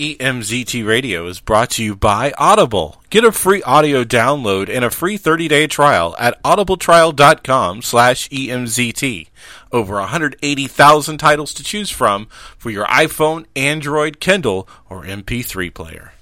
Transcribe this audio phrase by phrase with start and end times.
[0.00, 3.02] EMZT Radio is brought to you by Audible.
[3.10, 9.28] Get a free audio download and a free 30-day trial at audibletrial.com slash EMZT.
[9.70, 16.14] Over 180,000 titles to choose from for your iPhone, Android, Kindle, or MP3 player.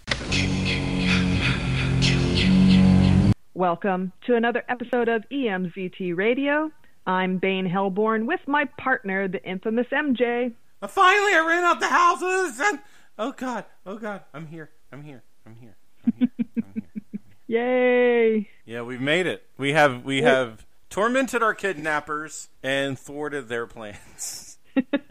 [3.54, 6.72] Welcome to another episode of EMZT Radio.
[7.06, 10.52] I'm Bane Hellborn with my partner, the infamous MJ.
[10.80, 12.80] Finally, I ran out the houses and
[13.18, 13.64] Oh God!
[13.84, 14.22] Oh God!
[14.32, 14.70] I'm here!
[14.92, 15.24] I'm here!
[15.44, 15.76] I'm here!
[16.06, 16.28] I'm here!
[16.38, 17.20] I'm here!
[17.48, 18.48] Yay!
[18.64, 19.44] Yeah, we've made it.
[19.56, 24.58] We have we have tormented our kidnappers and thwarted their plans.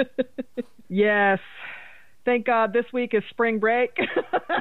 [0.90, 1.40] yes.
[2.24, 3.98] Thank God this week is spring break.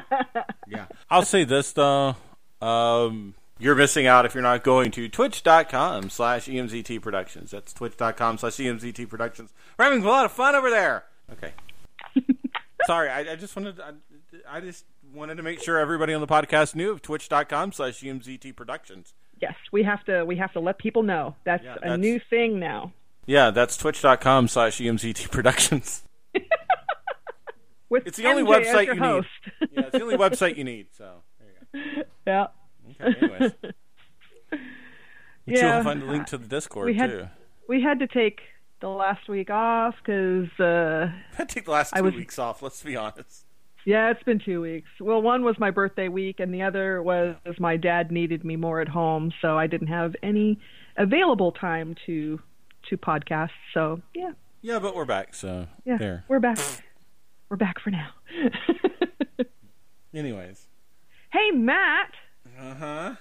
[0.67, 0.87] yeah.
[1.09, 2.17] I'll say this though.
[2.61, 7.51] Um, you're missing out if you're not going to twitch.com slash EMZT Productions.
[7.51, 9.53] That's twitch.com slash EMZT Productions.
[9.77, 11.05] We're having a lot of fun over there.
[11.31, 11.53] Okay.
[12.87, 13.81] Sorry, I, I, just wanted.
[13.81, 13.91] I,
[14.49, 18.55] I, just wanted to make sure everybody on the podcast knew of Twitch.com slash EMZT
[18.55, 19.13] Productions.
[19.41, 20.23] Yes, we have to.
[20.23, 22.93] We have to let people know that's, yeah, that's a new thing now.
[23.25, 26.03] Yeah, that's Twitch.com slash EMZT Productions.
[27.89, 29.27] With it's the MJ only website you host.
[29.59, 29.69] need.
[29.73, 30.87] Yeah, it's the only website you need.
[30.97, 31.23] So
[31.73, 32.03] there you go.
[32.25, 32.47] Yeah.
[33.01, 33.19] Okay.
[33.19, 33.51] Anyways.
[35.45, 35.75] yeah.
[35.75, 37.27] You'll find the link to the Discord we had, too.
[37.67, 38.39] We had to take
[38.79, 42.61] the last week off because uh, I take the last two was, weeks off.
[42.61, 43.45] Let's be honest.
[43.85, 44.89] Yeah, it's been two weeks.
[44.99, 48.81] Well, one was my birthday week, and the other was my dad needed me more
[48.81, 50.59] at home, so I didn't have any
[50.97, 52.39] available time to
[52.89, 53.51] to podcast.
[53.73, 54.31] So yeah.
[54.61, 55.33] Yeah, but we're back.
[55.33, 56.25] So yeah, there.
[56.27, 56.59] we're back.
[57.47, 58.09] we're back for now.
[60.13, 60.67] Anyways.
[61.31, 62.11] Hey, Matt.
[62.59, 63.15] Uh huh.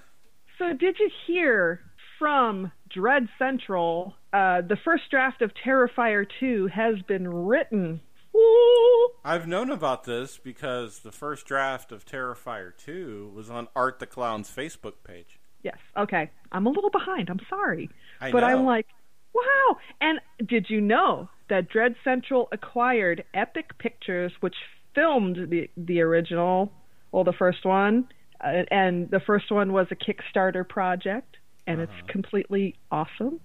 [0.59, 1.81] So did you hear
[2.19, 8.01] from Dread Central, uh, the first draft of Terrifier 2 has been written.
[8.35, 9.09] Ooh.
[9.25, 14.07] I've known about this because the first draft of Terrifier 2 was on Art the
[14.07, 15.39] Clown's Facebook page.
[15.63, 15.79] Yes.
[15.97, 16.31] Okay.
[16.53, 17.31] I'm a little behind.
[17.31, 17.91] I'm sorry.
[18.21, 18.47] I but know.
[18.47, 18.87] I'm like,
[19.35, 19.77] wow.
[20.01, 24.55] And did you know that Dread Central acquired Epic Pictures, which
[24.95, 26.73] filmed the the original,
[27.11, 28.09] well, the first one,
[28.43, 31.93] uh, and the first one was a Kickstarter project and uh-huh.
[31.93, 33.41] it's completely awesome.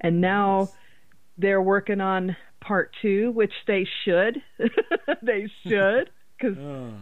[0.00, 0.70] And now
[1.38, 4.42] they're working on part two, which they should.
[5.22, 6.56] they should, because.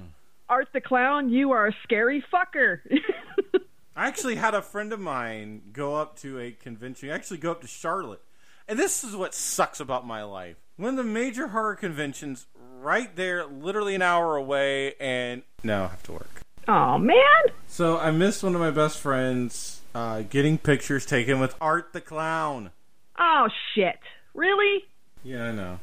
[0.53, 2.81] Art the Clown, you are a scary fucker.
[3.97, 7.09] I actually had a friend of mine go up to a convention.
[7.09, 8.21] Actually, go up to Charlotte,
[8.69, 10.57] and this is what sucks about my life.
[10.77, 12.47] One of the major horror conventions,
[12.81, 16.43] right there, literally an hour away, and now I have to work.
[16.69, 17.43] Oh man!
[17.67, 22.03] So I missed one of my best friends uh, getting pictures taken with Art the
[22.03, 22.73] Clown.
[23.25, 24.01] Oh shit!
[24.35, 24.83] Really?
[25.23, 25.79] Yeah, I know.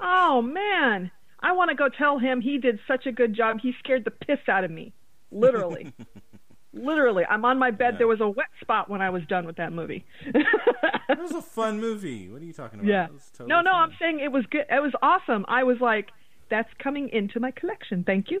[0.00, 1.10] Oh man,
[1.40, 3.58] I want to go tell him he did such a good job.
[3.60, 4.92] He scared the piss out of me,
[5.32, 5.92] literally.
[6.72, 7.94] literally, I'm on my bed.
[7.94, 7.98] Yeah.
[7.98, 10.04] There was a wet spot when I was done with that movie.
[10.24, 12.28] it was a fun movie.
[12.28, 12.88] What are you talking about?
[12.88, 13.06] Yeah.
[13.32, 13.82] Totally no, no, fun.
[13.82, 14.66] I'm saying it was good.
[14.70, 15.44] It was awesome.
[15.48, 16.10] I was like,
[16.50, 18.04] that's coming into my collection.
[18.04, 18.40] Thank you.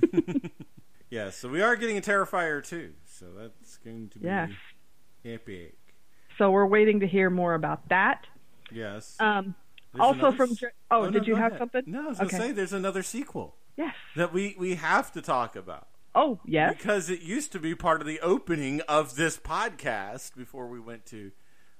[1.10, 4.50] yeah, so we are getting a Terrifier 2 so that's going to be yes.
[5.24, 5.77] epic.
[6.38, 8.26] So we're waiting to hear more about that.
[8.70, 9.16] Yes.
[9.18, 9.54] Um,
[9.98, 10.56] also from
[10.90, 11.58] oh, oh did no, you have ahead.
[11.58, 11.82] something?
[11.86, 12.30] No, I was okay.
[12.30, 13.56] gonna say there's another sequel.
[13.76, 13.94] Yes.
[14.16, 15.88] That we we have to talk about.
[16.14, 16.74] Oh yes.
[16.76, 21.06] Because it used to be part of the opening of this podcast before we went
[21.06, 21.32] to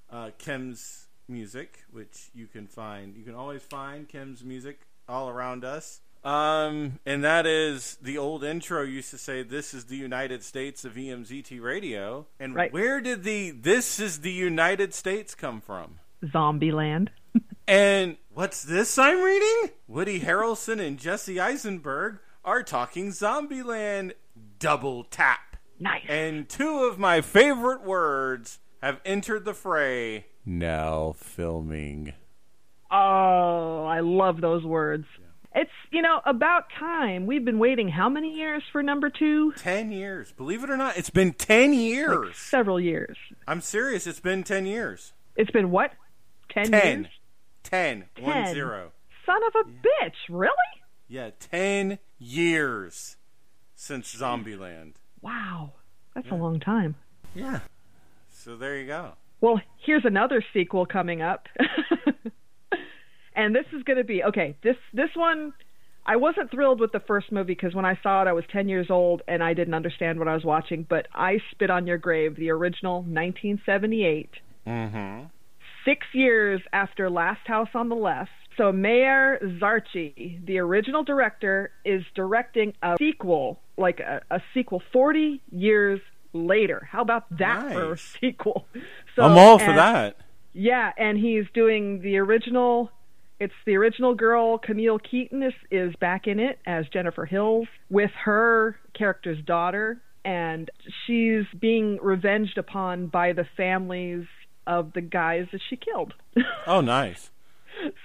[0.09, 3.15] uh, Kim's music, which you can find.
[3.15, 6.01] You can always find Kim's music all around us.
[6.23, 10.83] Um, and that is the old intro used to say, "This is the United States
[10.83, 12.73] of EMZT Radio." And right.
[12.73, 15.99] where did the "This is the United States" come from?
[16.23, 17.09] Zombieland.
[17.67, 19.71] and what's this I'm reading?
[19.87, 24.13] Woody Harrelson and Jesse Eisenberg are talking Zombieland.
[24.59, 25.55] Double tap.
[25.79, 26.05] Nice.
[26.09, 30.25] And two of my favorite words have entered the fray.
[30.45, 32.13] Now filming.
[32.91, 35.05] Oh, I love those words.
[35.19, 35.25] Yeah.
[35.55, 37.25] It's, you know, about time.
[37.25, 39.51] We've been waiting how many years for number two?
[39.53, 40.31] Ten years.
[40.31, 42.27] Believe it or not, it's been ten years.
[42.27, 43.17] Like several years.
[43.47, 44.05] I'm serious.
[44.05, 45.13] It's been ten years.
[45.35, 45.91] It's been what?
[46.49, 46.99] Ten, ten.
[47.01, 47.13] years?
[47.63, 48.05] Ten.
[48.15, 48.23] ten.
[48.25, 48.91] One zero.
[49.25, 50.07] Son of a yeah.
[50.07, 50.15] bitch.
[50.29, 50.53] Really?
[51.07, 53.17] Yeah, ten years
[53.75, 54.93] since Zombieland.
[55.21, 55.73] Wow.
[56.13, 56.35] That's yeah.
[56.35, 56.95] a long time.
[57.33, 57.59] Yeah.
[58.31, 59.13] So there you go.
[59.41, 61.47] Well, here's another sequel coming up.
[63.35, 64.55] and this is going to be okay.
[64.63, 65.53] This this one,
[66.05, 68.69] I wasn't thrilled with the first movie because when I saw it, I was ten
[68.69, 70.85] years old and I didn't understand what I was watching.
[70.87, 74.29] But I Spit on Your Grave, the original, 1978.
[74.67, 75.25] Mm-hmm.
[75.85, 82.03] Six years after Last House on the Left, so Meir Zarchi, the original director, is
[82.13, 86.01] directing a sequel, like a, a sequel 40 years
[86.33, 86.87] later.
[86.91, 88.67] How about that for a sequel?
[89.15, 90.17] So, I'm all for and- that.
[90.51, 92.91] Yeah, and he's doing the original.
[93.39, 94.57] It's the original girl.
[94.57, 100.69] Camille Keaton is, is back in it as Jennifer Hills with her character's daughter, and
[101.05, 104.25] she's being revenged upon by the families
[104.67, 106.13] of the guys that she killed.
[106.67, 107.31] Oh, nice.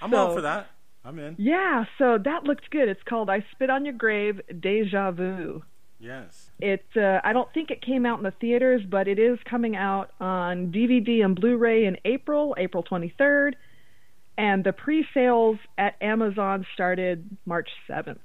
[0.01, 0.69] I'm all for that.
[1.05, 1.35] I'm in.
[1.39, 2.89] yeah, so that looked good.
[2.89, 5.63] It's called "I Spit on Your Grave: Deja Vu."
[6.01, 6.51] Yes.
[6.61, 9.77] It uh, I don't think it came out in the theaters, but it is coming
[9.77, 13.55] out on DVD and Blu-ray in April, April 23rd,
[14.37, 18.19] and the pre-sales at Amazon started March 7th.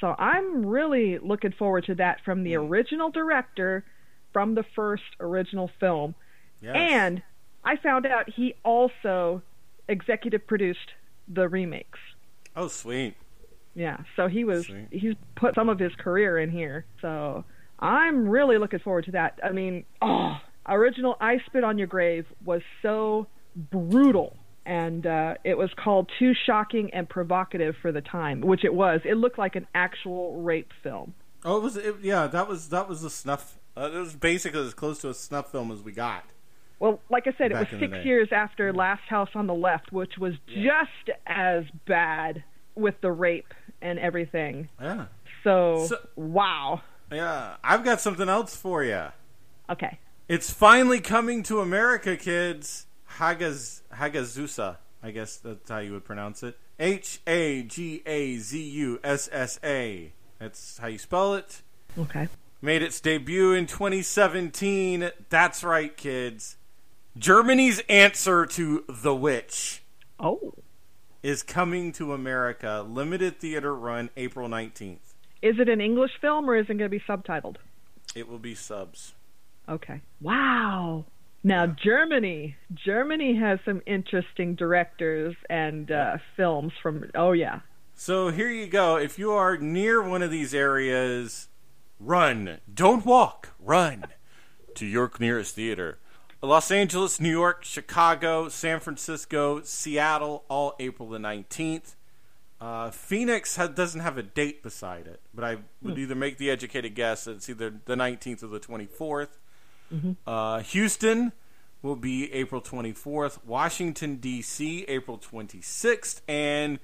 [0.00, 2.68] So I'm really looking forward to that from the mm.
[2.68, 3.84] original director
[4.32, 6.14] from the first original film.
[6.60, 6.74] Yes.
[6.76, 7.22] And
[7.64, 9.42] I found out he also
[9.88, 10.92] executive produced
[11.28, 11.98] the remakes.
[12.56, 13.14] oh, sweet.
[13.74, 14.86] Yeah, so he was Sweet.
[14.92, 16.84] he's put some of his career in here.
[17.00, 17.44] So
[17.80, 19.40] I'm really looking forward to that.
[19.42, 20.36] I mean, oh,
[20.68, 23.26] original I Spit on Your Grave was so
[23.56, 28.74] brutal and uh, it was called Too Shocking and Provocative for the time, which it
[28.74, 29.00] was.
[29.04, 31.14] It looked like an actual rape film.
[31.44, 31.76] Oh, it was.
[31.76, 33.58] It, yeah, that was that was a snuff.
[33.76, 36.24] Uh, it was basically as close to a snuff film as we got.
[36.80, 40.18] Well, like I said, it was six years after Last House on the Left, which
[40.18, 42.42] was just as bad
[42.74, 44.68] with the rape and everything.
[44.80, 45.06] Yeah.
[45.44, 46.82] So, So- wow.
[47.12, 47.56] Yeah.
[47.62, 49.06] I've got something else for you.
[49.70, 49.98] Okay.
[50.28, 52.86] It's finally coming to America, kids.
[53.18, 54.76] Hagaz Hagazussa.
[55.02, 56.56] I guess that's how you would pronounce it.
[56.78, 60.12] H A G A Z U S S A.
[60.38, 61.62] That's how you spell it.
[61.98, 62.28] Okay.
[62.60, 65.10] Made its debut in 2017.
[65.28, 66.56] That's right, kids.
[67.16, 69.82] Germany's answer to The Witch
[70.18, 70.54] Oh.
[71.22, 72.84] is coming to America.
[72.88, 75.14] Limited theater run April 19th.
[75.42, 77.56] Is it an English film or is it going to be subtitled?
[78.14, 79.12] It will be subs.
[79.68, 80.00] Okay.
[80.20, 81.04] Wow.
[81.46, 87.10] Now Germany, Germany has some interesting directors and uh, films from.
[87.14, 87.60] Oh yeah.
[87.94, 88.96] So here you go.
[88.96, 91.48] If you are near one of these areas,
[92.00, 92.60] run.
[92.72, 93.50] Don't walk.
[93.60, 94.06] Run
[94.74, 95.98] to your nearest theater.
[96.42, 101.94] Los Angeles, New York, Chicago, San Francisco, Seattle, all April the 19th.
[102.60, 106.50] Uh, Phoenix ha- doesn't have a date beside it, but I would either make the
[106.50, 109.28] educated guess that it's either the 19th or the 24th.
[110.26, 111.32] Uh, Houston
[111.82, 113.44] will be April 24th.
[113.44, 116.20] Washington, D.C., April 26th.
[116.26, 116.78] And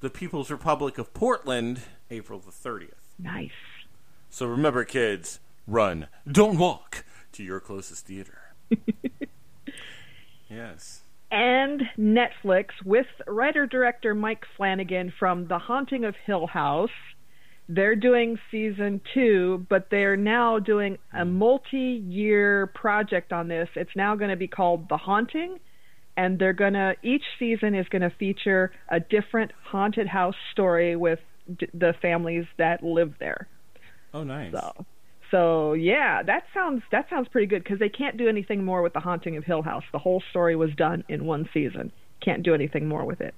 [0.00, 2.90] the People's Republic of Portland, April the 30th.
[3.18, 3.50] Nice.
[4.30, 8.38] So remember, kids, run, don't walk to your closest theater.
[10.50, 11.02] yes.
[11.30, 16.90] And Netflix with writer director Mike Flanagan from The Haunting of Hill House.
[17.68, 23.68] They're doing season two, but they're now doing a multi year project on this.
[23.76, 25.58] It's now going to be called The Haunting,
[26.16, 30.96] and they're going to, each season is going to feature a different haunted house story
[30.96, 31.20] with
[31.58, 33.46] d- the families that live there.
[34.12, 34.52] Oh, nice.
[34.52, 34.84] So,
[35.30, 38.92] so yeah, that sounds that sounds pretty good because they can't do anything more with
[38.92, 39.84] the Haunting of Hill House.
[39.92, 41.90] The whole story was done in one season.
[42.20, 43.34] Can't do anything more with it.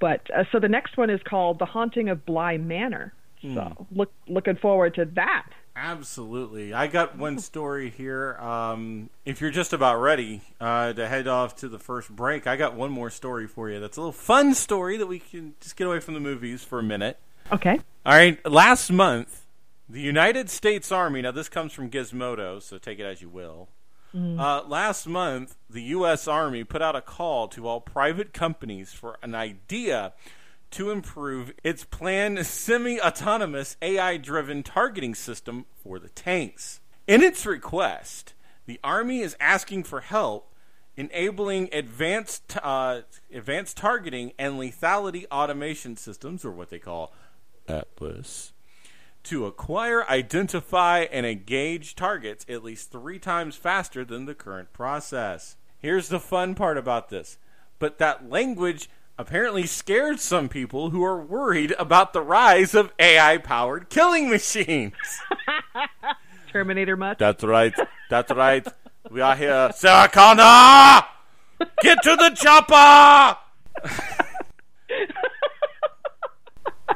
[0.00, 3.12] But uh, so the next one is called The Haunting of Bly Manor.
[3.52, 5.46] So look looking forward to that.
[5.76, 6.72] Absolutely.
[6.72, 8.36] I got one story here.
[8.38, 12.56] Um, if you're just about ready uh, to head off to the first break, I
[12.56, 13.80] got one more story for you.
[13.80, 16.78] That's a little fun story that we can just get away from the movies for
[16.78, 17.18] a minute.
[17.50, 17.80] Okay.
[18.06, 18.44] All right.
[18.48, 19.46] Last month,
[19.88, 23.68] the United States Army, now this comes from Gizmodo, so take it as you will.
[24.14, 26.28] Uh, last month, the U.S.
[26.28, 30.12] Army put out a call to all private companies for an idea
[30.72, 36.80] to improve its planned semi autonomous AI driven targeting system for the tanks.
[37.06, 38.34] In its request,
[38.66, 40.54] the Army is asking for help
[40.96, 43.02] enabling advanced uh,
[43.32, 47.12] advanced targeting and lethality automation systems, or what they call
[47.68, 48.52] Atlas,
[49.24, 55.56] to acquire, identify, and engage targets at least three times faster than the current process.
[55.78, 57.38] Here's the fun part about this.
[57.78, 63.38] But that language apparently scared some people who are worried about the rise of AI
[63.38, 64.94] powered killing machines.
[66.52, 67.18] Terminator much?
[67.18, 67.74] That's right.
[68.10, 68.66] That's right.
[69.10, 69.70] We are here.
[69.74, 71.06] Sarah Connor!
[71.82, 73.38] Get to the chopper!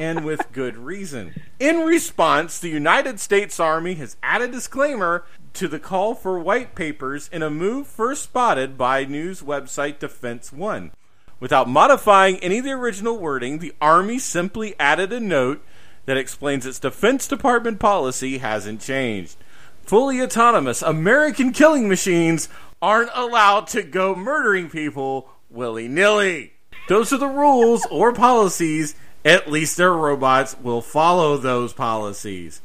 [0.00, 1.34] and with good reason.
[1.58, 7.28] In response, the United States Army has added disclaimer to the call for white papers
[7.32, 10.92] in a move first spotted by news website Defense One.
[11.40, 15.64] Without modifying any of the original wording, the Army simply added a note
[16.06, 19.36] that explains its Defense Department policy hasn't changed.
[19.82, 22.48] Fully autonomous American killing machines
[22.82, 26.54] aren't allowed to go murdering people willy nilly.
[26.88, 28.94] Those are the rules or policies.
[29.24, 32.62] At least their robots will follow those policies.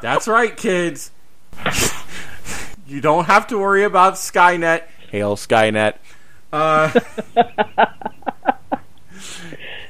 [0.00, 1.10] That's right, kids.
[2.86, 4.84] you don't have to worry about Skynet.
[5.10, 5.96] Hail Skynet.
[6.52, 6.92] Uh,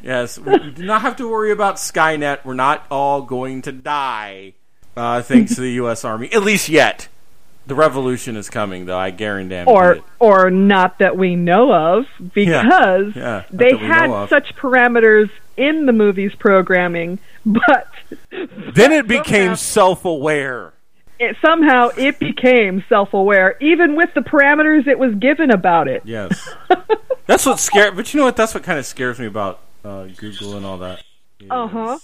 [0.03, 2.45] yes, we do not have to worry about Skynet.
[2.45, 4.55] We're not all going to die,
[4.97, 6.05] uh, thanks to the U.S.
[6.05, 6.33] Army.
[6.33, 7.09] At least yet.
[7.65, 8.99] The revolution is coming, though.
[8.99, 10.05] I guarantee or it.
[10.19, 14.57] or not that we know of, because Yeah, not they that we know had such
[14.57, 17.89] parameters in the movie's programming, but
[18.31, 20.73] Then it became self-aware.
[21.19, 26.03] It, somehow it became self-aware, even with the parameters it was given about it.
[26.05, 26.49] Yes,
[27.27, 27.97] that's what scared.
[27.97, 28.37] But you know what?
[28.37, 31.03] That's what kind of scares me about uh, Google and all that.
[31.51, 31.99] Uh-huh.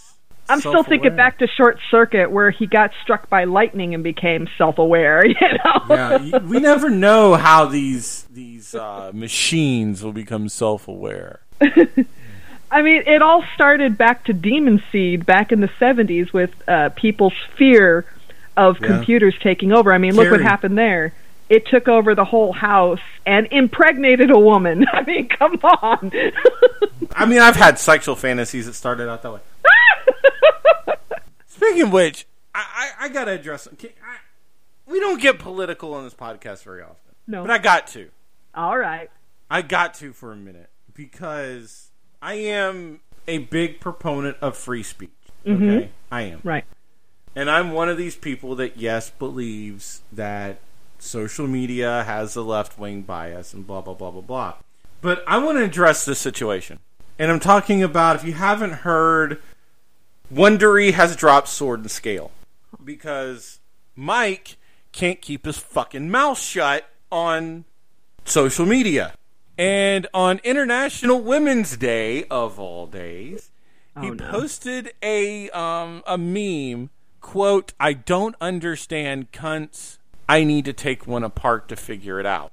[0.50, 4.49] I'm still thinking back to Short Circuit, where he got struck by lightning and became
[4.57, 5.25] self-aware.
[5.27, 5.83] You know.
[5.91, 11.41] yeah, we never know how these these uh, machines will become self-aware.
[12.71, 16.91] I mean, it all started back to Demon Seed back in the 70s with uh,
[16.91, 18.05] people's fear
[18.59, 18.88] of Yeah.
[18.88, 19.93] computers taking over.
[19.95, 21.15] I mean, look what happened there.
[21.49, 24.85] It took over the whole house and impregnated a woman.
[24.93, 26.12] I mean, come on.
[27.17, 29.41] I mean, I've had sexual fantasies that started out that way.
[31.47, 33.67] Speaking of which, I, I, I gotta address.
[33.75, 34.17] Okay, I,
[34.91, 37.43] we don't get political on this podcast very often, no.
[37.43, 38.11] but I got to.
[38.55, 39.11] all right.
[39.50, 41.88] I got to for a minute because
[42.21, 45.11] I am a big proponent of free speech.
[45.47, 45.69] Mm-hmm.
[45.71, 46.41] Okay, I am.
[46.45, 46.65] Right.
[47.38, 50.59] And I'm one of these people that, yes, believes that
[50.99, 54.54] social media has a left wing bias and blah, blah, blah, blah, blah.
[55.00, 56.80] But I want to address this situation.
[57.16, 59.40] And I'm talking about, if you haven't heard,
[60.35, 62.33] Wondery has dropped Sword and Scale.
[62.85, 63.61] Because
[63.95, 64.57] Mike
[64.90, 67.66] can't keep his fucking mouth shut on
[68.25, 69.14] social media.
[69.57, 73.50] And on International Women's Day, of all days,
[74.00, 74.28] he Oh, no.
[74.28, 76.90] posted a um a meme
[77.21, 79.99] quote I don't understand cunts
[80.29, 82.53] I need to take one apart to figure it out.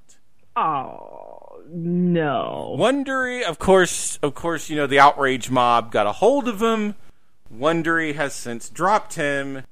[0.56, 2.74] Oh, no.
[2.78, 6.94] Wondery of course of course you know the outrage mob got a hold of him.
[7.54, 9.64] Wondery has since dropped him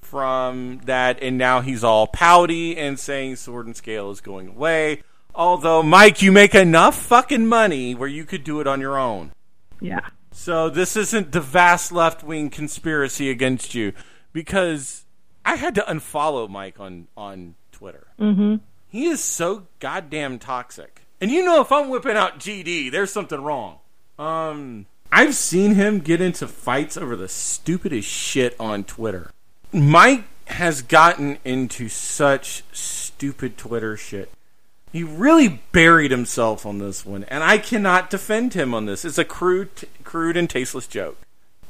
[0.00, 5.02] from that and now he's all pouty and saying sword and scale is going away.
[5.34, 9.32] Although Mike you make enough fucking money where you could do it on your own.
[9.80, 10.08] Yeah.
[10.30, 13.92] So this isn't the vast left wing conspiracy against you
[14.32, 15.04] because
[15.44, 18.08] I had to unfollow Mike on on Twitter.
[18.18, 18.56] Mm-hmm.
[18.88, 23.40] He is so goddamn toxic, and you know if I'm whipping out GD, there's something
[23.40, 23.78] wrong.
[24.18, 29.30] Um, I've seen him get into fights over the stupidest shit on Twitter.
[29.72, 34.30] Mike has gotten into such stupid Twitter shit.
[34.92, 39.04] He really buried himself on this one, and I cannot defend him on this.
[39.04, 39.70] It's a crude,
[40.02, 41.18] crude and tasteless joke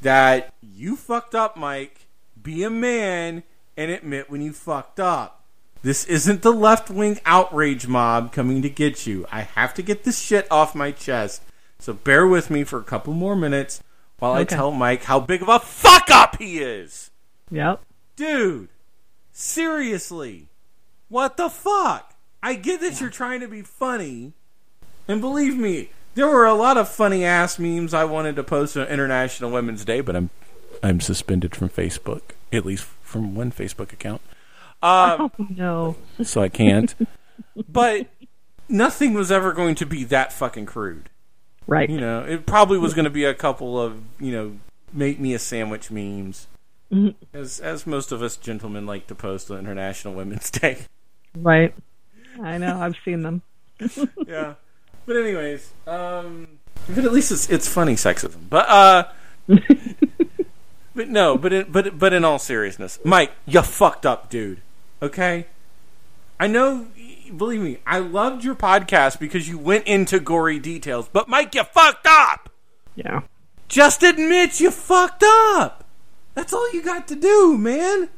[0.01, 2.07] that you fucked up, Mike.
[2.49, 3.43] Be a man
[3.77, 5.43] and admit when you fucked up.
[5.83, 9.27] This isn't the left wing outrage mob coming to get you.
[9.31, 11.43] I have to get this shit off my chest.
[11.77, 13.83] So bear with me for a couple more minutes
[14.17, 17.11] while I tell Mike how big of a fuck up he is.
[17.51, 17.83] Yep.
[18.15, 18.69] Dude,
[19.31, 20.47] seriously,
[21.07, 22.15] what the fuck?
[22.41, 24.33] I get that you're trying to be funny,
[25.07, 28.75] and believe me, there were a lot of funny ass memes I wanted to post
[28.75, 30.31] on International Women's Day, but I'm
[30.81, 34.21] I'm suspended from Facebook, at least from one Facebook account,
[34.81, 35.95] um, Oh, no.
[36.23, 36.93] so I can't.
[37.69, 38.07] but
[38.67, 41.09] nothing was ever going to be that fucking crude.
[41.67, 41.89] Right.
[41.89, 44.59] You know, it probably was going to be a couple of you know
[44.91, 46.47] make me a sandwich memes,
[47.33, 50.79] as as most of us gentlemen like to post on International Women's Day.
[51.35, 51.73] Right.
[52.41, 52.79] I know.
[52.79, 53.41] I've seen them.
[54.27, 54.55] yeah,
[55.05, 56.47] but anyways, um,
[56.87, 58.49] but at least it's it's funny sexism.
[58.49, 59.03] But uh,
[60.99, 64.59] but no, but in, but but in all seriousness, Mike, you fucked up, dude.
[65.01, 65.45] Okay,
[66.37, 66.87] I know.
[67.37, 71.07] Believe me, I loved your podcast because you went into gory details.
[71.07, 72.49] But Mike, you fucked up.
[72.95, 73.21] Yeah.
[73.69, 75.85] Just admit you fucked up.
[76.35, 78.09] That's all you got to do, man.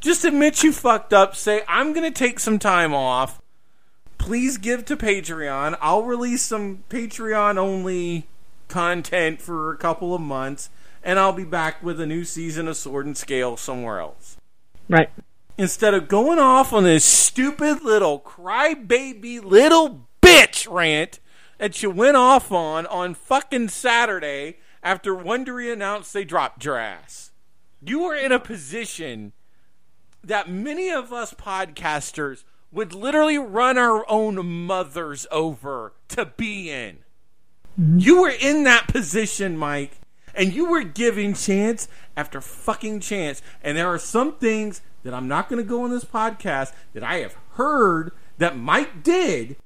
[0.00, 1.36] Just admit you fucked up.
[1.36, 3.42] Say, I'm going to take some time off.
[4.16, 5.76] Please give to Patreon.
[5.82, 8.28] I'll release some Patreon only
[8.68, 10.70] content for a couple of months,
[11.02, 14.36] and I'll be back with a new season of Sword and Scale somewhere else.
[14.88, 15.10] Right.
[15.56, 21.20] Instead of going off on this stupid little crybaby little bitch rant
[21.58, 27.32] that you went off on on fucking Saturday after Wondery announced they dropped your ass.
[27.82, 29.32] You were in a position
[30.22, 36.98] that many of us podcasters would literally run our own mothers over to be in.
[37.80, 37.98] Mm-hmm.
[37.98, 40.00] You were in that position, Mike,
[40.38, 43.42] and you were giving chance after fucking chance.
[43.62, 47.02] And there are some things that I'm not going to go on this podcast that
[47.02, 49.56] I have heard that Mike did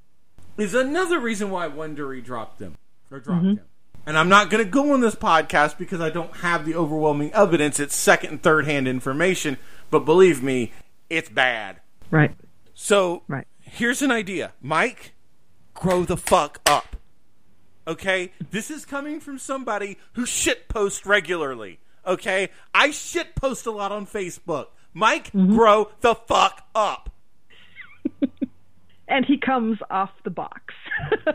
[0.57, 2.77] is another reason why Wondery dropped them
[3.11, 3.59] or dropped mm-hmm.
[3.59, 3.67] him.
[4.07, 7.33] And I'm not going to go on this podcast because I don't have the overwhelming
[7.35, 7.79] evidence.
[7.79, 9.59] It's second and third hand information,
[9.91, 10.73] but believe me,
[11.09, 11.81] it's bad.
[12.11, 12.35] Right.
[12.75, 13.47] So Right.
[13.61, 15.13] here's an idea, Mike.
[15.75, 16.97] Grow the fuck up.
[17.87, 21.81] Okay, this is coming from somebody who shit posts regularly.
[22.07, 24.67] Okay, I shit post a lot on Facebook.
[24.95, 25.55] Mike, mm-hmm.
[25.55, 27.11] grow the fuck up.
[29.09, 30.75] And he comes off the box.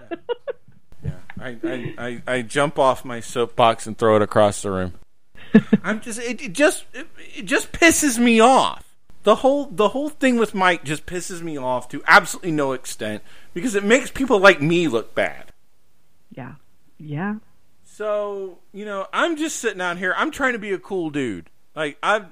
[1.03, 4.93] Yeah, I, I, I, I jump off my soapbox and throw it across the room.
[5.83, 8.95] I'm just it, it just it, it just pisses me off.
[9.23, 13.21] The whole the whole thing with Mike just pisses me off to absolutely no extent
[13.53, 15.46] because it makes people like me look bad.
[16.31, 16.55] Yeah.
[16.98, 17.36] Yeah.
[17.84, 20.13] So you know, I'm just sitting out here.
[20.17, 21.50] I'm trying to be a cool dude.
[21.75, 22.25] Like I,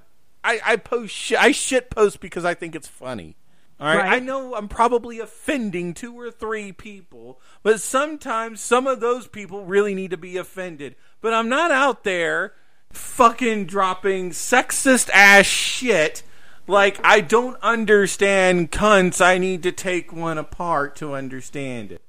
[0.43, 1.39] I, I post shit.
[1.39, 3.35] I shit post because I think it's funny.
[3.79, 3.97] All right?
[3.97, 4.13] Right.
[4.13, 9.65] I know I'm probably offending two or three people, but sometimes some of those people
[9.65, 10.95] really need to be offended.
[11.19, 12.53] But I'm not out there
[12.91, 16.23] fucking dropping sexist ass shit.
[16.67, 19.23] Like I don't understand cunts.
[19.23, 22.01] I need to take one apart to understand it.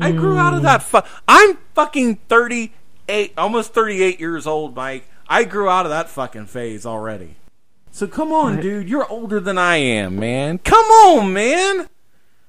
[0.00, 0.82] I grew out of that.
[0.82, 5.04] Fu- I'm fucking 38, almost 38 years old, Mike.
[5.28, 7.36] I grew out of that fucking phase already.
[7.92, 8.62] So come on, Right.
[8.62, 8.88] dude.
[8.88, 10.58] You're older than I am, man.
[10.58, 11.88] Come on, man.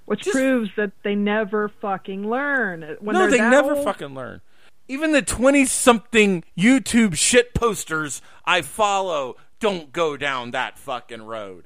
[0.05, 2.83] Which Just- proves that they never fucking learn.
[2.83, 4.41] Uh, when no, they're never old- fucking learn.
[4.87, 11.65] Even the 20 something YouTube shit posters I follow don't go down that fucking road.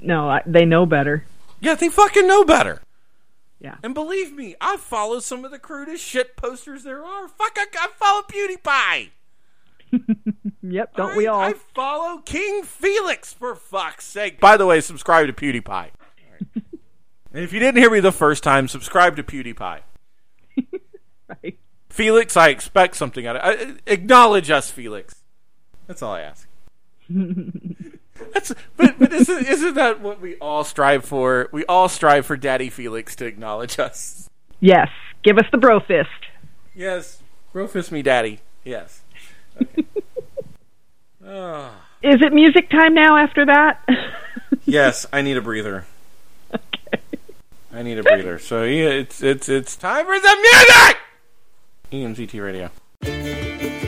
[0.00, 1.24] No, I, they know better.
[1.60, 2.80] Yeah, they fucking know better.
[3.62, 3.76] Yeah.
[3.82, 7.28] And believe me, I follow some of the crudest shit posters there are.
[7.28, 9.10] Fuck, I, I follow PewDiePie.
[10.62, 10.94] Yep.
[10.94, 11.40] Don't we all?
[11.40, 14.38] I follow King Felix for fuck's sake.
[14.38, 15.88] By the way, subscribe to PewDiePie.
[16.54, 19.80] and if you didn't hear me the first time, subscribe to PewDiePie.
[21.42, 21.58] Right.
[21.88, 25.22] Felix, I expect something out of I, Acknowledge us, Felix.
[25.86, 26.46] That's all I ask.
[28.32, 31.48] That's, but but isn't, isn't that what we all strive for?
[31.52, 34.28] We all strive for Daddy Felix to acknowledge us.
[34.60, 34.88] Yes.
[35.22, 36.08] Give us the bro fist.
[36.74, 37.22] Yes,
[37.52, 38.40] bro fist me, Daddy.
[38.64, 39.00] Yes.
[39.60, 39.84] Okay.
[42.02, 43.84] Is it music time now after that?
[44.64, 45.86] Yes, I need a breather.
[46.54, 47.00] okay.
[47.72, 48.38] I need a breather.
[48.38, 50.36] So yeah, it's it's it's time for the
[51.90, 52.28] music.
[52.30, 53.81] EMZT Radio.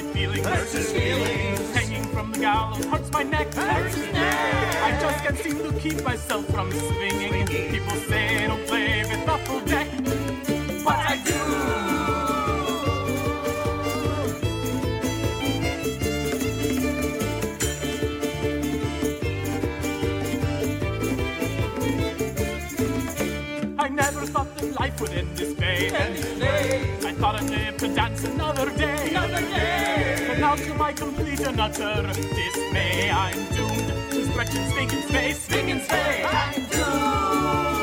[0.00, 1.74] Gallows hurts my feelings.
[1.74, 3.56] Hanging from the gallows hurts my neck.
[3.56, 7.46] I just can't seem to keep myself from swinging.
[7.46, 9.88] People say don't play with the full deck,
[10.84, 11.34] but I do.
[23.78, 25.90] I never thought that life would end this way.
[25.94, 29.03] I thought I'd live to dance another day.
[30.54, 35.42] Now to my complete and utter dismay, I'm doomed to stretch and stink in space.
[35.42, 36.26] Stink in space.
[36.28, 37.73] I'm doomed.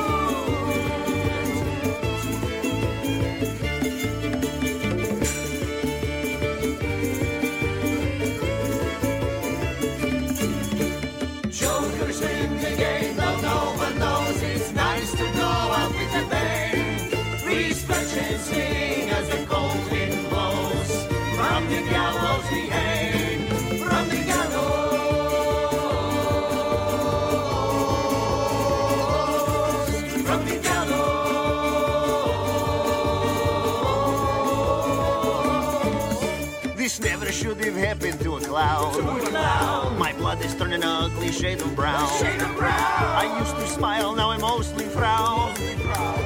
[37.32, 39.98] Should have happened to a clown.
[39.98, 42.08] My blood is turning ugly shade of brown.
[42.20, 42.76] Shade of brown.
[42.76, 45.56] I used to smile, now I mostly frown.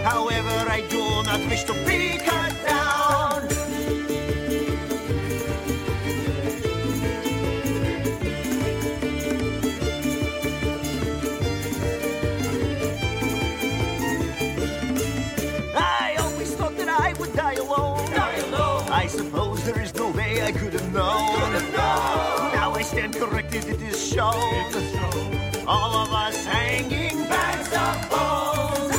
[0.03, 2.74] However, I do not wish to be cut down.
[20.95, 21.51] known.
[21.73, 24.34] Now I stand corrected, it is shown.
[25.67, 28.94] All of us hanging bags of bones.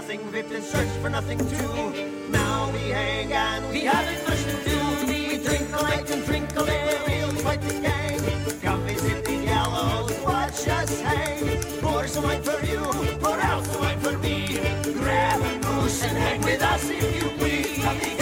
[0.00, 2.30] nothing, we've been searched for nothing too.
[2.30, 4.78] Now we hang and we haven't much to do.
[5.08, 8.20] We drink all night and drink all day, we're real quite the gang.
[8.62, 11.60] Come visit the gallows, watch us hang.
[11.80, 12.80] Pour some wine for you,
[13.18, 14.60] pour out some wine for me.
[15.00, 18.17] Grab a moose and hang with us if you please.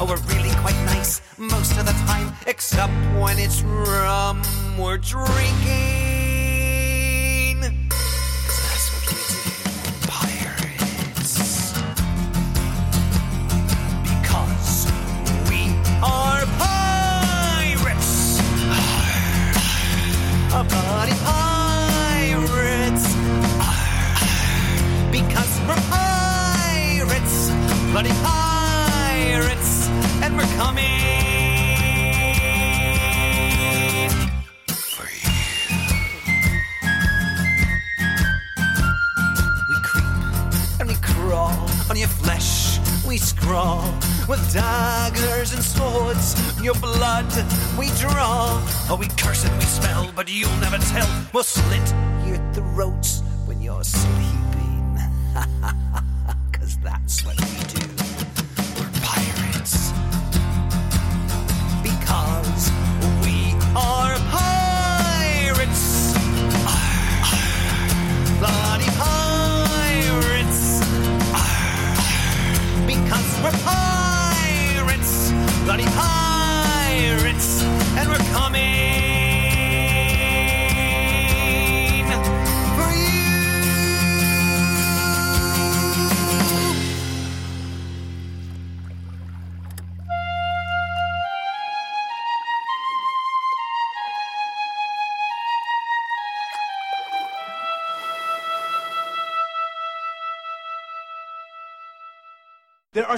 [0.00, 4.40] Oh, we're really quite nice most of the time, except when it's rum
[4.78, 5.26] we're drinking.
[7.60, 9.42] That's what we do,
[10.06, 11.34] pirates.
[14.04, 14.86] Because
[15.50, 18.38] we are pirates.
[20.54, 23.06] A bloody pirates.
[25.10, 27.50] Because we're pirates.
[27.90, 28.37] Bloody pirates
[44.52, 47.26] daggers and swords, your blood
[47.78, 48.60] we draw.
[48.90, 51.08] Oh, we curse and we spell, but you'll never tell.
[51.32, 51.94] We'll slit
[52.26, 54.98] your throats when you're sleeping.
[56.52, 57.97] Cause that's what we do.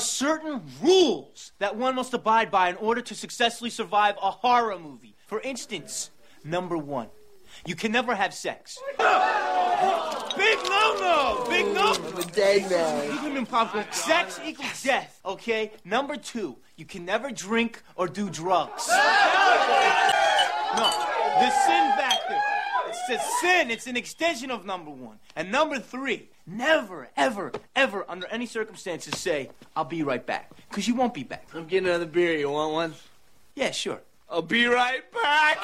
[0.01, 4.79] Are certain rules that one must abide by in order to successfully survive a horror
[4.79, 5.15] movie.
[5.27, 6.11] For instance,
[6.43, 7.09] number one,
[7.67, 8.79] you can never have sex.
[8.97, 11.45] Big no-no!
[11.51, 11.95] Big no!
[12.33, 13.45] dead man.
[13.45, 15.21] Popcorn, sex equals death.
[15.27, 15.73] Okay.
[15.85, 18.89] Number two, you can never drink or do drugs.
[18.89, 18.97] No,
[21.41, 22.39] the sin factor.
[22.89, 23.71] It's a sin.
[23.71, 25.19] It's an extension of number one.
[25.37, 30.89] And number three, never, ever, ever, under any circumstances, say, "I'll be right back," because
[30.89, 31.47] you won't be back.
[31.55, 32.37] I'm getting another beer.
[32.37, 32.95] You want one?
[33.55, 34.01] Yeah, sure.
[34.29, 35.59] I'll be right back.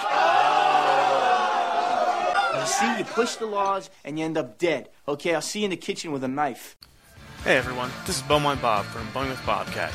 [2.61, 4.89] You see, you push the laws and you end up dead.
[5.07, 6.77] Okay, I'll see you in the kitchen with a knife.
[7.45, 9.93] Hey everyone, this is Bumwine Bob from Bowling with Bobcat.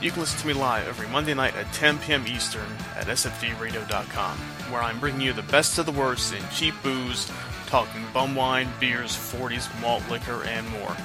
[0.00, 2.24] You can listen to me live every Monday night at 10 p.m.
[2.26, 4.38] Eastern at sfdradio.com,
[4.70, 7.30] where I'm bringing you the best of the worst in cheap booze,
[7.66, 10.96] talking bum wine, beers, 40s, malt liquor, and more.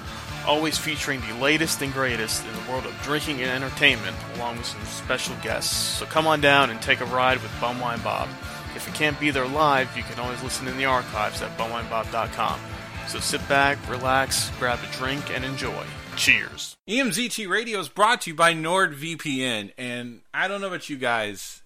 [0.47, 4.65] Always featuring the latest and greatest in the world of drinking and entertainment, along with
[4.65, 5.75] some special guests.
[5.75, 8.27] So come on down and take a ride with Bumwine Bob.
[8.75, 12.59] If you can't be there live, you can always listen in the archives at bumwinebob.com.
[13.07, 15.85] So sit back, relax, grab a drink, and enjoy.
[16.15, 16.75] Cheers.
[16.89, 21.60] EMZT Radio is brought to you by NordVPN, and I don't know about you guys,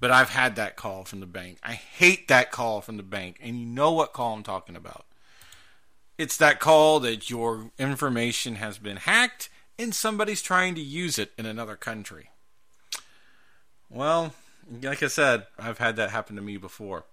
[0.00, 1.58] but I've had that call from the bank.
[1.62, 5.06] I hate that call from the bank, and you know what call I'm talking about.
[6.16, 11.32] It's that call that your information has been hacked and somebody's trying to use it
[11.36, 12.30] in another country.
[13.90, 14.32] Well,
[14.82, 17.04] like I said, I've had that happen to me before.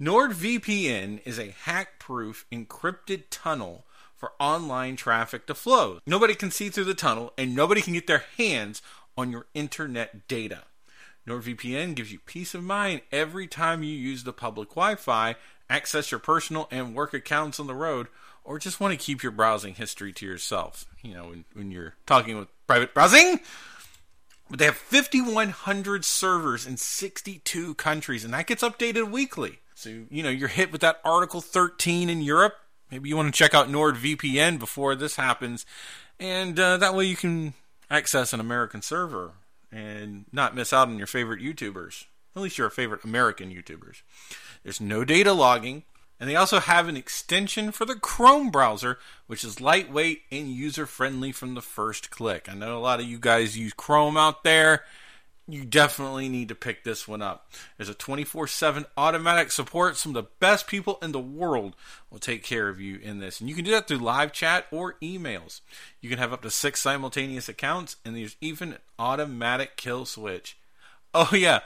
[0.00, 3.84] NordVPN is a hack proof encrypted tunnel
[4.16, 5.98] for online traffic to flow.
[6.06, 8.80] Nobody can see through the tunnel and nobody can get their hands
[9.16, 10.62] on your internet data.
[11.28, 15.36] NordVPN gives you peace of mind every time you use the public Wi Fi,
[15.68, 18.08] access your personal and work accounts on the road,
[18.44, 20.86] or just want to keep your browsing history to yourself.
[21.02, 23.40] You know, when, when you're talking with private browsing.
[24.50, 29.58] But they have 5,100 servers in 62 countries, and that gets updated weekly.
[29.74, 32.54] So, you know, you're hit with that Article 13 in Europe.
[32.90, 35.66] Maybe you want to check out NordVPN before this happens.
[36.18, 37.52] And uh, that way you can
[37.90, 39.32] access an American server
[39.70, 42.04] and not miss out on your favorite YouTubers.
[42.34, 44.02] At least your favorite American YouTubers.
[44.62, 45.84] There's no data logging.
[46.20, 50.84] And they also have an extension for the Chrome browser, which is lightweight and user
[50.84, 52.48] friendly from the first click.
[52.50, 54.84] I know a lot of you guys use Chrome out there.
[55.50, 57.50] You definitely need to pick this one up.
[57.78, 59.96] There's a 24 7 automatic support.
[59.96, 61.74] Some of the best people in the world
[62.10, 63.40] will take care of you in this.
[63.40, 65.62] And you can do that through live chat or emails.
[66.02, 70.58] You can have up to six simultaneous accounts, and there's even an automatic kill switch.
[71.14, 71.60] Oh, yeah.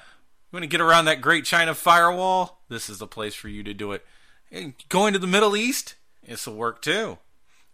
[0.53, 2.61] You want to get around that great China firewall?
[2.69, 4.07] This is the place for you to do it.
[4.53, 7.19] And going to the Middle East, this will work too.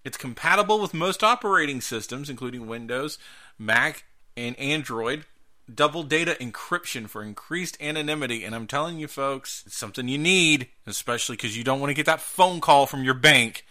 [0.05, 3.19] It's compatible with most operating systems, including Windows,
[3.59, 4.05] Mac,
[4.39, 5.27] and Android.
[5.73, 8.45] Double data encryption for increased anonymity.
[8.45, 11.95] And I'm telling you, folks, it's something you need, especially because you don't want to
[11.95, 13.65] get that phone call from your bank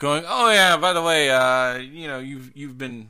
[0.00, 3.08] going, "Oh yeah, by the way, uh, you know, you've you've been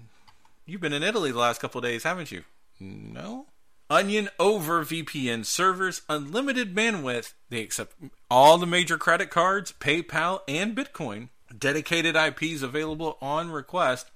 [0.67, 2.45] you've been in Italy the last couple days, haven't you?"
[2.79, 3.47] No.
[3.89, 7.33] Onion over VPN servers, unlimited bandwidth.
[7.49, 7.95] They accept
[8.31, 11.31] all the major credit cards, PayPal, and Bitcoin.
[11.57, 14.13] Dedicated IPs available on request,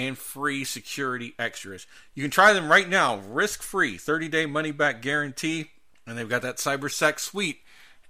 [0.00, 1.86] and free security extras.
[2.14, 5.72] You can try them right now, risk free, 30 day money back guarantee,
[6.06, 7.60] and they've got that CyberSec suite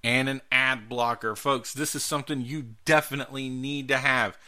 [0.05, 1.35] and an ad blocker.
[1.35, 4.39] Folks, this is something you definitely need to have.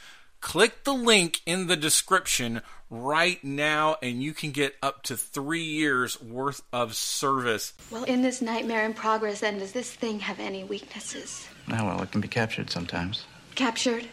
[0.41, 5.65] Click the link in the description right now, and you can get up to three
[5.65, 7.73] years worth of service.
[7.91, 11.49] Well, in this nightmare in progress, then, does this thing have any weaknesses?
[11.73, 13.25] Oh, well, it can be captured sometimes.
[13.57, 14.07] Captured?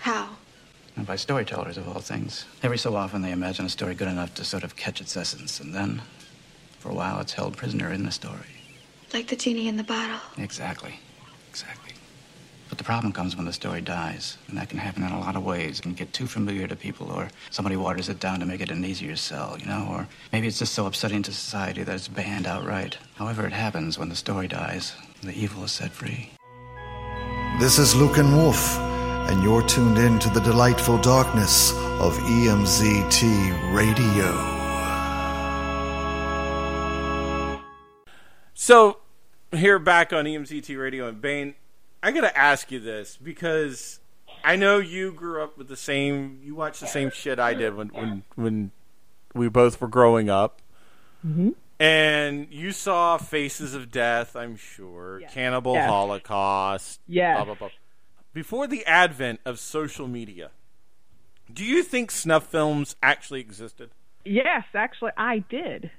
[0.00, 0.36] How?
[0.96, 2.46] And by storytellers, of all things.
[2.62, 5.60] Every so often, they imagine a story good enough to sort of catch its essence,
[5.60, 6.00] and then,
[6.78, 8.56] for a while, it's held prisoner in the story.
[9.12, 10.18] Like the genie in the bottle.
[10.38, 10.98] Exactly.
[11.50, 11.92] Exactly.
[12.68, 15.36] But the problem comes when the story dies, and that can happen in a lot
[15.36, 15.78] of ways.
[15.78, 18.70] It can get too familiar to people, or somebody waters it down to make it
[18.70, 22.08] an easier sell, you know, or maybe it's just so upsetting to society that it's
[22.08, 22.98] banned outright.
[23.16, 26.30] However, it happens when the story dies, the evil is set free.
[27.60, 28.76] This is Luke and Wolf,
[29.28, 34.52] and you're tuned in to the delightful darkness of EMZT Radio.
[38.54, 38.98] So,
[39.52, 41.54] here back on EMZT Radio and Bane,
[42.02, 44.00] I gotta ask you this because
[44.44, 47.74] I know you grew up with the same, you watched the same shit I did
[47.74, 48.70] when when when
[49.34, 50.62] we both were growing up,
[51.26, 51.50] Mm-hmm.
[51.80, 55.88] and you saw Faces of Death, I'm sure, Cannibal Yes.
[55.88, 57.36] Holocaust, Yes.
[57.36, 57.68] blah blah blah.
[58.36, 60.50] Before the advent of social media,
[61.50, 63.88] do you think snuff films actually existed?
[64.26, 65.90] Yes, actually, I did.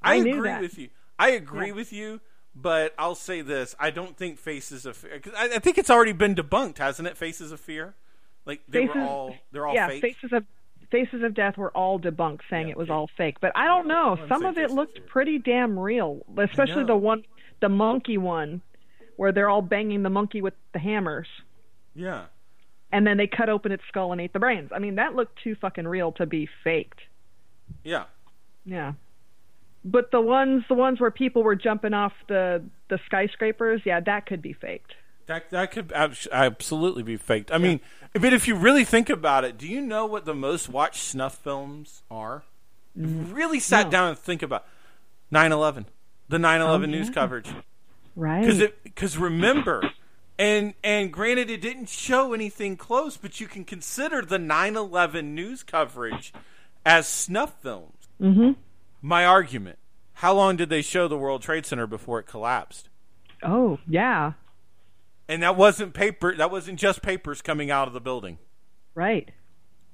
[0.00, 0.60] I, I agree that.
[0.60, 0.90] with you.
[1.18, 2.20] I agree with you,
[2.54, 5.18] but I'll say this: I don't think Faces of Fear.
[5.18, 7.16] 'cause I, I think it's already been debunked, hasn't it?
[7.16, 7.96] Faces of Fear,
[8.46, 10.00] like they Faces, were all they're all yeah, fake.
[10.00, 10.44] faces of
[10.92, 13.38] faces of death were all debunked, saying it was all fake.
[13.40, 14.16] But I don't know.
[14.16, 17.24] I'm Some of it Faces of looked pretty damn real, especially the one,
[17.58, 18.62] the monkey one,
[19.16, 21.26] where they're all banging the monkey with the hammers,
[21.94, 22.24] yeah,
[22.92, 24.70] and then they cut open its skull and ate the brains.
[24.74, 27.00] I mean, that looked too fucking real to be faked.
[27.84, 28.04] yeah.
[28.64, 28.92] Yeah.
[29.84, 34.26] But the ones, the ones where people were jumping off the the skyscrapers, yeah, that
[34.26, 34.92] could be faked.
[35.26, 37.50] That that could ab- absolutely be faked.
[37.50, 37.80] I mean,
[38.12, 41.36] but if you really think about it, do you know what the most watched snuff
[41.38, 42.42] films are?
[42.94, 43.90] Really mm, sat No.
[43.90, 44.66] down and think about
[45.32, 45.86] 9/11,
[46.28, 47.12] the 9/11 Oh, news yeah.
[47.14, 47.48] coverage.
[48.16, 48.44] Right.
[48.44, 49.90] because because remember
[50.40, 55.62] and and granted it didn't show anything close but you can consider the 9-11 news
[55.62, 56.32] coverage
[56.84, 58.56] as snuff films Mhm.
[59.02, 59.78] my argument
[60.14, 62.88] how long did they show the world trade center before it collapsed
[63.42, 64.32] Oh, yeah.
[65.28, 68.38] and that wasn't paper that wasn't just papers coming out of the building
[68.94, 69.30] Right.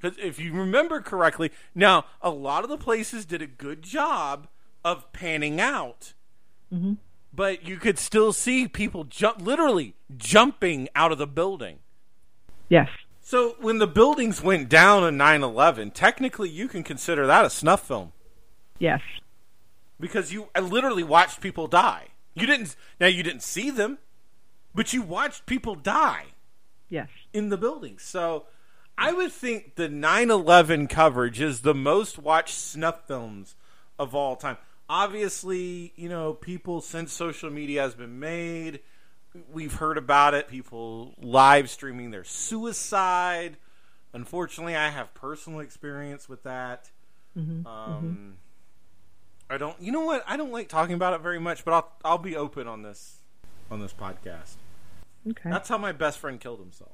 [0.01, 4.47] because if you remember correctly now a lot of the places did a good job
[4.85, 6.13] of panning out
[6.71, 6.95] hmm
[7.37, 11.79] but you could still see people jump literally jumping out of the building
[12.69, 12.89] Yes.
[13.21, 17.87] So when the buildings went down in 9/11, technically you can consider that a snuff
[17.87, 18.13] film
[18.79, 19.01] Yes.
[20.01, 22.09] because you I literally watched people die.
[22.35, 23.99] You didn't now you didn't see them,
[24.75, 26.27] but you watched people die
[26.89, 27.09] Yes.
[27.33, 28.03] in the buildings.
[28.03, 28.47] So
[28.99, 33.55] I would think the 9/11 coverage is the most watched snuff films
[33.99, 34.57] of all time.
[34.89, 38.81] Obviously, you know, people since social media has been made,
[39.53, 40.49] we've heard about it.
[40.49, 43.57] People live streaming their suicide.
[44.13, 46.91] Unfortunately, I have personal experience with that.
[47.37, 48.37] Mhm, Um,
[49.51, 49.81] I don't.
[49.81, 50.25] You know what?
[50.27, 53.19] I don't like talking about it very much, but I'll I'll be open on this
[53.71, 54.55] on this podcast.
[55.29, 55.51] Okay.
[55.51, 56.93] That's how my best friend killed himself.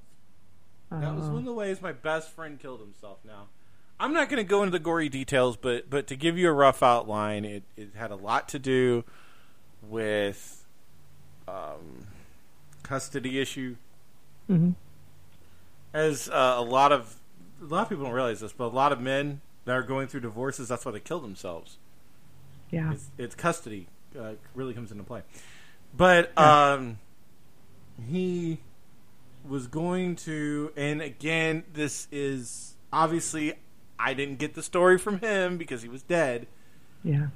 [0.91, 1.31] That was Oh.
[1.33, 3.19] one of the ways my best friend killed himself.
[3.25, 3.49] Now,
[4.03, 6.53] I'm not going to go into the gory details, but but to give you a
[6.53, 9.05] rough outline, it it had a lot to do
[9.81, 10.65] with
[11.47, 12.09] um,
[12.83, 13.77] custody issue.
[14.51, 14.75] Mhm.
[15.95, 17.15] As uh, a lot of
[17.61, 20.09] a lot of people don't realize this, but a lot of men that are going
[20.09, 21.79] through divorces, that's why they kill themselves.
[22.73, 22.93] Yeah.
[22.93, 23.87] It's, it's custody
[24.19, 25.23] uh, really comes into play.
[25.97, 26.99] But um,
[28.11, 28.59] he
[29.49, 33.55] was going to, and again, this is obviously
[34.05, 36.47] I didn't get the story from him because he was dead.
[37.05, 37.29] Yeah.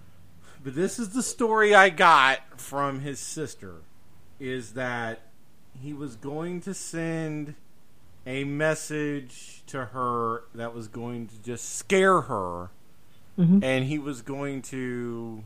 [0.64, 3.76] But this is the story I got from his sister
[4.40, 5.20] is that
[5.80, 7.54] he was going to send
[8.26, 12.70] a message to her that was going to just scare her
[13.38, 13.62] Mhm.
[13.62, 15.44] and he was going to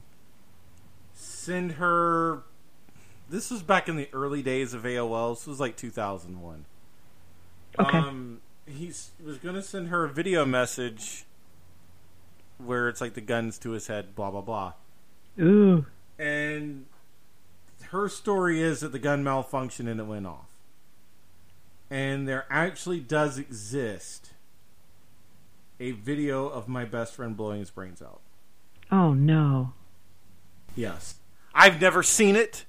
[1.12, 2.42] send her
[3.28, 5.34] this was back in the early days of AOL.
[5.34, 6.64] This was like 2001.
[7.78, 7.96] Okay.
[7.98, 8.40] Um,
[8.70, 11.24] he's was going to send her a video message
[12.58, 14.72] where it's like the guns to his head, blah blah blah.
[15.40, 15.86] Ooh.
[16.18, 16.86] And
[17.84, 20.46] her story is that the gun malfunctioned and it went off.
[21.90, 24.30] And there actually does exist
[25.80, 28.20] a video of my best friend blowing his brains out.
[28.92, 29.72] Oh no.
[30.76, 31.16] Yes.
[31.54, 32.64] I've never seen it,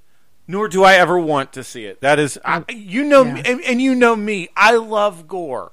[0.47, 2.01] nor do I ever want to see it.
[2.01, 4.49] That is, I, you know, me, and, and you know me.
[4.55, 5.71] I love gore.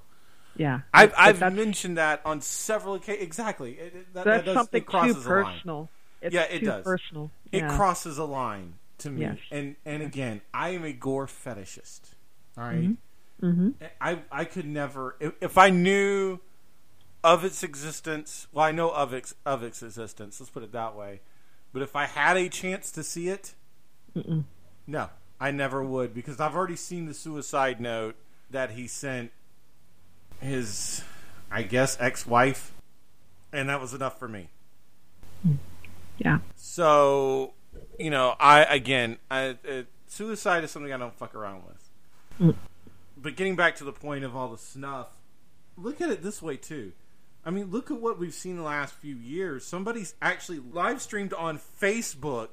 [0.59, 0.80] Yeah.
[0.92, 3.22] I've, I've mentioned that on several occasions.
[3.24, 3.72] Exactly.
[3.72, 5.44] It, it- that, that's that does, something it crosses too a line.
[5.54, 5.88] personal.
[6.20, 6.84] It's yeah, it too does.
[6.84, 7.30] personal.
[7.52, 9.20] It crosses a line to me.
[9.22, 9.38] Yes.
[9.52, 12.00] And and again, I am a gore fetishist.
[12.59, 12.82] All right?
[12.90, 12.96] Mhm.
[13.42, 13.68] Mm-hmm.
[14.00, 16.40] I I could never if, if I knew
[17.22, 18.48] of its existence.
[18.52, 20.40] Well, I know of its of its existence.
[20.40, 21.20] Let's put it that way.
[21.72, 23.54] But if I had a chance to see it,
[24.16, 24.42] Mm-mm.
[24.88, 28.16] no, I never would because I've already seen the suicide note
[28.50, 29.30] that he sent
[30.41, 31.03] his,
[31.51, 32.72] I guess, ex-wife,
[33.53, 34.49] and that was enough for me.
[36.18, 36.39] Yeah.
[36.57, 37.55] So,
[37.99, 39.57] you know, I again, I,
[40.07, 41.91] suicide is something I don't fuck around with.
[42.41, 42.55] Mm.
[43.16, 45.09] But getting back to the point of all the snuff,
[45.76, 46.93] look at it this way too.
[47.45, 49.64] I mean, look at what we've seen the last few years.
[49.64, 52.49] Somebody's actually live streamed on Facebook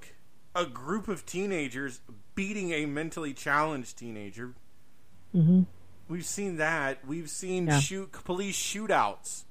[0.56, 2.00] a group of teenagers
[2.34, 4.54] beating a mentally challenged teenager.
[5.36, 5.64] Mm-hmm.
[6.08, 7.06] We've seen that.
[7.06, 7.80] We've seen Yeah.
[7.80, 9.44] shoot police shootouts.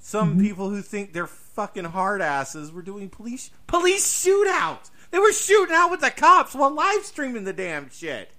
[0.00, 0.40] Some Mhm.
[0.40, 4.90] people who think they're fucking hard asses were doing police police shootouts.
[5.10, 8.30] They were shooting out with the cops while live streaming the damn shit.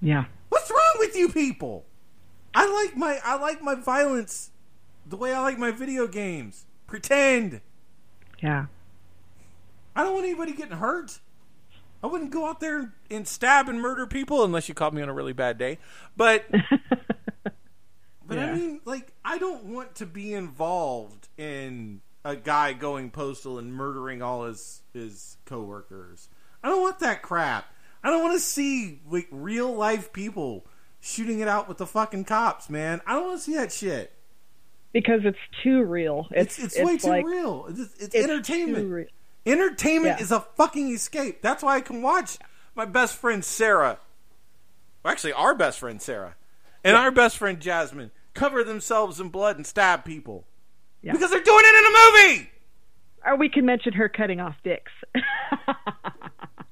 [0.00, 0.24] Yeah.
[0.48, 1.86] What's wrong with you people?
[2.54, 4.50] I like my I like my violence
[5.06, 6.64] the way I like my video games.
[6.86, 7.60] Pretend.
[8.40, 8.66] Yeah.
[9.94, 11.20] I don't want anybody getting hurt.
[12.02, 15.08] I wouldn't go out there and stab and murder people unless you caught me on
[15.08, 15.78] a really bad day.
[16.16, 16.46] But
[18.26, 23.58] but I mean, like, I don't want to be involved in a guy going postal
[23.58, 26.28] and murdering all his his coworkers.
[26.62, 27.66] I don't want that crap.
[28.02, 30.64] I don't want to see like real life people
[31.00, 33.00] shooting it out with the fucking cops, man.
[33.06, 34.12] I don't want to see that shit.
[34.92, 36.26] Because it's too real.
[36.30, 37.66] It's It's, way too like- real.
[37.68, 39.08] It's, it's, it's entertainment.
[39.46, 40.22] Entertainment Yeah.
[40.22, 41.40] is a fucking escape.
[41.42, 42.38] That's why I can watch
[42.74, 43.98] my best friend Sarah.
[45.02, 46.36] Well, actually, our best friend Sarah
[46.84, 50.46] and our best friend Jasmine cover themselves in blood and stab people
[51.02, 51.12] Yeah.
[51.12, 52.50] because they're doing it in a movie.
[53.26, 54.92] Or we can mention her cutting off dicks.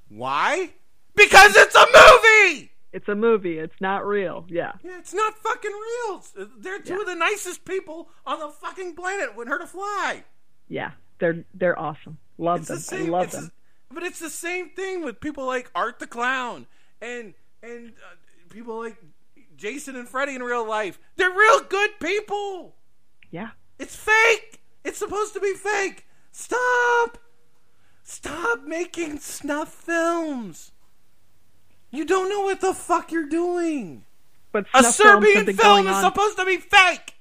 [0.09, 0.73] Why?
[1.15, 2.71] Because it's a movie.
[2.93, 3.59] it's a movie.
[3.59, 4.47] It's not real.
[4.49, 4.73] Yeah.
[4.83, 6.25] Yeah, it's not fucking real.
[6.59, 9.37] They're two of the nicest people on the fucking planet.
[9.37, 10.25] Wouldn't hurt a fly.
[10.69, 10.93] Yeah.
[11.19, 12.19] They're they're awesome.
[12.39, 12.77] Love It's them.
[12.77, 13.07] the same.
[13.07, 13.45] I love them.
[13.45, 16.67] the- but it's the same thing with people like Art the Clown
[17.01, 18.15] and and uh,
[18.51, 18.97] people like
[19.57, 20.99] Jason and Freddy in real life.
[21.17, 22.75] They're real good people.
[23.31, 23.51] Yeah.
[23.79, 24.61] It's fake.
[24.85, 26.07] It's supposed to be fake.
[26.33, 27.19] Stop.
[28.05, 30.73] Stop making snuff films.
[31.91, 34.05] You don't know what the fuck you're doing.
[34.53, 37.15] But A Serbian been film going is supposed to be fake,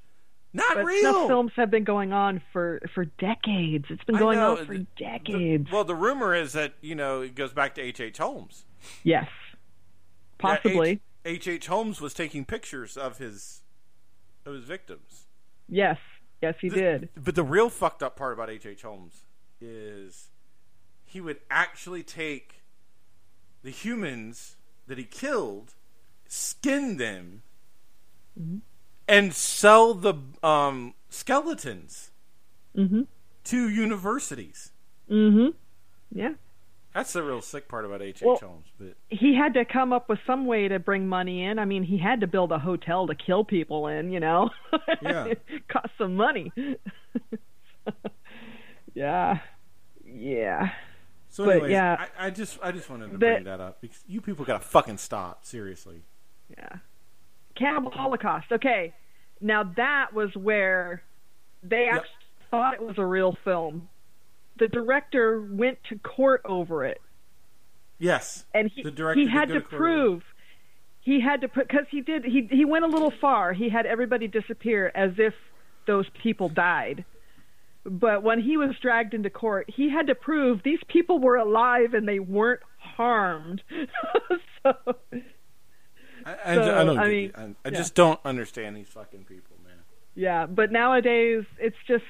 [0.58, 1.00] not but real.
[1.02, 3.86] snuff films have been going on for for decades.
[3.90, 5.72] It's been going on for The- decades.
[5.72, 8.00] Well, the rumor is that you know it goes back to H.
[8.00, 8.18] H.
[8.18, 8.66] Holmes.
[9.04, 9.28] yes.
[10.38, 11.02] Possibly.
[11.26, 11.48] H.
[11.48, 11.68] H.
[11.68, 13.62] Holmes was taking pictures of his
[14.46, 15.26] of his victims.
[15.70, 15.98] yes.
[16.40, 17.10] Yes, he did.
[17.16, 18.66] But the real fucked up part about H.
[18.68, 18.84] H.
[18.84, 19.24] Holmes
[19.60, 20.30] is
[21.04, 22.62] he would actually take
[23.64, 24.56] the humans
[24.86, 25.74] that he killed,
[26.28, 27.42] skin them,
[28.40, 28.62] Mhm.
[29.08, 32.12] And sell the um, skeletons
[32.76, 33.08] Mhm.
[33.46, 34.72] to universities.
[35.10, 35.50] Mm-hmm.
[36.12, 36.34] Yeah.
[36.94, 38.18] That's the real sick part about H.
[38.18, 38.22] H.
[38.26, 38.66] Well- Holmes.
[38.80, 41.60] But He had to come up with some way to bring money in.
[41.60, 44.50] I mean, he had to build a hotel to kill people in, you know.
[45.02, 45.26] Yeah.
[45.26, 46.52] it cost some money.
[48.94, 49.40] yeah.
[50.06, 50.70] Yeah.
[51.30, 52.08] so, But, yeah.
[52.20, 54.64] I, I just I just wanted to The- bring that up because you people gotta
[54.64, 56.02] fucking stop seriously.
[56.50, 56.78] Yeah.
[57.58, 58.48] Cannibal Holocaust.
[58.52, 58.94] Okay.
[59.42, 61.04] Now that was where
[61.64, 62.10] they actually
[62.52, 63.90] thought it was a real film.
[64.58, 67.00] The director went to court over it,
[68.00, 69.70] Yes, and he the director he had to it.
[69.70, 70.24] prove
[71.02, 73.54] he had to put because he did he he went a little far.
[73.54, 75.34] He had everybody disappear as if
[75.86, 77.06] those people died.
[77.86, 81.94] But when he was dragged into court, he had to prove these people were alive
[81.94, 83.62] and they weren't harmed.
[84.64, 84.74] so
[86.28, 87.00] I, I, So, I don't.
[87.00, 87.32] I mean.
[87.36, 87.78] I, I yeah.
[87.78, 89.76] just don't understand these fucking people, man.
[90.16, 92.04] Yeah, but nowadays it's just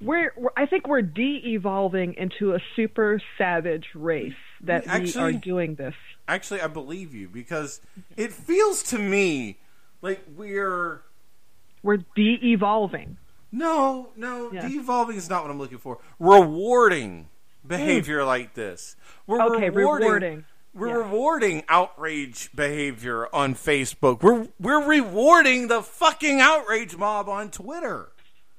[0.00, 4.32] we're, we're I think we're de-evolving into a super savage race
[4.62, 5.94] that we are doing this.
[6.26, 7.80] Actually, I believe you because
[8.16, 9.58] it feels to me
[10.02, 11.02] like we're
[11.82, 13.18] We're de-evolving.
[13.52, 14.50] no, no.
[14.52, 14.66] Yeah.
[14.68, 15.98] De-evolving is not what I'm looking for.
[16.18, 17.28] Rewarding
[17.66, 18.96] behavior like this.
[19.26, 19.54] We're Hmm.
[19.54, 20.06] Okay, rewarding.
[20.08, 20.44] rewarding.
[20.74, 20.94] We're Yeah.
[20.94, 24.22] rewarding outrage behavior on Facebook.
[24.22, 28.10] We're we're rewarding the fucking outrage mob on Twitter.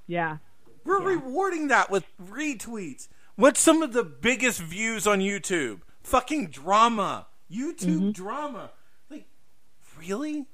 [0.07, 0.37] Yeah.
[0.85, 3.07] We're rewarding that with retweets.
[3.35, 5.81] What's some of the biggest views on YouTube?
[6.03, 7.27] Fucking drama.
[7.51, 8.11] YouTube Mm-hmm.
[8.11, 8.71] drama.
[9.09, 9.25] Like,
[9.99, 10.45] really?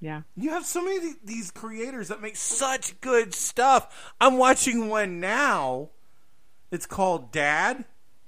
[0.00, 0.22] Yeah.
[0.36, 4.12] You have so many of these creators that make such good stuff.
[4.20, 5.90] I'm watching one now.
[6.70, 7.84] It's called Dad.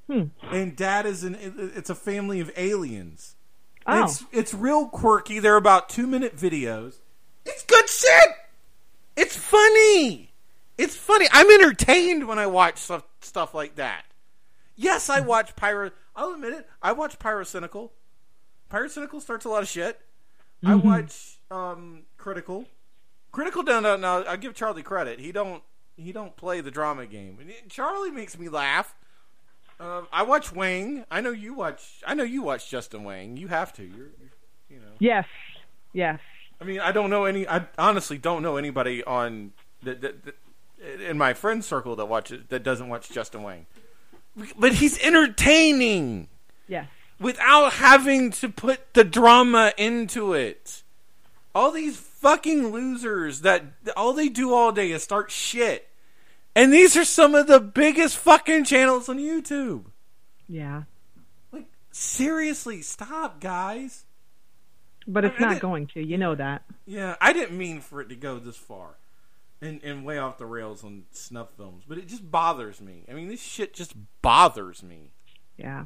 [0.06, 0.24] Hmm.
[0.52, 1.36] And Dad is an.
[1.74, 3.34] It's a family of aliens.
[3.86, 4.04] Oh.
[4.04, 5.38] It's it's real quirky.
[5.38, 6.96] They're about two minute videos.
[7.44, 8.28] It's good shit.
[9.16, 10.32] It's funny.
[10.78, 11.26] It's funny.
[11.32, 14.04] I'm entertained when I watch stuff stuff like that.
[14.76, 15.90] Yes, I watch Pyro.
[16.14, 16.68] I'll admit it.
[16.82, 17.90] I watch Pyrocynical.
[18.70, 20.00] Pyrocynical starts a lot of shit.
[20.64, 20.84] I Mhm.
[20.84, 22.66] watch um, Critical.
[23.32, 25.18] Critical down no, no, I give Charlie credit.
[25.20, 25.62] He don't
[25.96, 27.38] he don't play the drama game.
[27.68, 28.94] Charlie makes me laugh.
[29.78, 31.04] Um, I watch Wang.
[31.10, 32.02] I know you watch.
[32.06, 33.36] I know you watch Justin Wang.
[33.36, 33.82] You have to.
[33.82, 34.08] You're,
[34.70, 34.92] you know.
[34.98, 35.26] Yes.
[35.92, 36.20] Yes.
[36.60, 37.46] I mean, I don't know any.
[37.46, 39.52] I honestly don't know anybody on
[39.82, 40.34] that, that, that
[41.08, 43.66] in my friend circle that watches that doesn't watch Justin Wang.
[44.58, 46.28] But he's entertaining
[46.68, 46.88] Yes.
[47.18, 50.82] without having to put the drama into it.
[51.54, 53.64] All these fucking losers that
[53.96, 55.85] all they do all day is start shit.
[56.56, 59.84] And these are some of the biggest fucking channels on YouTube.
[60.48, 60.84] Yeah.
[61.52, 64.04] Like seriously, stop, guys.
[65.06, 66.02] But it's I- not going to.
[66.04, 66.62] You know that.
[66.86, 68.96] Yeah, I didn't mean for it to go this far
[69.60, 73.04] and, and way off the rails on snuff films, but it just bothers me.
[73.08, 73.92] I mean, this shit just
[74.22, 75.10] bothers me.
[75.56, 75.84] Yeah.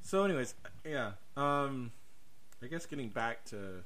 [0.00, 1.12] So, anyways, yeah.
[1.36, 1.92] Um,
[2.62, 3.84] I guess getting back to,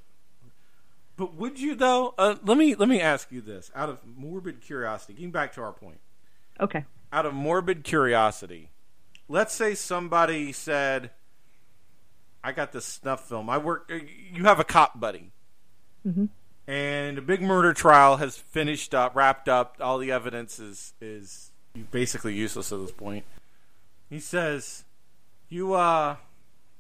[1.17, 2.15] but would you though?
[2.19, 5.63] Uh, let me let me ask you this: out of morbid curiosity, getting back to
[5.63, 6.01] our point,
[6.61, 6.85] Okay.
[7.13, 8.71] out of morbid curiosity,
[9.29, 11.11] let's say somebody said,
[12.45, 13.49] "I got this snuff film.
[13.51, 13.91] I work.
[13.93, 13.99] uh,
[14.33, 15.33] You have a cop buddy."
[16.03, 16.27] hmm
[16.69, 19.77] and a big murder trial has finished up, wrapped up.
[19.81, 21.53] All the evidence is is
[21.93, 23.25] basically useless at this point.
[24.11, 24.85] He says,
[25.49, 26.17] "You uh,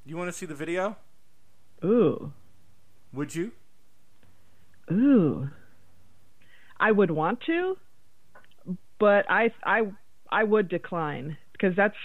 [0.04, 0.96] you want to see the video?
[1.84, 2.32] Ooh.
[3.12, 3.52] Would you?"
[4.90, 5.48] Ooh.
[6.78, 7.76] I would want to,
[8.98, 9.82] but I I
[10.30, 11.96] I would decline because that's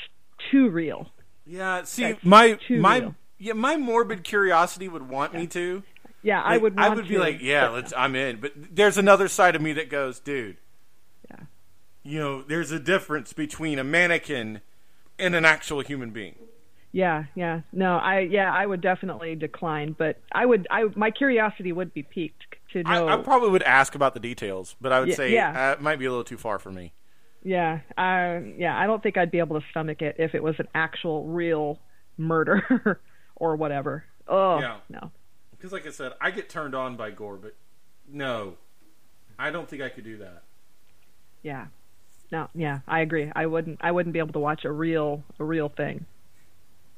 [0.49, 1.09] too real.
[1.45, 1.83] Yeah.
[1.83, 3.15] See, That's my too my real.
[3.37, 5.83] yeah, my morbid curiosity would want me to.
[6.23, 6.73] Yeah, I Like, would.
[6.77, 7.93] I want would be to, like, yeah, let's.
[7.97, 8.39] I'm in.
[8.39, 10.57] But there's another side of me that goes, dude.
[11.29, 11.39] Yeah.
[12.03, 14.61] You know, there's a difference between a mannequin
[15.17, 16.35] and an actual human being.
[16.93, 17.61] Yeah, yeah.
[17.71, 22.03] No, I yeah, I would definitely decline, but I would I my curiosity would be
[22.03, 23.07] piqued to know.
[23.07, 25.53] I, I probably would ask about the details, but I would Yeah, say yeah.
[25.53, 26.93] uh, it might be a little too far for me.
[27.43, 28.77] yeah, uh, yeah.
[28.77, 31.79] I don't think I'd be able to stomach it if it was an actual real
[32.17, 33.01] murder
[33.35, 34.05] or whatever.
[34.27, 34.77] Oh Yeah.
[34.89, 35.11] no.
[35.51, 37.55] Because, like I said, I get turned on by gore, but
[38.07, 38.57] no,
[39.39, 40.43] I don't think I could do that.
[41.43, 41.67] Yeah.
[42.31, 43.31] No, yeah, I agree.
[43.35, 46.05] I wouldn't I wouldn't be able to watch a real a real thing.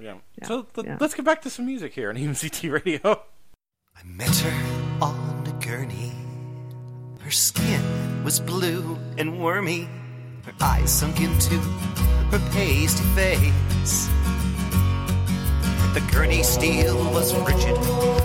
[0.03, 0.15] Yeah.
[0.41, 0.97] Yeah, So let, yeah.
[0.99, 3.21] let's get back to some music here on EMZT Radio.
[3.95, 6.11] I met her on a gurney.
[7.19, 9.87] Her skin was blue and wormy.
[10.45, 14.09] Her eyes sunk into her pasty face.
[15.93, 17.75] The gurney steel was rigid,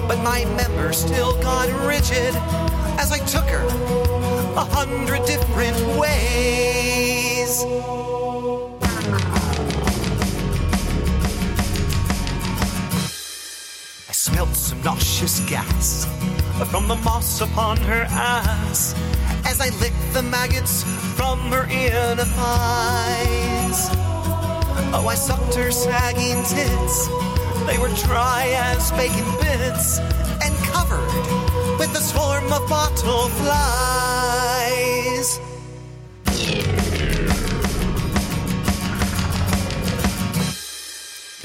[0.09, 2.35] but my members still got rigid
[2.99, 3.65] as I took her
[4.57, 7.63] a hundred different ways.
[14.39, 16.07] Smelt some nauseous gas
[16.71, 18.95] from the moss upon her ass
[19.45, 20.85] as I licked the maggots
[21.17, 23.89] from her inner thighs.
[24.95, 27.09] Oh, I sucked her sagging tits.
[27.67, 29.99] They were dry as bacon bits
[30.45, 31.27] and covered
[31.81, 34.69] with a swarm of bottle flies.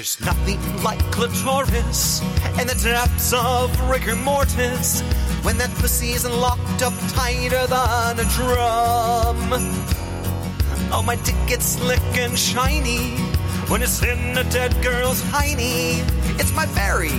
[0.04, 2.22] There's nothing like clitoris
[2.60, 5.00] in the depths of rigor mortis
[5.44, 9.38] when that pussy's locked up tighter than a drum.
[10.92, 13.16] Oh, my dick gets slick and shiny
[13.70, 16.04] when it's in a dead girl's hiney.
[16.38, 17.16] It's my very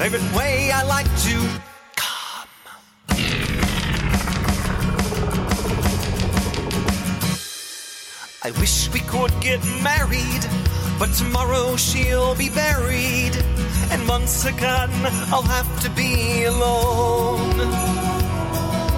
[0.00, 1.62] favorite way I like to
[8.42, 10.44] I wish we could get married,
[10.98, 13.36] but tomorrow she'll be buried,
[13.90, 14.90] and once again
[15.32, 17.56] I'll have to be alone.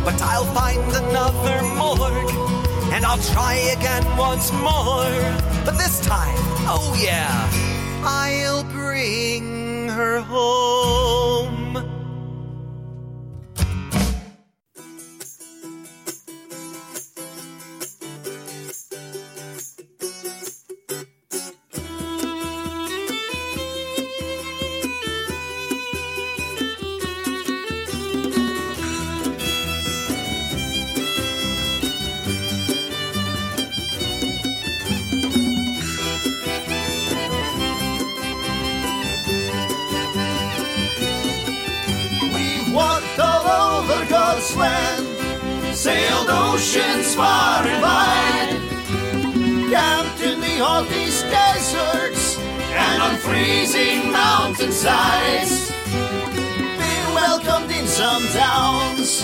[0.05, 2.31] But I'll find another morgue,
[2.93, 5.11] and I'll try again once more.
[5.65, 7.51] But this time, oh yeah,
[8.05, 11.98] I'll bring her home.
[53.29, 55.70] freezing mountain sides,
[56.83, 59.22] Been welcomed in some towns,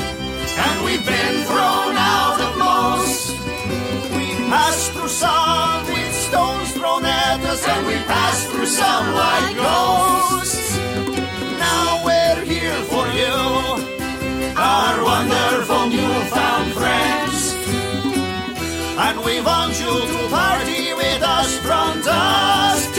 [0.64, 3.30] and we've been thrown out of most.
[4.16, 9.56] We passed through some with stones thrown at us, and we passed through some like
[9.56, 10.76] ghosts.
[11.66, 13.36] Now we're here for you,
[14.56, 17.38] our wonderful newfound friends.
[19.06, 22.93] And we want you to party with us from dusk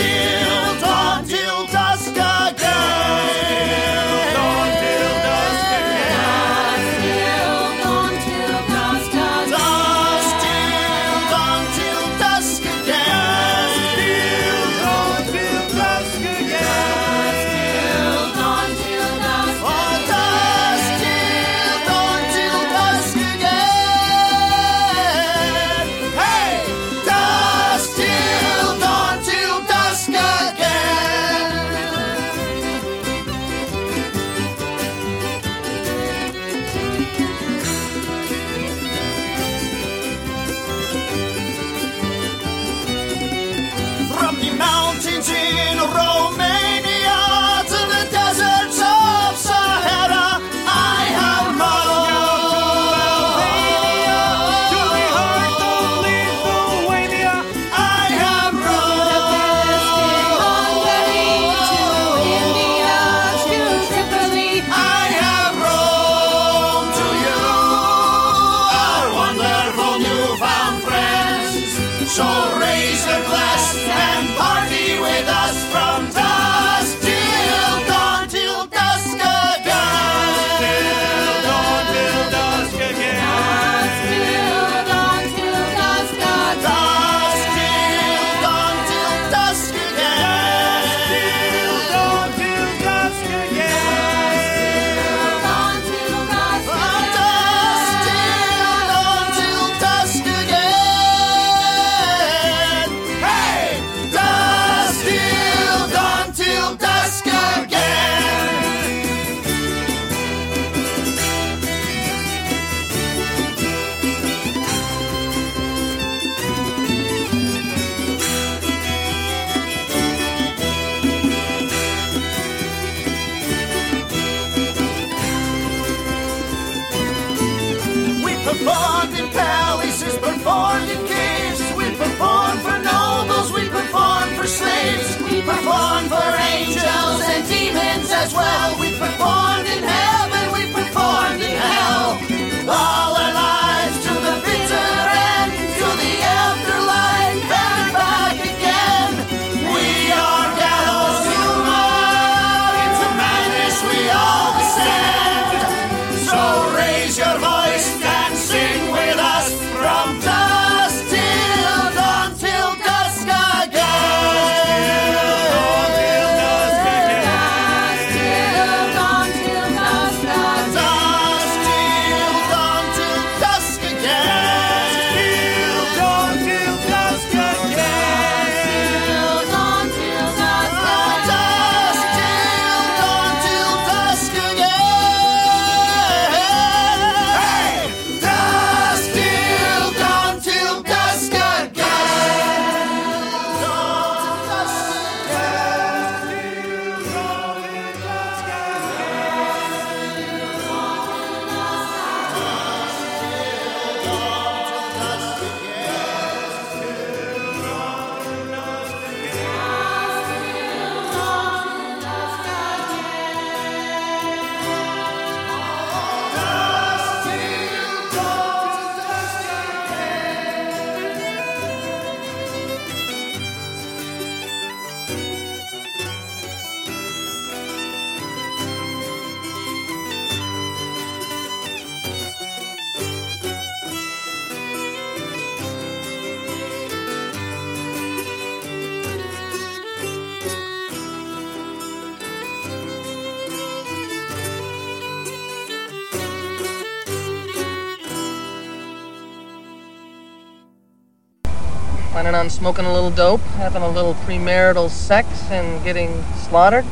[252.15, 256.85] Planning on smoking a little dope, having a little premarital sex, and getting slaughtered?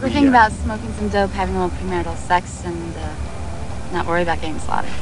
[0.00, 0.46] We're thinking yeah.
[0.46, 3.12] about smoking some dope, having a little premarital sex, and uh,
[3.92, 4.92] not worry about getting slaughtered.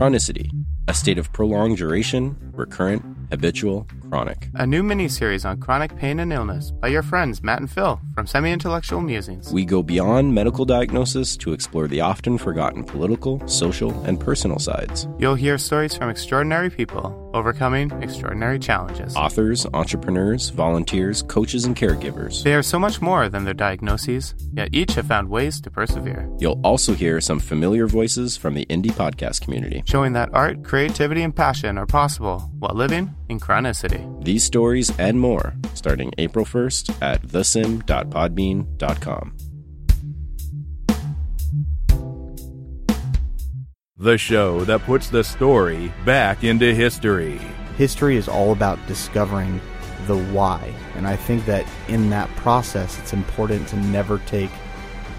[0.00, 0.50] Chronicity,
[0.88, 3.86] a state of prolonged duration, recurrent, habitual,
[4.16, 4.48] chronic.
[4.54, 8.26] A new miniseries on chronic pain and illness by your friends Matt and Phil from
[8.26, 9.52] Semi Intellectual Musings.
[9.52, 15.06] We go beyond medical diagnosis to explore the often forgotten political, social, and personal sides.
[15.18, 19.14] You'll hear stories from extraordinary people overcoming extraordinary challenges.
[19.14, 22.42] Authors, entrepreneurs, volunteers, coaches, and caregivers.
[22.42, 26.28] They are so much more than their diagnoses, yet each have found ways to persevere.
[26.38, 31.22] You'll also hear some familiar voices from the indie podcast community, showing that art, creativity,
[31.22, 34.05] and passion are possible while living in chronicity.
[34.20, 39.36] These stories and more starting April 1st at thesim.podbean.com.
[43.98, 47.40] The show that puts the story back into history.
[47.78, 49.60] History is all about discovering
[50.06, 50.72] the why.
[50.96, 54.50] And I think that in that process, it's important to never take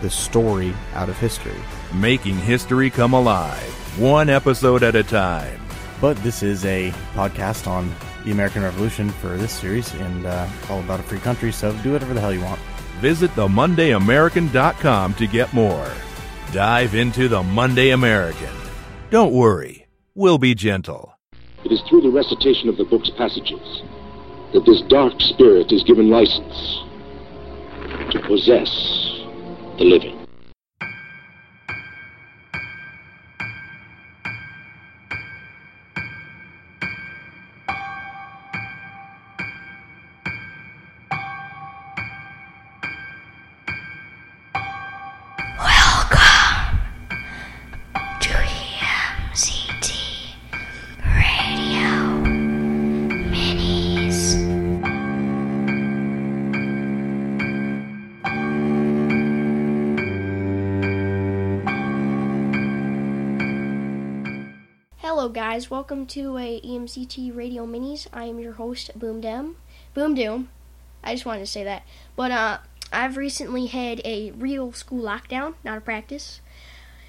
[0.02, 1.60] the story out of history.
[1.96, 5.60] Making history come alive, one episode at a time.
[6.00, 7.92] But this is a podcast on
[8.28, 11.94] the American Revolution for this series, and uh, all about a free country, so do
[11.94, 12.60] whatever the hell you want.
[13.00, 15.88] Visit themondayamerican.com to get more.
[16.52, 18.54] Dive into the Monday American.
[19.12, 21.14] Don't worry, we'll be gentle.
[21.64, 23.84] It is through the recitation of the book's passages
[24.52, 26.84] that this dark spirit is given license
[28.12, 28.70] to possess
[29.78, 30.17] the living.
[65.58, 68.06] Guys, welcome to a EMZT Radio Minis.
[68.14, 69.56] I am your host, Boom Dem.
[69.96, 70.50] Boom Doom.
[71.04, 71.82] I just wanted to say that.
[72.16, 72.60] But uh,
[72.94, 76.42] I've recently had a real school lockdown, not a practice.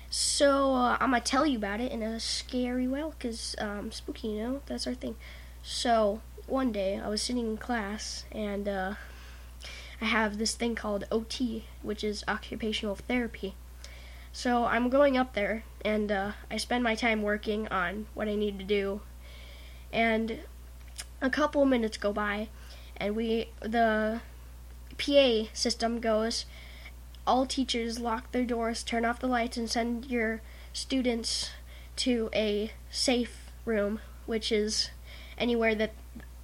[0.08, 4.28] So uh, I'm gonna tell you about it in a scary way, cause um, spooky,
[4.28, 5.16] you know, that's our thing.
[5.62, 8.94] So one day I was sitting in class and uh,
[10.00, 13.56] I have this thing called OT, which is occupational therapy.
[14.38, 18.36] So I'm going up there, and uh, I spend my time working on what I
[18.36, 19.00] need to do.
[19.92, 20.42] And
[21.20, 22.46] a couple minutes go by,
[22.96, 24.20] and we the
[24.96, 26.46] PA system goes.
[27.26, 30.40] All teachers lock their doors, turn off the lights, and send your
[30.72, 31.50] students
[31.96, 34.90] to a safe room, which is
[35.36, 35.94] anywhere that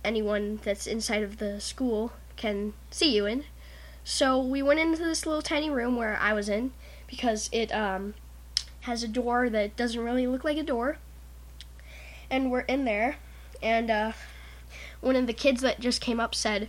[0.04, 3.44] anyone that's inside of the school can see you in.
[4.02, 6.72] So we went into this little tiny room where I was in
[7.14, 8.14] because it um,
[8.80, 10.98] has a door that doesn't really look like a door.
[12.30, 13.16] And we're in there,
[13.62, 14.12] and uh,
[15.00, 16.68] one of the kids that just came up said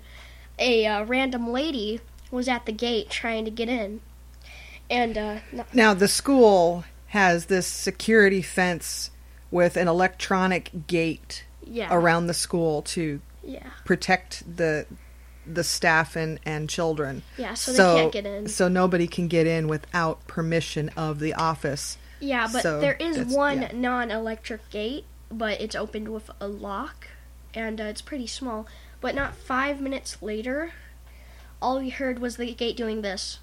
[0.59, 4.01] a uh, random lady was at the gate trying to get in.
[4.89, 9.09] And uh, no- Now, the school has this security fence
[9.49, 11.87] with an electronic gate Yeah.
[11.91, 13.69] around the school to Yeah.
[13.85, 14.85] protect the
[15.47, 17.23] the staff and, and children.
[17.37, 18.47] Yeah, so they can't get in.
[18.47, 21.97] So nobody can get in without permission of the office.
[22.19, 23.71] yeah, but So there is one yeah.
[23.73, 27.07] non-electric gate, but it's opened with a lock,
[27.53, 28.67] and uh, it's pretty small.
[29.01, 30.71] But not five minutes later,
[31.61, 33.39] all we heard was the gate doing this.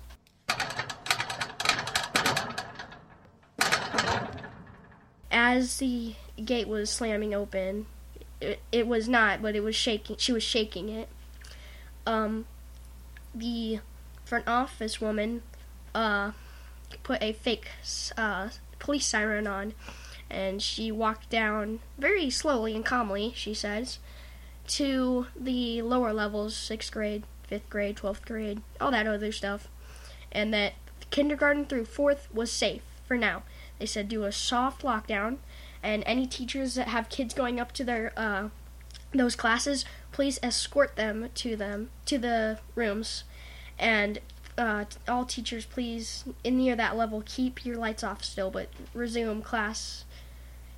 [5.31, 7.87] As the gate was slamming open,
[8.41, 10.17] it, it was not, but it was shaking.
[10.19, 11.09] She was shaking it.
[12.07, 12.47] Um,
[13.35, 13.81] the
[14.25, 15.43] front office woman,
[15.95, 16.33] uh,
[17.03, 17.69] put a fake
[18.17, 18.49] uh,
[18.79, 19.75] police siren on,
[20.31, 23.33] and she walked down very slowly and calmly.
[23.35, 23.99] She says
[24.69, 29.69] to the lower levels, sixth grade, fifth grade, twelfth grade, all that other stuff,
[30.31, 30.75] and that
[31.11, 33.43] kindergarten through fourth was safe for now.
[33.79, 35.39] They said do a soft lockdown,
[35.83, 38.49] and any teachers that have kids going up to their uh,
[39.15, 43.25] those classes, please escort them to them to the rooms,
[43.79, 44.21] and
[44.59, 49.41] uh, all teachers, please in near that level, keep your lights off still, but resume
[49.43, 50.05] class.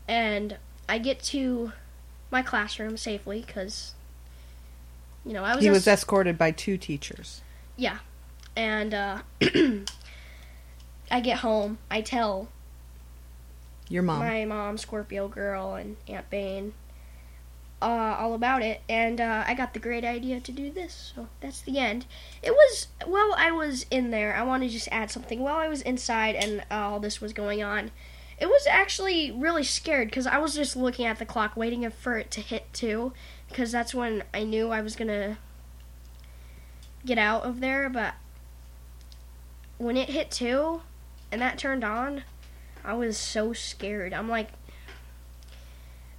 [0.06, 0.56] And
[0.88, 1.72] I get to
[2.30, 3.94] my classroom safely because
[5.26, 7.40] you know I was he es- was escorted by two teachers.
[7.76, 7.98] yeah,
[8.56, 9.18] and uh,
[11.10, 11.78] I get home.
[11.90, 12.48] I tell
[13.88, 14.20] Your mom.
[14.20, 16.72] my mom, Scorpio girl, and Aunt Bane
[17.84, 21.12] uh, all about it, and uh, I got the great idea to do this.
[21.14, 22.06] So that's the end.
[22.42, 24.34] It was while I was in there.
[24.34, 25.40] I want to just add something.
[25.40, 27.90] While I was inside and uh, all this was going on,
[28.40, 32.16] it was actually really scared because I was just looking at the clock, waiting for
[32.16, 33.12] it to hit two,
[33.50, 35.36] because that's when I knew I was gonna
[37.04, 37.90] get out of there.
[37.90, 38.14] But
[39.76, 40.80] when it hit two,
[41.30, 42.24] and that turned on,
[42.82, 44.14] I was so scared.
[44.14, 44.48] I'm like,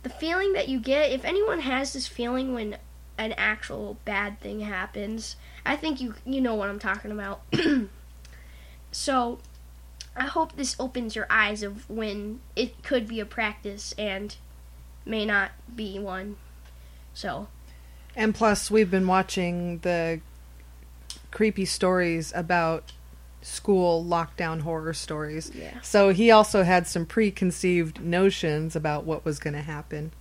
[0.06, 2.78] the feeling that you get, if anyone has this feeling when
[3.18, 5.36] an actual bad thing happens,
[5.66, 7.42] I think you you know what I'm talking about.
[8.92, 9.40] so,
[10.16, 14.36] I hope this opens your eyes of when it could be a practice and
[15.08, 16.38] may not be one.
[17.16, 17.48] So,
[18.16, 20.22] And plus, we've been watching the
[21.32, 22.92] creepy stories about
[23.46, 25.52] school lockdown horror stories.
[25.54, 25.80] Yeah.
[25.82, 30.12] So he also had some preconceived notions about what was going to happen.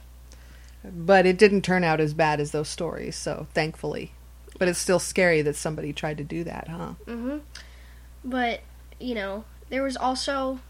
[0.84, 4.12] But it didn't turn out as bad as those stories, so thankfully.
[4.58, 6.92] But it's still scary that somebody tried to do that, huh?
[7.06, 7.38] hmm
[8.22, 8.60] But
[9.00, 10.60] you know, there was also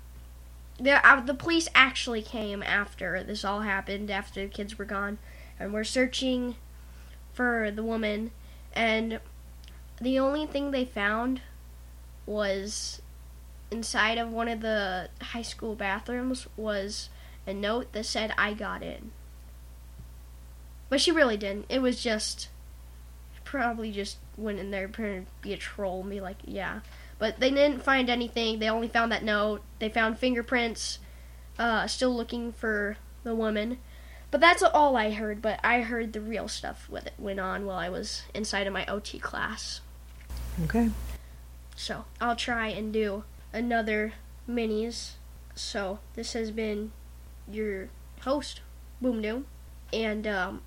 [0.78, 5.18] the uh, the police actually came after this all happened, after the kids were gone,
[5.58, 6.54] and were searching
[7.32, 8.30] for the woman,
[8.72, 9.18] and
[10.00, 11.40] the only thing they found
[12.26, 13.02] was
[13.70, 17.08] inside of one of the high school bathrooms was
[17.46, 19.10] a note that said I got in.
[20.88, 21.66] But she really didn't.
[21.68, 22.48] It was just
[23.44, 26.80] probably just went in there to be a troll and be like, yeah.
[27.18, 28.58] But they didn't find anything.
[28.58, 29.62] They only found that note.
[29.78, 30.98] They found fingerprints.
[31.58, 33.78] Uh, still looking for the woman.
[34.30, 35.40] But that's all I heard.
[35.40, 38.84] But I heard the real stuff what went on while I was inside of my
[38.86, 39.80] OT class.
[40.64, 40.90] Okay.
[41.76, 44.14] So I'll try and do another
[44.48, 45.12] minis.
[45.54, 46.92] So this has been
[47.50, 47.88] your
[48.22, 48.60] host,
[49.00, 49.46] Boom Doom,
[49.92, 50.62] and um,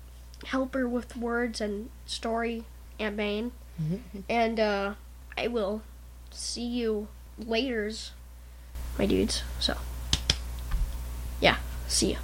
[0.46, 2.64] helper with words and story,
[2.98, 3.52] Aunt Bane.
[4.28, 4.94] and uh,
[5.36, 5.82] I will
[6.30, 8.12] see you later's,
[8.98, 9.42] my dudes.
[9.60, 9.76] So
[11.40, 11.56] yeah,
[11.86, 12.18] see ya.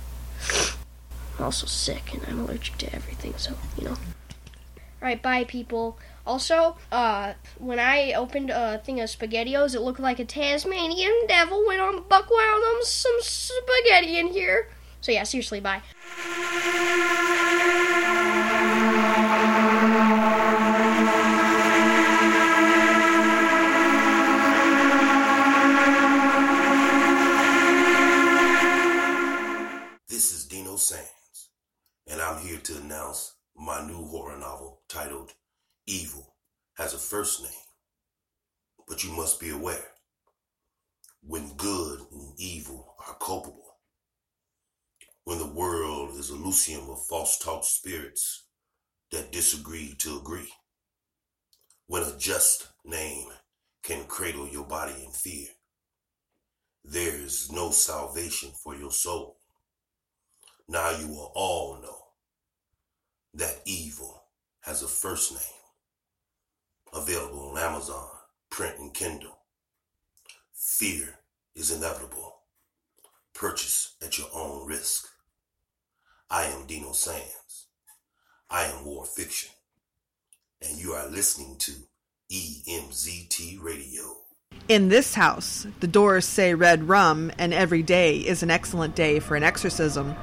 [1.39, 3.97] I'm also sick and I'm allergic to everything, so you know.
[5.01, 5.99] Alright, bye people.
[6.27, 11.65] Also, uh, when I opened a thing of SpaghettiOs, it looked like a Tasmanian devil
[11.67, 14.71] went on buck wild on some spaghetti in here.
[15.01, 15.83] So yeah, seriously, bye.
[37.15, 37.53] First name.
[38.89, 39.93] But you must be aware
[41.23, 43.77] when good and evil are culpable,
[45.23, 48.47] when the world is a Lucium of false taught spirits
[49.13, 50.49] that disagree to agree,
[51.87, 53.29] when a just name
[53.85, 55.47] can cradle your body in fear,
[56.85, 59.37] there is no salvation for your soul.
[60.69, 62.07] Now you will all know
[63.35, 64.25] that evil
[64.63, 65.64] has a first name.
[66.95, 68.07] Available on Amazon,
[68.51, 69.37] print, and Kindle.
[70.55, 71.19] Fear
[71.57, 72.37] is inevitable.
[73.35, 75.09] Purchase at your own risk.
[76.31, 77.67] I am Dino Sands.
[78.49, 79.51] I am War Fiction.
[80.63, 81.73] And you are listening to
[82.33, 84.05] EMZT Radio.
[84.69, 89.19] In this house, the doors say red rum, and every day is an excellent day
[89.19, 90.15] for an exorcism.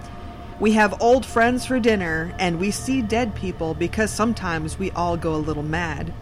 [0.61, 5.17] We have old friends for dinner, and we see dead people because sometimes we all
[5.17, 6.13] go a little mad.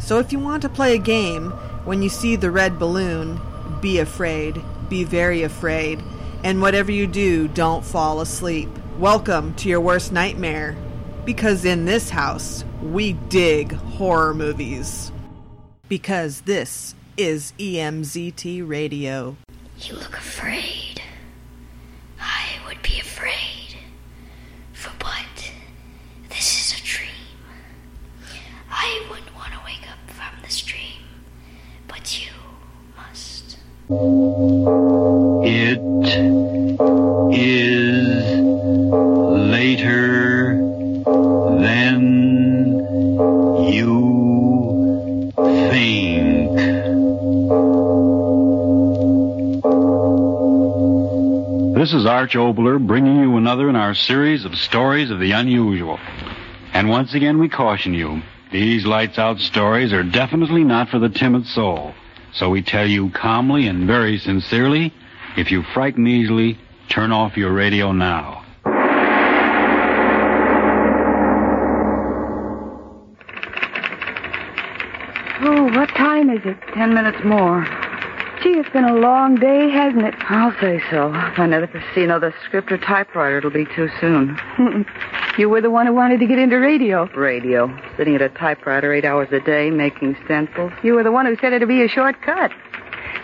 [0.00, 1.50] So if you want to play a game,
[1.84, 3.40] when you see the red balloon,
[3.80, 6.02] be afraid, be very afraid,
[6.44, 8.68] and whatever you do, don't fall asleep.
[8.98, 10.76] Welcome to your worst nightmare,
[11.24, 15.12] because in this house, we dig horror movies.
[15.88, 19.36] Because this is EMZT Radio.
[19.80, 21.02] You look afraid.
[22.20, 23.76] I would be afraid.
[24.72, 25.52] For what?
[26.28, 27.08] This is a dream.
[28.70, 31.02] I wouldn't want to wake up from this dream,
[31.86, 32.30] but you
[32.96, 33.58] must.
[33.90, 35.80] It
[37.32, 38.40] is
[39.48, 40.56] later
[41.58, 42.02] than
[43.72, 46.54] you think.
[51.74, 55.98] This is Arch Oboler bringing you another in our series of stories of the unusual.
[56.74, 58.20] And once again, we caution you
[58.52, 61.94] these lights out stories are definitely not for the timid soul.
[62.32, 64.92] So we tell you calmly and very sincerely,
[65.36, 66.58] if you frighten easily,
[66.88, 68.44] turn off your radio now.
[75.40, 76.56] Oh, what time is it?
[76.74, 77.64] Ten minutes more.
[78.42, 80.14] Gee, it's been a long day, hasn't it?
[80.30, 81.12] I'll say so.
[81.12, 84.38] If I never see another script or typewriter, it'll be too soon.
[85.38, 87.06] you were the one who wanted to get into radio.
[87.16, 87.76] Radio.
[87.96, 90.72] Sitting at a typewriter eight hours a day, making stencils.
[90.84, 92.52] You were the one who said it'd be a shortcut.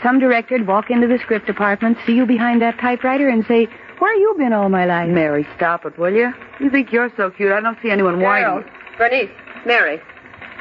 [0.03, 3.69] Some director'd walk into the script department, see you behind that typewriter, and say,
[4.01, 5.09] Where you been all my life?
[5.09, 6.33] Mary, stop it, will you?
[6.59, 7.53] You think you're so cute.
[7.53, 8.65] I don't see anyone whining.
[8.99, 9.31] Bernice,
[9.65, 10.01] Mary.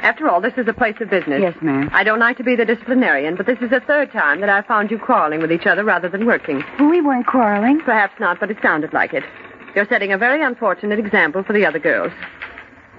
[0.02, 1.40] After all, this is a place of business.
[1.40, 1.88] Yes, ma'am.
[1.92, 4.66] I don't like to be the disciplinarian, but this is the third time that I've
[4.66, 6.62] found you quarreling with each other rather than working.
[6.78, 7.80] We weren't quarreling.
[7.80, 9.24] Perhaps not, but it sounded like it.
[9.74, 12.12] You're setting a very unfortunate example for the other girls.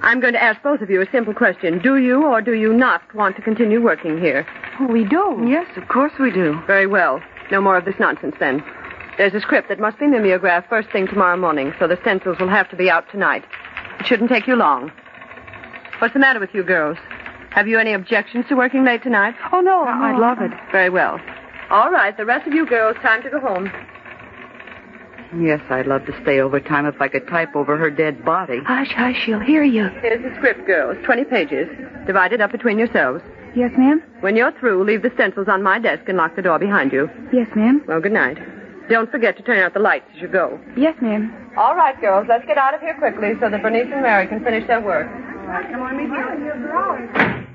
[0.02, 1.80] I'm going to ask both of you a simple question.
[1.80, 4.46] Do you or do you not want to continue working here?
[4.89, 5.46] We do.
[5.48, 6.62] Yes, of course we do.
[6.68, 7.22] Very well.
[7.52, 8.64] No more of this nonsense then.
[9.18, 12.50] There's a script that must be mimeographed first thing tomorrow morning, so the stencils will
[12.50, 13.46] have to be out tonight.
[14.00, 14.91] It shouldn't take you long.
[16.00, 16.98] What's the matter with you girls?
[17.52, 19.36] Have you any objections to working late tonight?
[19.54, 19.84] Oh, no.
[19.86, 20.52] I'd love it.
[20.72, 21.20] Very well.
[21.70, 23.72] All right, the rest of you girls, time to go home.
[25.41, 28.60] Yes, I'd love to stay overtime if I could type over her dead body.
[28.66, 29.88] Hush, hush, she'll hear you.
[30.02, 30.98] Here's the script, girls.
[31.06, 31.68] Twenty pages.
[32.06, 33.24] Divided up between yourselves.
[33.56, 34.04] Yes, ma'am?
[34.20, 37.10] When you're through, leave the stencils on my desk and lock the door behind you.
[37.34, 37.84] Yes, ma'am.
[37.88, 38.38] Well, good night.
[38.89, 40.60] Don't forget to turn out the lights as you go.
[40.78, 41.34] Yes, ma'am.
[41.58, 44.43] All right, girls, let's get out of here quickly so that Bernice and Mary can
[44.43, 45.08] finish their work.
[45.46, 47.48] Come on, meet here.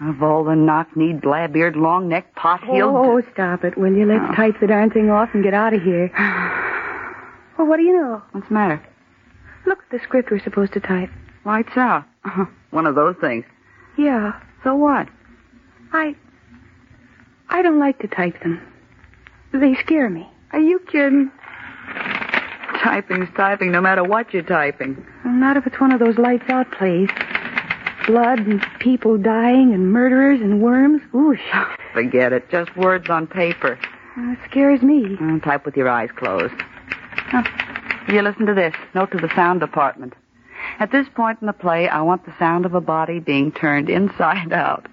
[0.00, 2.94] Of all the knock-kneed, blab-eared, long-necked, pot-heeled...
[2.94, 4.06] Oh, stop it, will you?
[4.06, 4.34] Let's Oh.
[4.34, 6.10] type the darn thing off and get out of here.
[7.58, 8.22] well, what do you know?
[8.30, 8.80] What's the matter?
[9.66, 11.10] Look at the script we're supposed to type.
[11.44, 12.04] Lights out.
[12.24, 13.44] Uh, one of those things.
[13.96, 14.40] Yeah.
[14.62, 15.08] So what?
[15.92, 16.14] I.
[17.48, 18.60] I don't like to type them.
[19.52, 20.30] They scare me.
[20.52, 21.30] Are you kidding?
[22.82, 25.04] Typing's typing no matter what you're typing.
[25.24, 27.08] Well, not if it's one of those lights out plays.
[28.06, 31.02] Blood and people dying and murderers and worms.
[31.12, 31.76] Oosh.
[31.92, 32.48] Forget it.
[32.50, 33.78] Just words on paper.
[34.16, 35.16] It scares me.
[35.16, 36.54] Mm, type with your eyes closed.
[37.32, 37.44] Now,
[38.08, 38.74] you listen to this.
[38.94, 40.14] Note to the sound department.
[40.80, 43.90] At this point in the play, I want the sound of a body being turned
[43.90, 44.86] inside out.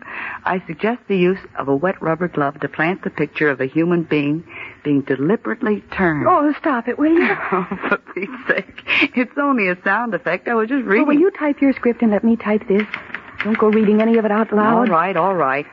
[0.44, 3.66] I suggest the use of a wet rubber glove to plant the picture of a
[3.66, 4.44] human being
[4.86, 6.26] being deliberately turned.
[6.30, 7.28] Oh, stop it, will you?
[7.52, 8.84] Oh, for Pete's sake.
[9.18, 10.48] It's only a sound effect.
[10.48, 11.04] I was just reading.
[11.04, 12.84] Oh, will you type your script and let me type this?
[13.44, 14.74] Don't go reading any of it out loud.
[14.78, 15.66] All right, all right.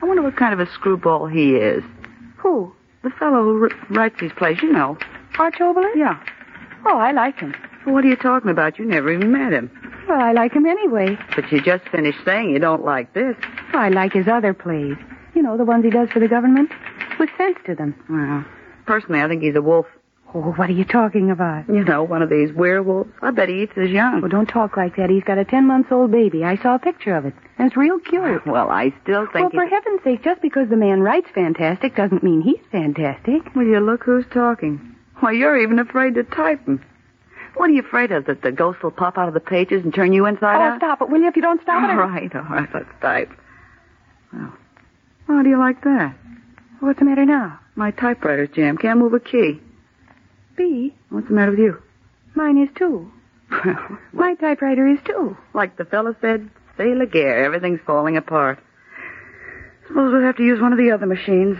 [0.00, 1.82] I wonder what kind of a screwball he is.
[2.38, 2.72] Who?
[3.02, 4.96] The fellow who r- writes these plays, you know.
[5.38, 5.94] Arch Oboler?
[5.96, 6.22] Yeah.
[6.86, 7.54] Oh, I like him.
[7.84, 8.78] What are you talking about?
[8.78, 9.70] You never even met him.
[10.08, 11.16] Well, I like him anyway.
[11.34, 13.36] But you just finished saying you don't like this.
[13.72, 14.96] I like his other plays.
[15.34, 16.70] You know, the ones he does for the government.
[17.18, 17.94] With sense to them.
[18.08, 18.44] Well,
[18.86, 19.86] personally, I think he's a wolf.
[20.34, 21.68] Oh, what are you talking about?
[21.68, 23.10] You know, one of these werewolves.
[23.20, 24.22] I bet he eats his young.
[24.22, 25.10] Well, don't talk like that.
[25.10, 26.42] He's got a ten months old baby.
[26.42, 27.34] I saw a picture of it.
[27.58, 28.46] And it's real cute.
[28.46, 29.52] Well, I still think.
[29.52, 33.54] Well, for heaven's sake, just because the man writes fantastic doesn't mean he's fantastic.
[33.54, 34.96] Will you look who's talking?
[35.20, 36.80] Why, you're even afraid to type 'em.
[37.56, 38.24] What are you afraid of?
[38.24, 40.74] That the ghost will pop out of the pages and turn you inside oh, out?
[40.74, 41.28] Oh, stop it, will you?
[41.28, 43.30] If you don't stop it, All right, all right, let's type.
[44.32, 44.52] Well,
[45.28, 46.16] how do you like that?
[46.82, 47.60] What's the matter now?
[47.76, 48.80] My typewriter's jammed.
[48.80, 49.60] Can't move a key.
[50.56, 51.82] B, What's the matter with you?
[52.34, 53.10] mine is too.
[53.50, 55.36] Well my typewriter is too.
[55.54, 57.44] like the fellow said, c'est la guerre.
[57.44, 58.58] Everything's falling apart.
[59.86, 61.56] Suppose we'll have to use one of the other machines.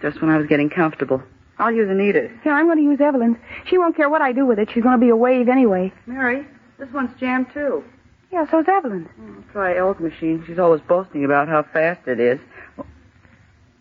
[0.00, 1.22] Just when I was getting comfortable.
[1.58, 2.30] I'll use Anita's.
[2.44, 3.36] Yeah, I'm going to use Evelyn's.
[3.66, 4.68] She won't care what I do with it.
[4.72, 5.92] She's going to be a wave anyway.
[6.06, 6.46] Mary,
[6.78, 7.84] this one's jammed too.
[8.32, 9.08] Yeah, so's Evelyn's.
[9.20, 10.42] I'll try Elle's machine.
[10.46, 12.40] She's always boasting about how fast it is.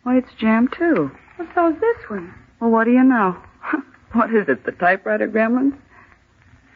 [0.04, 1.12] Why, it's jammed too.
[1.38, 2.34] Well, so's this one.
[2.60, 3.38] Well, what do you know?
[4.14, 5.78] what is it, the typewriter gremlins?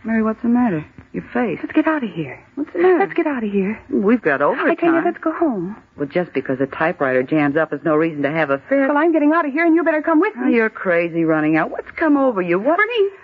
[0.04, 0.86] Mary, what's the matter?
[1.14, 1.58] Your face.
[1.64, 2.40] Let's get out of here.
[2.56, 3.00] What's the matter?
[3.00, 3.82] Let's get out of here.
[3.90, 4.70] We've got overtime.
[4.70, 5.76] I tell you, let's go home.
[5.98, 8.88] Well, just because a typewriter jams up is no reason to have a fit.
[8.88, 10.56] Well, I'm getting out of here, and you better come with Oh, me.
[10.56, 11.72] you're crazy running out.
[11.72, 12.60] What's come over you?
[12.60, 12.78] What?
[12.78, 13.20] Bernice!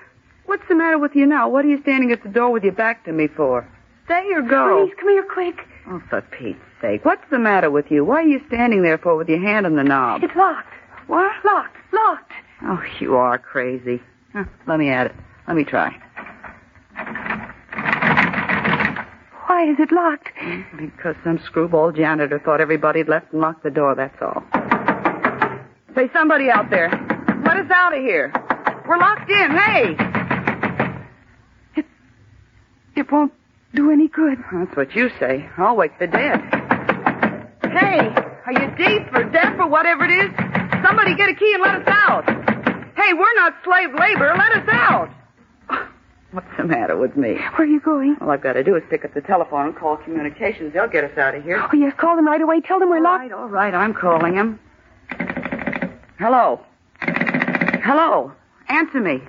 [0.48, 1.50] What's the matter with you now?
[1.50, 3.68] What are you standing at the door with your back to me for?
[4.06, 4.86] Stay or go?
[4.86, 5.56] Bernice, come here quick.
[5.88, 7.04] Oh, for Pete's sake.
[7.04, 8.06] What's the matter with you?
[8.06, 10.24] Why are you standing there for with your hand on the knob?
[10.24, 10.74] It's locked.
[11.08, 11.32] What?
[11.44, 11.78] Locked.
[11.92, 12.32] Locked.
[12.64, 14.02] Oh, you are crazy.
[14.34, 15.16] Huh, let me at it.
[15.48, 15.90] Let me try.
[19.48, 20.30] Why is it locked?
[20.78, 24.44] Because some screwball janitor thought everybody'd left and locked the door, that's all.
[25.96, 26.90] Say, somebody out there,
[27.46, 28.32] let us out of here.
[28.88, 29.96] We're locked in, hey!
[32.96, 33.34] It won't
[33.74, 34.38] do any good.
[34.52, 35.50] That's what you say.
[35.58, 36.40] I'll wake the dead.
[37.72, 38.00] Hey,
[38.46, 40.30] are you deaf or deaf or whatever it is?
[40.86, 42.26] Somebody get a key and let us out.
[42.98, 44.34] Hey, we're not slave labor.
[44.38, 45.10] Let us out.
[46.32, 47.36] What's the matter with me?
[47.56, 48.18] Where are you going?
[48.22, 50.74] All I've got to do is pick up the telephone and call communications.
[50.74, 51.62] They'll get us out of here.
[51.62, 52.62] Oh, yes, call them right away.
[52.62, 53.22] Tell them we're All locked.
[53.24, 54.60] right, all right, I'm calling him.
[56.20, 56.62] Hello.
[57.02, 58.32] Hello.
[58.70, 59.22] Answer me.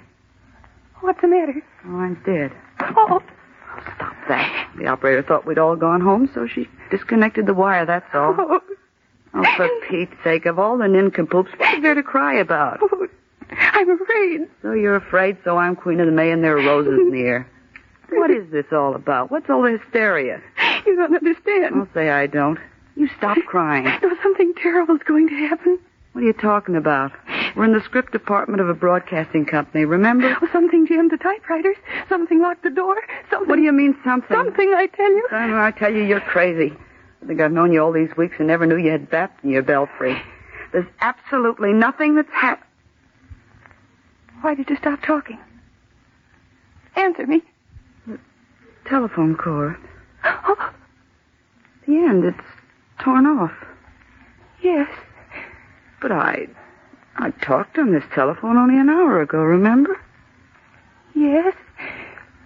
[1.01, 1.55] What's the matter?
[1.87, 2.53] Oh, I'm dead.
[2.81, 3.21] Oh,
[4.29, 8.35] The operator thought we'd all gone home, so she disconnected the wire, that's all.
[8.39, 8.61] Oh,
[9.35, 12.81] oh for Pete's sake, of all the nincompoops, what is there to cry about?
[12.83, 13.09] Oh,
[13.51, 14.49] I'm afraid.
[14.63, 17.21] So you're afraid, so I'm Queen of the May and there are roses in the
[17.21, 17.49] air.
[18.11, 19.31] What is this all about?
[19.31, 20.41] What's all the hysteria?
[20.87, 21.75] You don't understand.
[21.77, 22.59] I'll say I don't.
[22.97, 23.85] You stop crying.
[23.85, 25.79] No, something terrible is going to happen.
[26.13, 27.13] What are you talking about?
[27.55, 30.37] We're in the script department of a broadcasting company, remember?
[30.41, 31.77] Oh, something jammed the typewriters.
[32.09, 32.97] Something locked the door.
[33.31, 33.49] Something.
[33.49, 34.35] What do you mean, something?
[34.35, 35.27] Something, I tell you.
[35.31, 36.75] Son, I tell you, you're crazy.
[37.23, 39.51] I think I've known you all these weeks and never knew you had bats in
[39.51, 40.21] your belfry.
[40.73, 42.69] There's absolutely nothing that's happened.
[44.41, 45.39] Why did you stop talking?
[46.97, 47.43] Answer me.
[48.07, 48.19] The
[48.87, 49.77] Telephone cord.
[50.25, 50.73] Oh.
[51.87, 52.39] The end, it's
[53.01, 53.53] torn off.
[54.63, 54.89] Yes.
[56.01, 56.47] But I.
[57.17, 60.01] I talked on this telephone only an hour ago, remember?
[61.15, 61.55] Yes.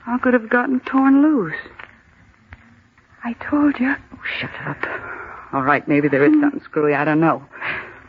[0.06, 1.54] I could have gotten torn loose?
[3.24, 3.94] I told you.
[4.12, 4.76] Oh, shut up.
[5.52, 6.94] All right, maybe there is something screwy.
[6.94, 7.44] I don't know.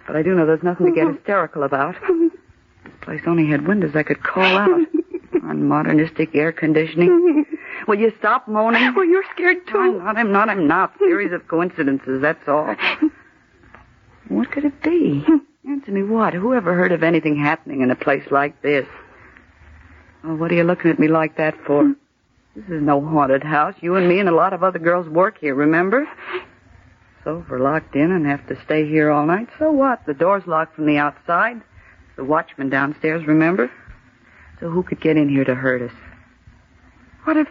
[0.06, 1.96] But I do know there's nothing to get hysterical about.
[2.84, 4.70] This place only had windows I could call out.
[5.44, 7.46] On modernistic air conditioning.
[7.88, 8.94] Will you stop moaning?
[8.96, 9.78] Well, you're scared too.
[9.78, 10.98] I'm not, I'm not, I'm not.
[10.98, 12.76] Series of coincidences, that's all.
[14.30, 15.26] What could it be?
[15.68, 16.34] Anthony, what?
[16.34, 18.86] Who ever heard of anything happening in a place like this?
[20.24, 21.84] Well, what are you looking at me like that for?
[21.84, 21.92] Hmm.
[22.56, 23.76] This is no haunted house.
[23.82, 26.08] You and me and a lot of other girls work here, remember?
[27.24, 30.06] So if we're locked in and have to stay here all night, so what?
[30.08, 31.62] The door's locked from the outside.
[32.16, 33.70] The watchman downstairs, remember?
[34.60, 35.96] So who could get in here to hurt us?
[37.26, 37.48] What if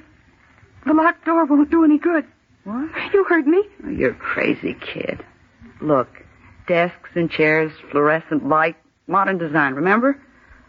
[0.87, 2.25] the locked door won't do any good?
[2.65, 2.91] What?
[3.13, 3.63] You heard me.
[3.85, 5.23] Oh, you're crazy kid.
[5.81, 6.09] Look,
[6.67, 10.21] desks and chairs, fluorescent light, modern design, remember?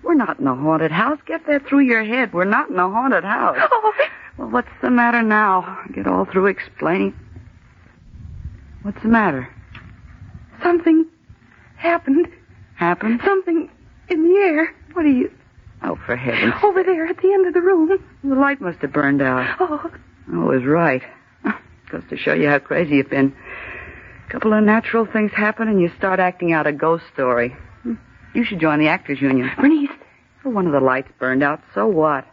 [0.03, 1.19] We're not in a haunted house.
[1.25, 2.33] Get that through your head.
[2.33, 3.57] We're not in a haunted house.
[3.71, 3.93] Oh,
[4.37, 5.79] Well, what's the matter now?
[5.93, 7.15] Get all through explaining.
[8.83, 9.49] What's the matter?
[10.61, 11.05] something
[11.77, 12.27] happened.
[12.75, 13.21] Happened?
[13.25, 13.69] Something
[14.09, 14.75] in the air.
[14.93, 15.31] What are you...
[15.83, 17.89] Oh, for heaven's Over there at the end of the room.
[18.23, 19.55] The light must have burned out.
[19.59, 19.91] Oh,
[20.33, 21.03] oh I was right.
[21.91, 23.35] Goes to show you how crazy you've been.
[24.27, 27.55] A couple of natural things happen and you start acting out a ghost story.
[28.33, 29.49] You should join the Actors Union.
[29.57, 29.89] Bernice.
[30.43, 32.25] Well, one of the lights burned out, so what?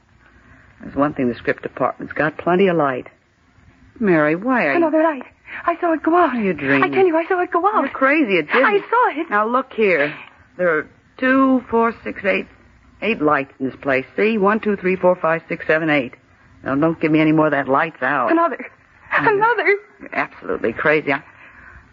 [0.83, 3.07] There's one thing the script department's got plenty of light.
[4.01, 4.77] Mary, why are you...
[4.77, 5.23] Another light.
[5.67, 6.35] I saw it go out.
[6.35, 6.83] You're dreaming.
[6.83, 7.83] I tell you, I saw it go out.
[7.83, 8.39] You're crazy.
[8.39, 8.65] It didn't.
[8.65, 9.31] I saw it.
[9.31, 10.15] Now look here.
[10.59, 12.47] There are two, four, six, eight,
[13.03, 14.05] eight lights in this place.
[14.17, 14.37] See?
[14.37, 16.15] One, two, three, four, five, six, seven, eight.
[16.65, 18.33] Now don't give me any more of that lights out.
[18.33, 18.67] Another.
[19.13, 19.77] Another.
[20.01, 21.13] You're absolutely crazy.
[21.13, 21.23] I,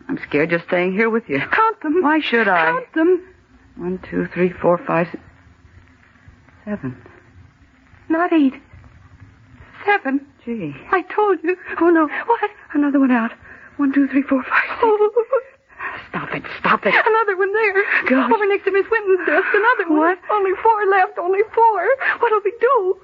[0.07, 1.40] I'm scared just staying here with you.
[1.52, 2.02] Count them.
[2.03, 2.72] Why should I?
[2.72, 3.28] Count them.
[3.78, 5.23] One, two, three, four, five, six,
[6.65, 6.98] seven.
[8.10, 8.53] Not eight.
[9.86, 10.26] Seven.
[10.45, 10.76] Gee.
[10.91, 11.56] I told you.
[11.80, 12.07] Oh no.
[12.26, 12.49] What?
[12.73, 13.32] Another one out.
[13.78, 14.80] One, two, three, four, five, six.
[14.84, 15.11] Oh,
[16.10, 16.44] Stop it.
[16.60, 16.94] Stop it.
[16.94, 17.84] another one there.
[18.07, 18.32] Gosh.
[18.32, 19.48] Over next to Miss Winton's desk.
[19.53, 19.98] Another one.
[19.99, 20.19] What?
[20.30, 21.18] Only four left.
[21.18, 21.88] Only four.
[22.19, 22.98] What'll we do?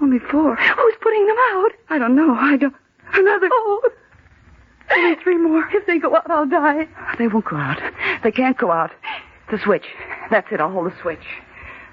[0.00, 0.56] Only four.
[0.56, 1.70] Who's putting them out?
[1.88, 2.34] I don't know.
[2.34, 2.74] I don't.
[3.14, 3.48] Another.
[3.50, 3.90] Oh.
[5.22, 5.64] Three more.
[5.72, 6.86] If they go out, I'll die.
[7.18, 7.80] They won't go out.
[8.22, 8.90] They can't go out.
[9.50, 9.86] The switch.
[10.30, 10.60] That's it.
[10.60, 11.24] I'll hold the switch.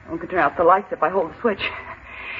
[0.07, 1.61] I can turn out the lights if I hold the switch.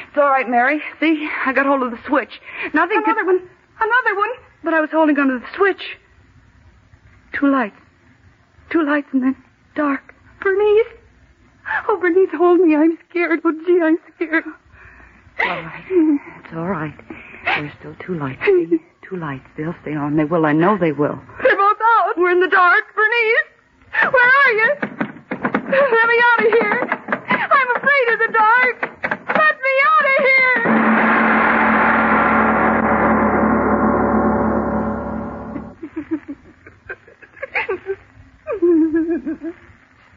[0.07, 0.81] It's all right, Mary.
[0.99, 1.29] See?
[1.45, 2.41] I got hold of the switch.
[2.73, 3.25] Nothing Another could...
[3.25, 3.49] one.
[3.79, 4.29] Another one.
[4.63, 5.97] But I was holding onto the switch.
[7.33, 7.75] Two lights.
[8.69, 9.35] Two lights and then
[9.75, 10.13] dark.
[10.41, 10.87] Bernice.
[11.87, 12.75] Oh, Bernice, hold me.
[12.75, 13.41] I'm scared.
[13.45, 14.43] Oh, gee, I'm scared.
[15.43, 15.85] All right.
[16.43, 16.93] It's all right.
[17.45, 18.41] There's still two lights.
[18.45, 18.79] See?
[19.09, 19.47] Two lights.
[19.57, 20.17] They'll stay on.
[20.17, 20.45] They will.
[20.45, 21.19] I know they will.
[21.41, 22.13] They're both out.
[22.15, 22.83] We're in the dark.
[22.93, 24.13] Bernice.
[24.13, 24.75] Where are you?
[25.31, 26.79] Let me out of here.
[27.27, 28.81] I'm afraid of the dark.
[29.35, 30.53] Let me out of here.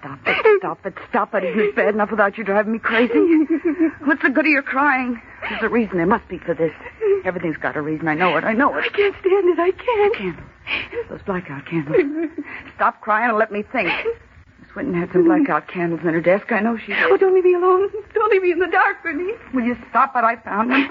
[0.00, 0.36] Stop it.
[0.58, 0.94] Stop it.
[1.08, 1.44] Stop it.
[1.44, 1.56] it.
[1.56, 3.14] Isn't bad enough without you driving me crazy?
[4.04, 5.22] What's the good of your crying?
[5.48, 5.96] There's a reason.
[5.96, 6.72] There must be for this.
[7.24, 8.08] Everything's got a reason.
[8.08, 8.44] I know it.
[8.44, 8.84] I know it.
[8.84, 9.58] I can't stand it.
[9.58, 10.16] I can't.
[10.16, 10.48] Candles.
[11.08, 12.30] Those blackout candles.
[12.76, 13.88] Stop crying and let me think.
[14.60, 16.52] Miss Winton had some blackout candles in her desk.
[16.52, 17.02] I know she did.
[17.04, 17.90] Oh, don't leave me alone.
[18.14, 19.38] Don't leave me in the dark, Bernice.
[19.52, 20.24] Will you stop it?
[20.24, 20.88] I found them.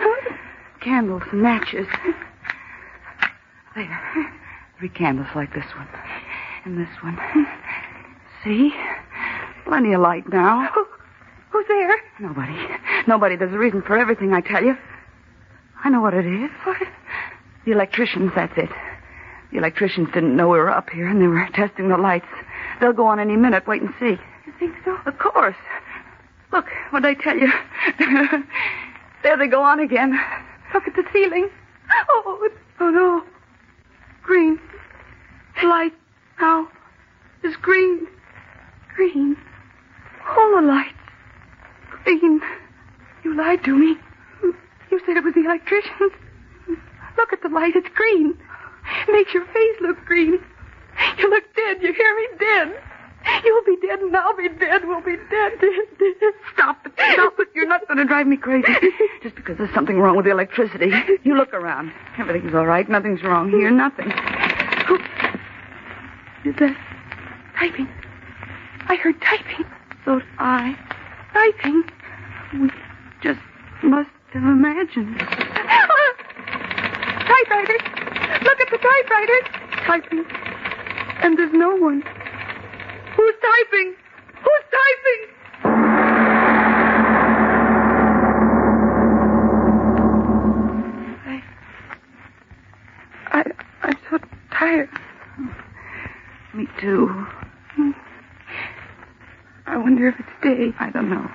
[0.82, 1.88] Candles and matches.
[3.76, 4.32] There.
[4.80, 5.88] Three candles like this one.
[6.66, 7.18] And this one.
[8.44, 8.74] See?
[9.66, 10.70] Plenty of light now.
[10.76, 10.88] Oh,
[11.52, 11.98] Who's there?
[12.20, 12.56] Nobody.
[13.08, 13.36] Nobody.
[13.36, 14.76] There's a reason for everything, I tell you.
[15.84, 16.50] I know what it is.
[16.64, 16.78] What?
[17.66, 18.70] The electricians, that's it.
[19.52, 22.26] The electricians didn't know we were up here and they were testing the lights.
[22.80, 23.68] They'll go on any minute.
[23.68, 24.18] Wait and see.
[24.46, 24.98] You think so?
[25.06, 25.56] Of course.
[26.54, 27.52] Look, what'd I tell you?
[29.24, 30.18] there they go on again.
[30.74, 31.50] Look at the ceiling.
[32.10, 33.24] Oh, it's- oh no.
[34.24, 34.60] Green.
[35.64, 35.94] Light
[36.40, 36.68] now
[37.44, 38.08] is green.
[38.96, 39.36] Green.
[40.30, 40.94] All the lights.
[42.06, 43.96] You lied to me.
[44.92, 46.12] You said it was the electricians.
[47.18, 47.76] Look at the light.
[47.76, 48.38] It's green.
[49.08, 50.40] It makes your face look green.
[51.18, 51.82] You look dead.
[51.82, 52.28] You hear me?
[52.40, 52.84] Dead.
[53.46, 54.82] You'll be dead and I'll be dead.
[54.84, 56.34] We'll be dead, dead, dead.
[56.54, 56.94] Stop it.
[57.14, 57.48] Stop it.
[57.54, 58.68] You're not going to drive me crazy.
[59.24, 60.92] Just because there's something wrong with the electricity.
[61.24, 61.94] You look around.
[62.18, 62.90] Everything's all right.
[62.90, 63.70] Nothing's wrong here.
[63.70, 64.12] Nothing.
[66.44, 66.76] Is that
[67.58, 67.88] typing?
[68.88, 69.66] I heard typing.
[70.04, 70.76] So did I.
[71.34, 71.84] Typing.
[72.54, 72.70] We
[73.24, 73.40] just
[73.84, 75.18] must have imagined.
[77.32, 77.82] Typewriters.
[78.44, 79.46] Look at the typewriters.
[79.86, 80.26] Typing.
[81.24, 82.04] And there's no one.
[83.16, 83.96] Who's typing?
[84.36, 85.28] Who's typing?
[91.24, 91.42] I,
[93.32, 93.44] I,
[93.84, 94.20] I'm so
[94.52, 94.90] tired.
[96.54, 97.08] Me too.
[97.76, 97.92] Hmm.
[99.72, 100.74] I wonder if it's day.
[100.80, 101.32] I don't know.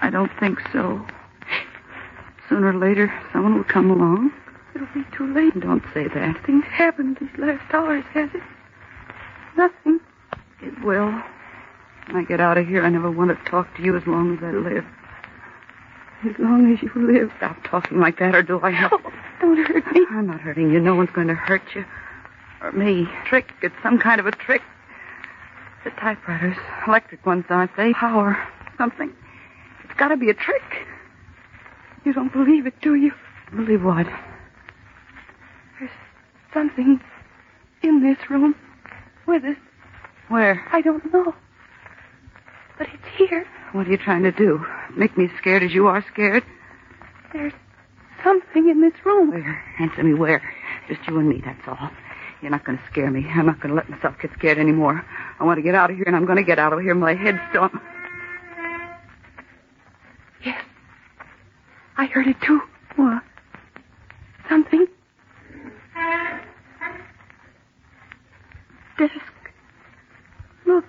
[0.00, 1.06] I don't think so.
[2.48, 4.32] Sooner or later, someone will come along.
[4.74, 5.58] It'll be too late.
[5.60, 6.34] Don't say that.
[6.34, 8.42] Nothing's happened these last hours, has it?
[9.56, 10.00] Nothing.
[10.62, 11.12] It will.
[12.06, 14.36] When I get out of here, I never want to talk to you as long
[14.36, 14.84] as I live.
[16.28, 17.30] As long as you live.
[17.36, 18.92] Stop talking like that, or do I have...
[18.92, 20.04] Oh, don't hurt me.
[20.10, 20.80] I'm not hurting you.
[20.80, 21.84] No one's going to hurt you.
[22.62, 23.06] Or me.
[23.26, 23.52] Trick.
[23.62, 24.62] It's some kind of a trick.
[25.88, 26.56] The typewriters.
[26.86, 27.94] Electric ones, aren't they?
[27.94, 28.36] Power.
[28.76, 29.10] Something.
[29.84, 30.86] It's got to be a trick.
[32.04, 33.12] You don't believe it, do you?
[33.56, 34.06] Believe what?
[35.78, 35.90] There's
[36.52, 37.00] something
[37.82, 38.54] in this room
[39.26, 39.56] with us.
[40.28, 40.62] Where?
[40.72, 41.34] I don't know.
[42.76, 43.46] But it's here.
[43.72, 44.62] What are you trying to do?
[44.94, 46.44] Make me as scared as you are scared?
[47.32, 47.54] There's
[48.22, 49.30] something in this room.
[49.30, 49.64] Where?
[49.80, 50.42] Answer me where?
[50.86, 51.90] Just you and me, that's all.
[52.40, 53.26] You're not going to scare me.
[53.28, 55.04] I'm not going to let myself get scared anymore.
[55.40, 56.94] I want to get out of here, and I'm going to get out of here.
[56.94, 57.68] My head's still.
[60.44, 60.62] Yes.
[61.96, 62.60] I heard it too.
[62.94, 63.22] What?
[64.48, 64.86] Something.
[68.98, 69.14] Desk.
[70.64, 70.84] Look.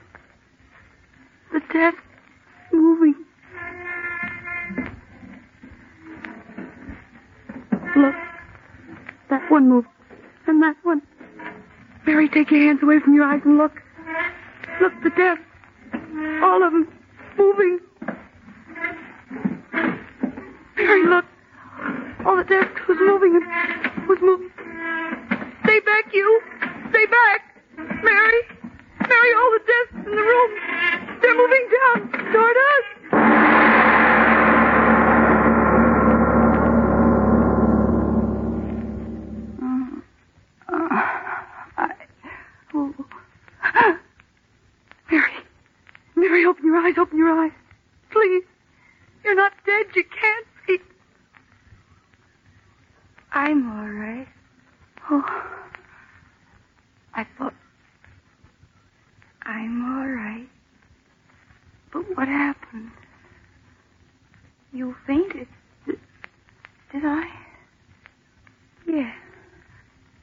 [1.51, 1.97] The desk
[2.71, 3.15] moving.
[7.95, 8.15] Look.
[9.29, 9.87] That one moved.
[10.45, 11.01] And that one.
[12.09, 13.83] Mary, take your hands away from your eyes and look.
[14.81, 15.41] Look, the desk.
[16.41, 16.87] All of them
[17.37, 17.79] moving.
[20.75, 21.25] Mary, look.
[22.25, 24.49] All the desk was moving and was moving.
[25.65, 26.41] Stay back, you.
[26.89, 27.41] Stay back.
[27.77, 28.41] Mary.
[29.07, 30.51] Mary, all the desks in the room.
[31.21, 32.85] They're moving down toward us.
[45.11, 45.31] Mary.
[46.15, 47.51] Mary, open your eyes, open your eyes.
[48.11, 48.43] Please.
[49.23, 49.87] You're not dead.
[49.95, 50.79] You can't be.
[53.31, 54.27] I'm all right.
[55.09, 55.25] Oh.
[57.15, 57.55] I thought.
[59.41, 60.47] I'm all right.
[61.91, 62.91] But what happened?
[64.71, 65.47] You fainted.
[65.87, 65.99] Did,
[66.91, 67.27] did I?
[68.87, 69.11] Yeah.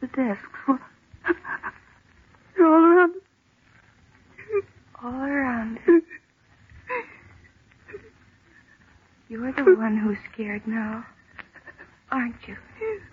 [0.00, 0.80] The desks were.
[2.56, 3.14] They're all around.
[5.02, 5.78] All around.
[9.28, 11.04] You're the one who's scared now,
[12.10, 12.56] aren't you?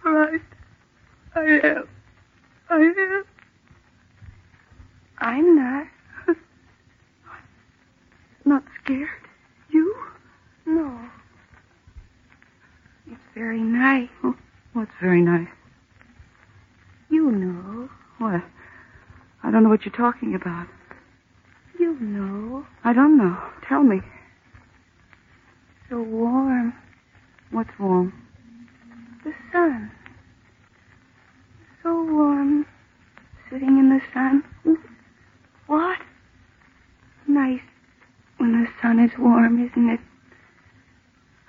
[0.06, 0.41] Right.
[1.36, 1.88] I am.
[2.70, 3.24] I am.
[5.18, 5.88] I'm not.
[8.45, 9.10] Not scared.
[9.70, 9.95] You?
[10.66, 11.00] No.
[13.08, 14.10] It's very nice.
[14.24, 14.36] Oh,
[14.74, 15.48] what's very nice?
[17.10, 17.90] You know.
[18.20, 18.44] What?
[19.44, 20.68] I don't know what you're talking about.
[21.80, 22.66] You know.
[22.84, 23.38] I don't know.
[23.70, 24.02] Tell me.
[25.90, 26.74] So warm.
[27.52, 28.12] What's warm?
[29.24, 29.90] The sun.
[31.82, 32.66] So warm.
[33.50, 34.44] Sitting in the sun.
[35.68, 36.00] What?
[37.26, 37.62] Nice
[38.40, 40.02] when the sun is warm, isn't it?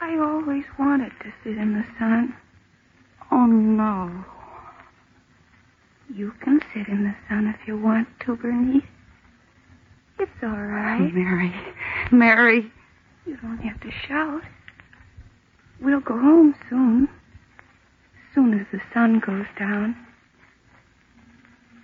[0.01, 2.37] I always wanted to sit in the sun.
[3.33, 4.25] Oh, no.
[6.15, 8.83] You can sit in the sun if you want to, Bernice.
[10.19, 11.13] It's all right.
[11.13, 11.53] Mary.
[12.13, 12.71] Mary.
[13.27, 14.43] You don't have to shout.
[15.81, 17.09] We'll go home soon.
[18.35, 19.97] soon as the sun goes down,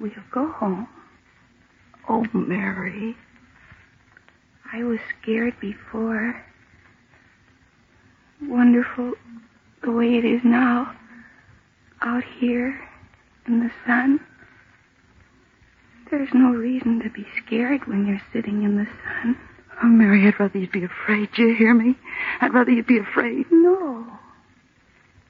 [0.00, 0.88] we'll go home.
[2.08, 3.16] Oh, Mary.
[4.72, 6.44] I was scared before.
[8.42, 9.14] Wonderful
[9.82, 10.94] the way it is now,
[12.02, 12.80] out here
[13.46, 14.20] in the sun.
[16.10, 19.36] There's no reason to be scared when you're sitting in the sun.
[19.82, 21.30] Oh, Mary, I'd rather you'd be afraid.
[21.34, 21.96] Do you hear me?
[22.40, 23.46] I'd rather you'd be afraid.
[23.50, 24.06] No.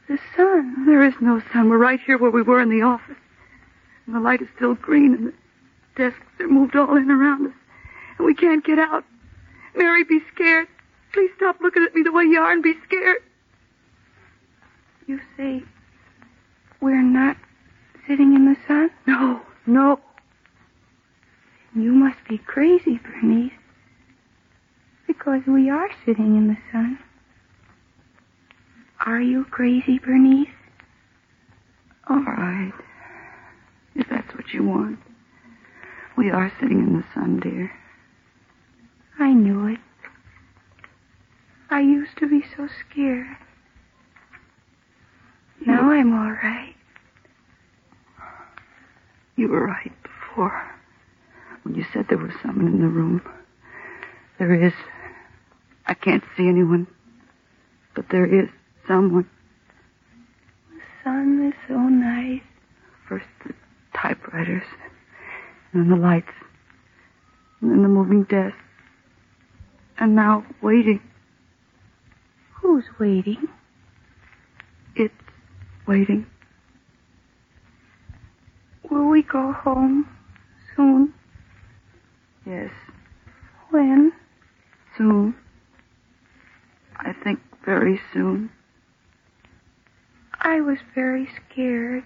[0.08, 0.86] The sun.
[0.86, 1.70] There is no sun.
[1.70, 3.16] We're right here where we were in the office.
[4.06, 5.32] And the light is still green and the
[5.96, 7.52] desks are moved all in around us.
[8.18, 9.04] And we can't get out.
[9.76, 10.66] Mary, be scared.
[11.12, 13.18] Please stop looking at me the way you are and be scared.
[15.06, 15.62] You say
[16.80, 17.36] we're not
[18.08, 18.90] sitting in the sun?
[19.06, 20.00] No, no.
[21.74, 23.52] You must be crazy, Bernice.
[25.10, 26.96] Because we are sitting in the sun.
[29.04, 30.46] Are you crazy, Bernice?
[32.08, 32.70] All right.
[33.96, 35.00] If that's what you want.
[36.16, 37.72] We are sitting in the sun, dear.
[39.18, 39.80] I knew it.
[41.70, 43.36] I used to be so scared.
[45.66, 46.76] Now I'm all right.
[49.34, 50.70] You were right before.
[51.64, 53.22] When you said there was someone in the room.
[54.38, 54.72] There is.
[55.86, 56.86] I can't see anyone.
[57.94, 58.48] But there is
[58.86, 59.28] someone.
[60.70, 62.42] The sun is so nice.
[63.08, 63.54] First the
[63.94, 64.62] typewriters.
[65.72, 66.32] And then the lights.
[67.60, 68.56] And then the moving desk.
[69.98, 71.00] And now waiting.
[72.54, 73.48] Who's waiting?
[74.96, 75.14] It's
[75.86, 76.26] waiting.
[78.90, 80.08] Will we go home
[80.76, 81.14] soon?
[82.46, 82.70] Yes,
[83.70, 84.12] When?
[84.96, 85.34] soon.
[87.02, 88.50] I think very soon.
[90.40, 92.04] I was very scared.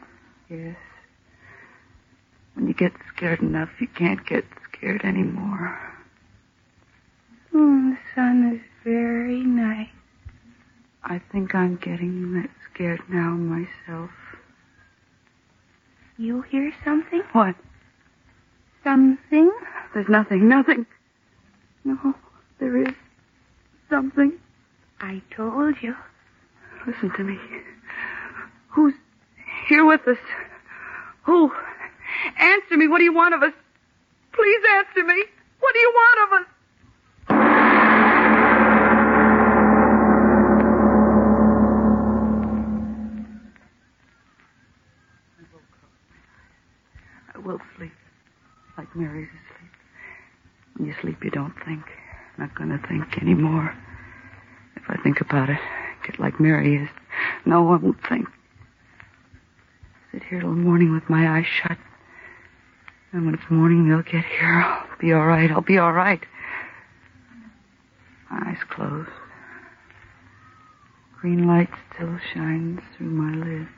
[0.49, 0.77] Yes.
[2.55, 5.79] When you get scared enough, you can't get scared anymore.
[7.53, 9.89] Mm, the sun is very nice.
[11.03, 14.11] I think I'm getting that scared now myself.
[16.17, 17.23] You hear something?
[17.33, 17.57] What?
[18.85, 19.51] Something?
[19.93, 20.87] There's nothing, nothing.
[21.85, 22.15] No,
[22.59, 22.95] there is
[23.91, 24.39] something.
[25.05, 25.95] I told you.
[26.87, 27.39] Listen to me.
[28.69, 28.95] Who's
[29.69, 30.17] here with us?
[31.25, 31.53] Who?
[32.39, 32.89] Answer me.
[32.89, 33.53] What do you want of us?
[34.33, 35.25] Please answer me.
[35.61, 36.47] What do you want of us?
[47.35, 47.93] I will sleep.
[48.79, 49.71] Like Mary's asleep.
[50.77, 51.83] When you sleep, you don't think.
[52.39, 53.77] Not gonna think anymore.
[54.95, 55.59] I think about it,
[56.07, 56.89] get like Mary is.
[57.45, 58.29] No, I won't think.
[60.13, 61.77] Sit here till morning with my eyes shut.
[63.13, 64.61] And when it's morning, they'll get here.
[64.61, 65.51] I'll be all right.
[65.51, 66.21] I'll be all right.
[68.31, 69.11] My eyes closed.
[71.21, 73.71] Green light still shines through my lids.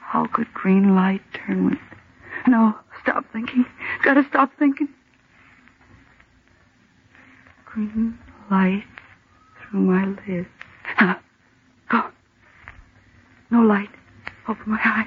[0.00, 1.80] How could green light turn when...
[2.48, 3.64] No, stop thinking.
[4.04, 4.88] Gotta stop thinking.
[7.66, 8.18] Green
[8.50, 8.84] light
[9.80, 10.48] lids.
[10.98, 11.20] Ah,
[11.88, 12.02] Go.
[13.50, 13.88] No light.
[14.48, 15.06] Open my eyes.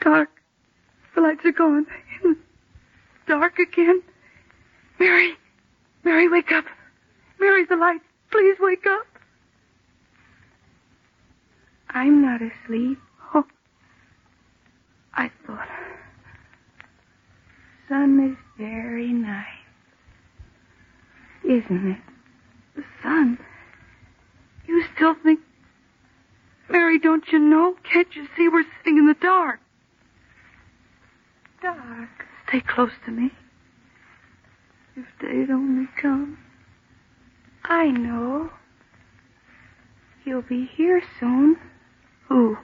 [0.00, 0.30] Dark.
[1.14, 1.86] The lights are gone.
[3.26, 4.02] Dark again.
[4.98, 5.34] Mary.
[6.04, 6.64] Mary, wake up.
[7.40, 8.00] Mary, the light.
[8.30, 9.06] Please wake up.
[11.90, 12.98] I'm not asleep.
[13.34, 13.44] Oh.
[15.14, 15.68] I thought.
[17.88, 19.44] Sun is very nice.
[21.44, 21.98] Isn't it?
[22.78, 23.38] The sun.
[24.68, 25.40] You still think.
[26.70, 27.74] Mary, don't you know?
[27.82, 29.58] Can't you see we're sitting in the dark?
[31.60, 32.08] Dark.
[32.46, 33.32] Stay close to me.
[34.94, 36.38] If day'd only come.
[37.64, 38.50] I know.
[40.24, 41.56] He'll be here soon.
[42.28, 42.58] Who?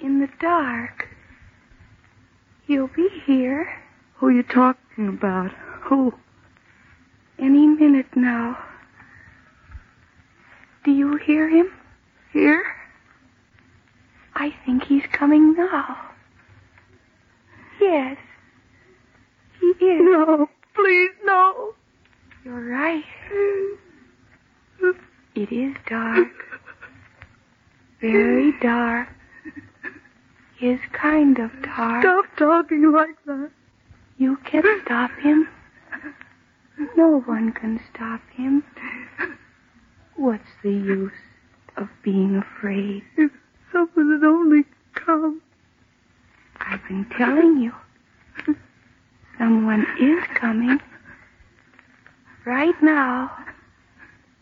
[0.00, 1.08] In the dark.
[2.66, 3.72] He'll be here
[4.16, 5.52] Who are you talking about?
[5.84, 6.12] Who?
[7.38, 8.67] any minute now.
[10.88, 11.70] Do you hear him?
[12.32, 12.64] Here?
[14.34, 15.98] I think he's coming now.
[17.78, 18.16] Yes.
[19.60, 20.00] He is.
[20.02, 21.74] No, please, no.
[22.42, 23.04] You're right.
[25.34, 26.28] It is dark.
[28.00, 29.08] Very dark.
[30.56, 32.02] His kind of dark.
[32.02, 33.50] Stop talking like that.
[34.16, 35.48] You can stop him.
[36.96, 38.64] No one can stop him.
[40.18, 41.12] What's the use
[41.78, 43.04] of being afraid.
[43.16, 43.30] If
[43.72, 44.64] someone had only
[44.94, 45.40] come.
[46.60, 47.72] I've been telling you.
[49.38, 50.80] Someone is coming.
[52.44, 53.30] Right now.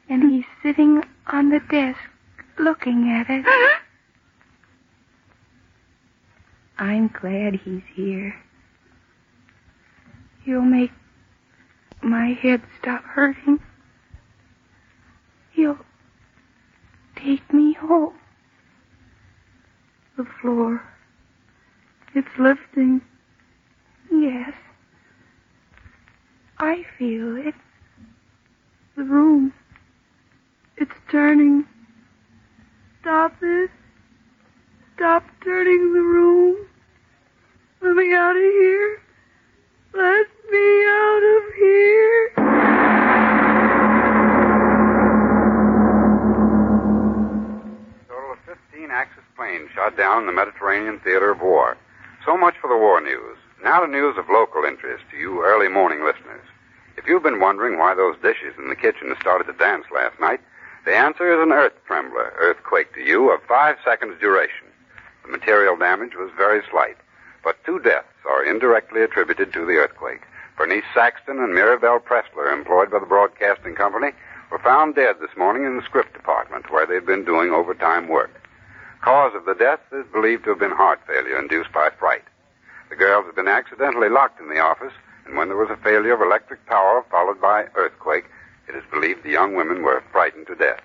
[0.08, 2.00] And he's sitting on the desk
[2.58, 3.44] looking at it.
[6.78, 8.34] I'm glad he's here.
[10.44, 10.92] He'll make
[12.02, 13.60] my head stop hurting.
[15.56, 15.78] He'll
[17.16, 18.12] take me home.
[20.18, 20.82] The floor.
[22.14, 23.00] It's lifting.
[24.12, 24.52] Yes.
[26.58, 27.54] I feel it.
[28.98, 29.54] The room.
[30.76, 31.64] It's turning.
[33.00, 33.70] Stop it.
[34.96, 36.66] Stop turning the room.
[37.80, 39.00] Let me out of here.
[39.94, 43.05] Let me out of here.
[48.46, 51.76] 15 Axis planes shot down in the Mediterranean theater of war.
[52.24, 53.36] So much for the war news.
[53.64, 56.46] Now to news of local interest to you early morning listeners.
[56.96, 60.38] If you've been wondering why those dishes in the kitchen started to dance last night,
[60.84, 64.68] the answer is an earth trembler, earthquake to you, of five seconds duration.
[65.24, 66.96] The material damage was very slight,
[67.42, 70.22] but two deaths are indirectly attributed to the earthquake.
[70.56, 74.12] Bernice Saxton and Mirabelle Pressler, employed by the broadcasting company,
[74.50, 78.42] were found dead this morning in the script department where they'd been doing overtime work.
[79.02, 82.24] Cause of the death is believed to have been heart failure induced by fright.
[82.88, 84.92] The girls had been accidentally locked in the office,
[85.26, 88.24] and when there was a failure of electric power followed by earthquake,
[88.68, 90.82] it is believed the young women were frightened to death.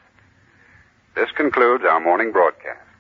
[1.16, 2.91] This concludes our morning broadcast.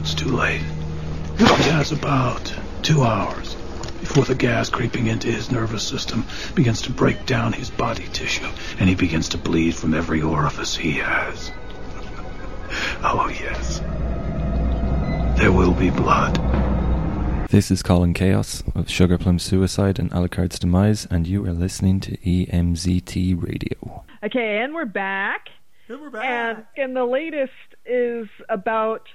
[0.00, 0.62] It's too late.
[1.36, 3.54] He has about two hours
[4.00, 6.24] before the gas creeping into his nervous system
[6.54, 8.48] begins to break down his body tissue
[8.78, 11.52] and he begins to bleed from every orifice he has.
[13.04, 13.80] oh, yes.
[15.38, 16.36] There will be blood.
[17.50, 22.00] This is Colin Chaos of Sugar Plum Suicide and Alucard's Demise, and you are listening
[22.00, 24.04] to EMZT Radio.
[24.22, 25.48] Okay, and we're back.
[25.88, 26.24] And we're back.
[26.24, 27.52] And, and the latest
[27.84, 29.08] is about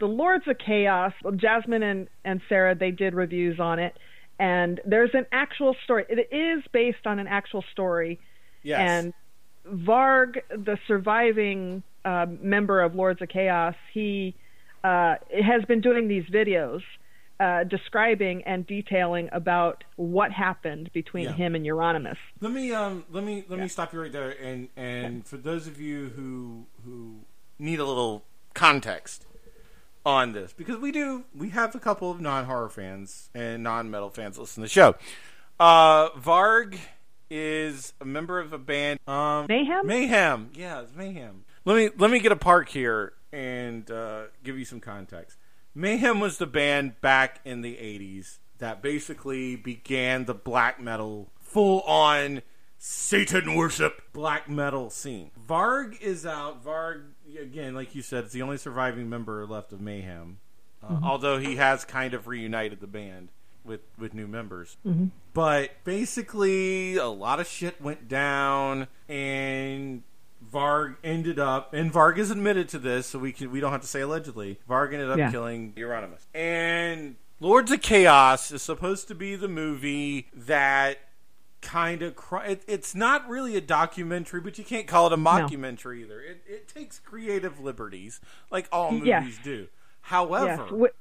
[0.00, 1.12] the Lords of Chaos.
[1.36, 3.96] Jasmine and, and Sarah, they did reviews on it.
[4.38, 6.06] And there's an actual story.
[6.08, 8.18] It is based on an actual story.
[8.62, 8.80] Yes.
[8.80, 9.14] And
[9.68, 14.34] Varg, the surviving uh, member of Lords of Chaos, he
[14.82, 16.80] uh, has been doing these videos
[17.38, 21.32] uh, describing and detailing about what happened between Yeah.
[21.32, 22.16] him and Euronymous.
[22.40, 25.66] Let me um let me let me stop you right there and and for those
[25.66, 27.20] of you who who
[27.58, 29.24] need a little context
[30.04, 33.90] on this because we do we have a couple of non horror fans and non
[33.90, 34.94] metal fans listen to the show.
[35.58, 36.78] Uh Varg
[37.30, 39.86] is a member of a band um Mayhem?
[39.86, 40.50] Mayhem.
[40.54, 41.44] Yeah, it's Mayhem.
[41.64, 45.36] Let me let me get a park here and uh, give you some context.
[45.74, 51.80] Mayhem was the band back in the 80s that basically began the black metal full
[51.82, 52.42] on
[52.78, 55.30] Satan worship black metal scene.
[55.48, 56.64] Varg is out.
[56.64, 60.38] Varg, again, like you said, it's the only surviving member left of Mayhem.
[60.82, 61.02] Uh, Mhm.
[61.04, 63.28] Although he has kind of reunited the band
[63.64, 64.76] with, with new members.
[64.86, 65.10] Mhm.
[65.34, 70.02] But basically, a lot of shit went down, and
[70.52, 73.82] Varg ended up, and Varg has admitted to this, so we can we don't have
[73.82, 74.58] to say allegedly.
[74.68, 75.30] Varg ended up Yeah.
[75.30, 80.98] killing Euronymous, and Lords of Chaos is supposed to be the movie that
[81.62, 82.14] kind of
[82.46, 86.20] it, it's not really a documentary, but you can't call it a mockumentary either.
[86.20, 88.20] It, it takes creative liberties,
[88.50, 89.38] like all movies Yes.
[89.44, 89.66] do.
[90.02, 90.92] However, Yes, which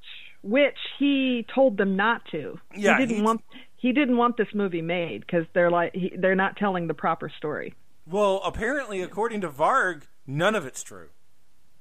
[0.42, 2.60] which he told them not to.
[2.76, 3.42] Yeah, he didn't he- want
[3.78, 7.30] he didn't want this movie made because they're like he, they're not telling the proper
[7.38, 7.74] story.
[8.06, 11.10] well, apparently, according to Varg, none of it's true.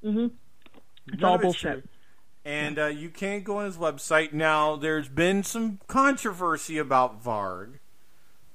[0.05, 0.27] Mm-hmm.
[1.13, 1.73] It's None all bullshit.
[1.73, 1.83] true.
[2.45, 4.33] And uh, you can't go on his website.
[4.33, 7.78] Now, there's been some controversy about Varg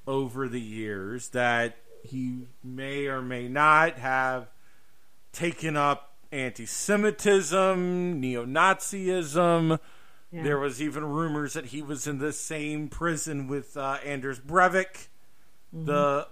[0.07, 4.49] over the years that he may or may not have
[5.31, 9.79] taken up anti Semitism, neo Nazism.
[10.31, 10.43] Yeah.
[10.43, 15.07] There was even rumors that he was in the same prison with uh, Anders Breivik,
[15.71, 16.27] the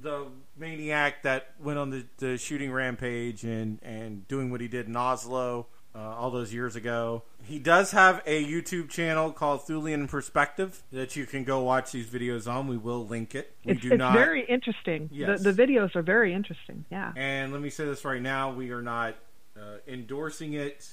[0.00, 0.26] the
[0.56, 4.96] maniac that went on the, the shooting rampage and, and doing what he did in
[4.96, 7.22] Oslo uh, all those years ago.
[7.44, 12.06] He does have a YouTube channel called Thulean Perspective that you can go watch these
[12.06, 12.66] videos on.
[12.68, 13.54] We will link it.
[13.64, 14.14] We It's, do it's not.
[14.14, 15.08] very interesting.
[15.12, 15.42] Yes.
[15.42, 16.84] The, the videos are very interesting.
[16.90, 17.12] Yeah.
[17.16, 19.16] And let me say this right now: we are not
[19.56, 20.88] uh, endorsing it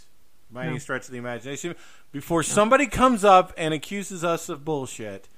[0.52, 0.72] by No.
[0.72, 1.76] any stretch of the imagination.
[2.12, 5.30] Before somebody comes up and accuses us of bullshit,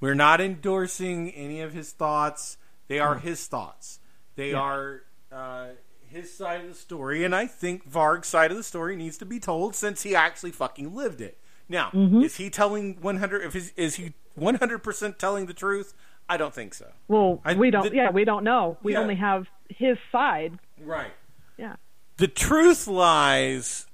[0.00, 2.58] we're not endorsing any of his thoughts.
[2.86, 3.20] They are No.
[3.22, 3.98] his thoughts.
[4.36, 4.58] They Yeah.
[4.60, 5.66] are uh,
[6.10, 9.24] his side of the story, and I think Varg's side of the story needs to
[9.26, 11.38] be told since he actually fucking lived it.
[11.68, 12.24] Now, Mhm.
[12.24, 13.42] is he telling one hundred?
[13.42, 15.94] If he's, is he one hundred percent telling the truth?
[16.28, 16.92] I don't think so.
[17.08, 17.88] Well, I- we don't.
[17.90, 18.76] the- yeah, we don't know.
[18.82, 19.00] We Yeah.
[19.00, 20.58] only have his side.
[20.80, 21.12] Right.
[21.56, 21.76] Yeah.
[22.16, 23.86] The truth lies,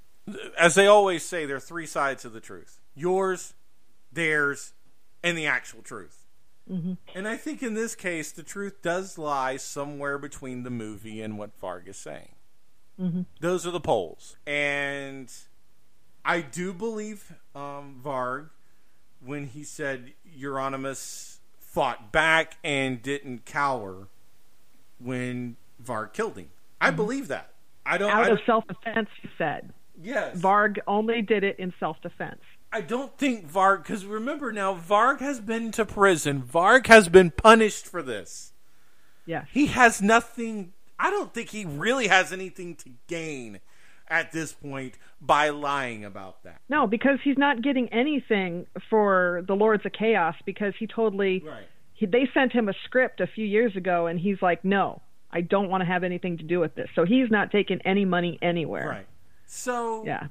[0.57, 3.53] as they always say, there are three sides of the truth yours,
[4.11, 4.73] theirs,
[5.23, 6.25] and the actual truth.
[6.67, 11.21] Hmm And I think in this case, the truth does lie somewhere between the movie
[11.21, 12.35] and what Varg is saying.
[12.97, 14.37] hmm Those are the polls.
[14.45, 15.31] And
[16.25, 18.49] I do believe um, Varg
[19.23, 24.07] when he said Euronymous fought back and didn't cower
[24.99, 26.49] when Varg killed him.
[26.79, 27.53] I believe that.
[27.85, 28.11] I don't.
[28.11, 29.73] Out I, of self-defense, he said.
[29.99, 30.37] Yes.
[30.37, 32.41] Varg only did it in self-defense.
[32.71, 36.41] I don't think Varg, because remember now, Varg has been to prison.
[36.41, 38.51] Varg has been punished for this.
[39.25, 39.45] Yeah.
[39.51, 40.73] He has nothing.
[40.99, 43.59] I don't think he really has anything to gain
[44.09, 46.61] at this point by lying about that.
[46.69, 51.43] No, because he's not getting anything for the Lords of Chaos because he totally.
[51.45, 51.67] Right.
[51.93, 55.41] He, they sent him a script a few years ago, and he's like, "No, I
[55.41, 58.37] don't want to have anything to do with this." So he's not taking any money
[58.41, 58.89] anywhere.
[58.89, 59.07] Right.
[59.45, 60.27] So Yeah.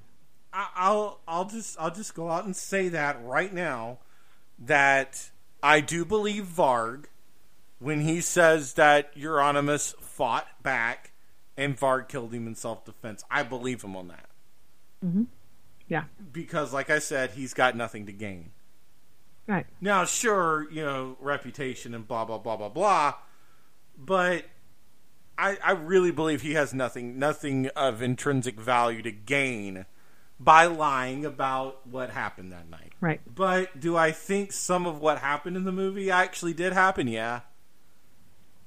[0.57, 3.99] I, I'll I'll just I'll just go out and say that right now
[4.59, 5.31] that
[5.63, 7.05] I do believe Varg
[7.79, 11.13] when he says that Euronymous fought back
[11.59, 13.23] and Varg killed him in self defense.
[13.31, 14.31] I believe him on that
[15.03, 15.25] hmm
[15.89, 16.05] Yeah.
[16.33, 18.53] because, like I said, he's got nothing to gain.
[19.47, 19.67] Right.
[19.81, 23.15] Now, sure, you know, reputation and blah blah blah blah blah,
[23.97, 24.47] but
[25.39, 29.85] I, I really believe he has nothing nothing of intrinsic value to gain
[30.39, 32.93] by lying about what happened that night.
[33.01, 33.21] Right.
[33.33, 37.09] But do I think some of what happened in the movie actually did happen?
[37.09, 37.41] Yeah.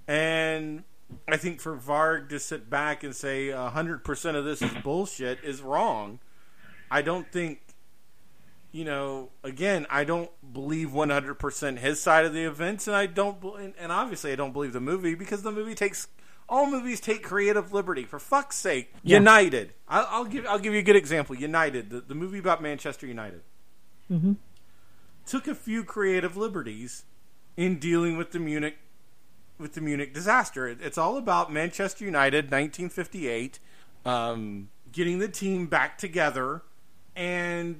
[0.07, 0.83] And
[1.27, 5.61] I think for Varg to sit back and say 100% of this is bullshit is
[5.61, 6.19] wrong.
[6.89, 7.59] I don't think,
[8.71, 13.43] you know, again, I don't believe 100% his side of the events, and I don't,
[13.77, 16.07] and obviously I don't believe the movie because the movie takes.
[16.49, 18.03] All movies take creative liberty.
[18.05, 19.17] For fuck's sake, Yeah.
[19.19, 19.73] United.
[19.87, 21.35] I'll, I'll give I'll give you a good example.
[21.35, 23.41] United, the, the movie about Manchester United
[24.11, 24.33] Mm-hmm.
[25.27, 27.03] took a few creative liberties
[27.55, 28.77] in dealing with the Munich
[29.59, 30.67] with the Munich disaster.
[30.67, 33.59] It- It's all about Manchester United, 1958,
[34.05, 36.63] um, getting the team back together,
[37.15, 37.77] and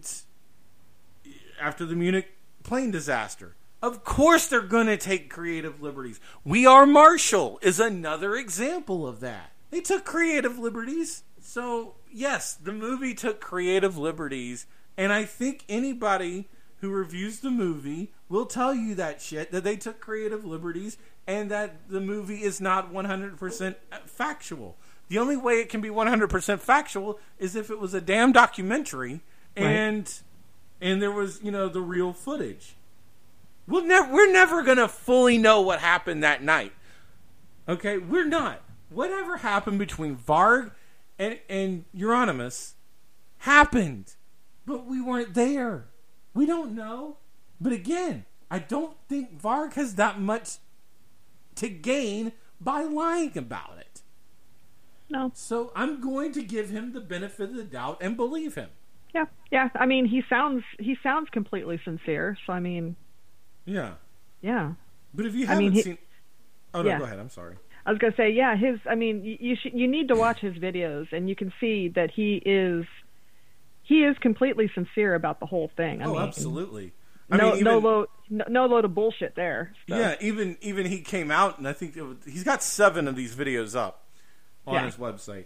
[1.60, 3.56] after the Munich plane disaster.
[3.82, 6.20] Of course, they're going to take creative liberties.
[6.44, 9.52] We Are Marshall is another example of that.
[9.70, 11.24] They took creative liberties.
[11.40, 14.66] So, yes, the movie took creative liberties,
[14.98, 16.50] and I think anybody
[16.82, 20.98] who reviews the movie will tell you that shit that they took creative liberties
[21.28, 23.76] and that the movie is not 100%
[24.06, 24.78] factual.
[25.10, 29.22] The only way it can be 100% factual is if it was a damn documentary
[29.56, 30.12] and
[30.82, 32.76] and there was, you know, the real footage.
[33.70, 36.74] We'll never we're never going to fully know what happened that night.
[37.68, 38.62] Okay, we're not.
[38.90, 40.72] Whatever happened between Varg
[41.20, 42.74] and and Euronymous
[43.40, 44.16] happened,
[44.66, 45.86] but we weren't there.
[46.34, 47.18] We don't know.
[47.62, 50.58] But again, I don't think Varg has that much
[51.56, 54.02] to gain by lying about it.
[55.10, 55.32] No.
[55.36, 58.70] So I'm going to give him the benefit of the doubt and believe him.
[59.14, 59.70] Yeah, yeah.
[59.76, 62.38] I mean, he sounds he sounds completely sincere.
[62.46, 62.96] So I mean,
[63.66, 63.94] Yeah.
[64.42, 64.74] yeah.
[65.14, 65.98] But if you I haven't mean, he- seen
[66.74, 67.00] Oh no, yeah.
[67.00, 67.20] go ahead.
[67.20, 67.56] I'm sorry.
[67.86, 68.56] I was gonna say, yeah.
[68.56, 71.52] His, I mean, you you, should, you need to watch his videos, and you can
[71.60, 72.86] see that he is
[73.82, 76.02] he is completely sincere about the whole thing.
[76.02, 76.94] I oh, mean, absolutely.
[77.32, 79.74] I no, mean, no load, no, no load of bullshit there.
[79.88, 79.98] so.
[79.98, 83.16] Yeah, even even he came out, and I think it was, he's got seven of
[83.16, 84.06] these videos up
[84.68, 84.86] on Yeah.
[84.86, 85.46] his website.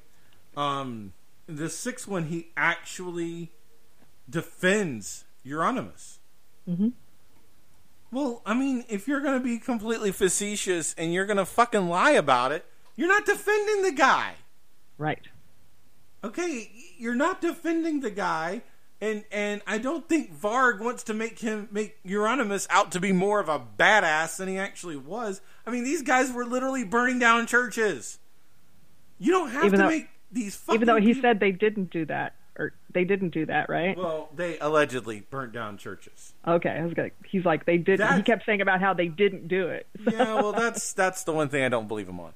[0.58, 1.14] Um,
[1.48, 3.52] the sixth one, he actually
[4.30, 6.18] defends Euronymous.
[6.70, 6.90] Mm-hmm.
[8.14, 11.90] Well, I mean, if you're going to be completely facetious and you're going to fucking
[11.90, 12.64] lie about it,
[12.96, 14.34] you're not defending the guy.
[15.00, 15.28] Right.
[16.24, 18.62] Okay, you're not defending the guy,
[19.02, 23.12] and and I don't think Varg wants to make him make Euronymous out to be
[23.12, 25.42] more of a badass than he actually was.
[25.68, 28.20] I mean, these guys were literally burning down churches.
[29.20, 31.52] You don't have Even to though- make these fucking Even though he people- said they
[31.52, 33.98] didn't do that, or they didn't do that, right?
[33.98, 36.34] well, they allegedly burnt down churches.
[36.48, 37.10] Okay, I was gonna.
[37.26, 38.00] He's like they did.
[38.02, 39.88] He kept saying about how they didn't do it.
[40.12, 42.34] Yeah, well, that's that's the one thing I don't believe him on.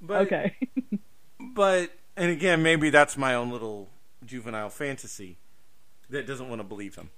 [0.00, 0.54] But okay.
[1.54, 3.88] but and again, maybe that's my own little
[4.24, 5.38] juvenile fantasy
[6.10, 7.10] that doesn't want to believe him.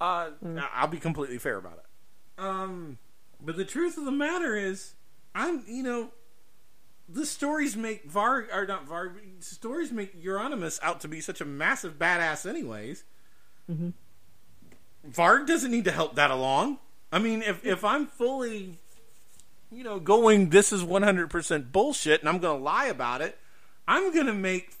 [0.00, 0.30] Uh,
[0.74, 2.42] I'll be completely fair about it.
[2.42, 2.98] Um,
[3.40, 4.94] but the truth of the matter is,
[5.34, 6.10] I'm you know,
[7.08, 9.12] the stories make Var or not Varg.
[9.40, 13.04] Stories make Euronymous out to be such a massive badass, anyways.
[13.70, 13.90] Mm-hmm.
[15.10, 16.78] Varg doesn't need to help that along.
[17.12, 18.78] I mean, if if I'm fully,
[19.70, 23.38] you know, going this is 100% bullshit and I'm going to lie about it,
[23.86, 24.72] I'm going to make,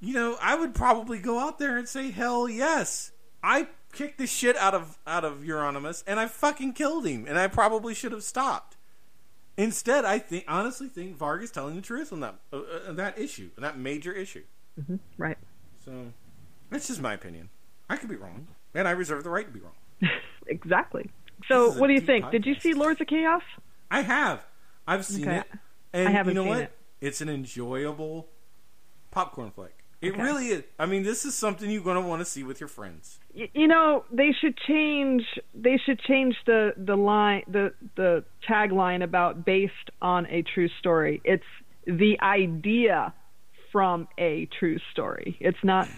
[0.00, 3.12] you know, I would probably go out there and say hell yes.
[3.42, 7.38] I kicked the shit out of out of Euronymous and I fucking killed him and
[7.38, 8.77] I probably should have stopped.
[9.58, 12.58] Instead, I think honestly think Varg is telling the truth on that uh,
[12.88, 14.44] uh, that issue, that major issue.
[14.86, 15.36] hmm Right.
[15.84, 16.12] So,
[16.70, 17.50] that's just my opinion.
[17.90, 19.74] I could be wrong, and I reserve the right to be wrong.
[20.50, 21.10] Exactly.
[21.46, 22.30] So, what do you think?
[22.30, 23.42] Did you see Lords of Chaos?
[23.90, 24.46] I have.
[24.86, 25.36] I've seen Okay.
[25.38, 25.46] it.
[25.92, 26.62] And I haven't you know seen what?
[26.62, 26.72] it.
[27.02, 28.28] It's an enjoyable
[29.10, 29.77] popcorn flick.
[30.00, 30.22] It Okay.
[30.22, 30.62] really is.
[30.78, 33.18] I mean, this is something you're going to want to see with your friends.
[33.34, 35.24] Y- You know, they should change.
[35.54, 41.20] They should change the the line, the the tagline about based on a true story.
[41.24, 41.42] It's
[41.84, 43.12] the idea
[43.72, 45.36] from a true story.
[45.40, 45.88] It's not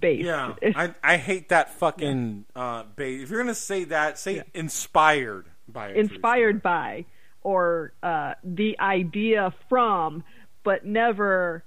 [0.00, 0.24] based.
[0.24, 3.20] Yeah, I, I hate that fucking uh, bait.
[3.20, 7.04] If you're going to say that, say inspired by inspired by
[7.42, 10.24] or uh, the idea from,
[10.64, 11.62] but never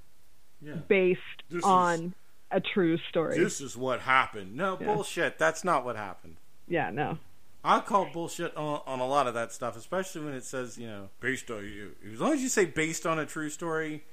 [0.62, 0.74] Yeah.
[0.88, 2.14] based This is- on
[2.52, 3.38] a true story.
[3.38, 4.56] This is what happened.
[4.56, 4.94] No, Yeah.
[4.94, 5.38] bullshit.
[5.38, 6.38] That's not what happened.
[6.68, 7.18] yeah, no.
[7.64, 10.88] I call bullshit on, on a lot of that stuff, especially when it says, you
[10.88, 11.96] know, based on you.
[12.14, 14.04] As long as you say based on a true story,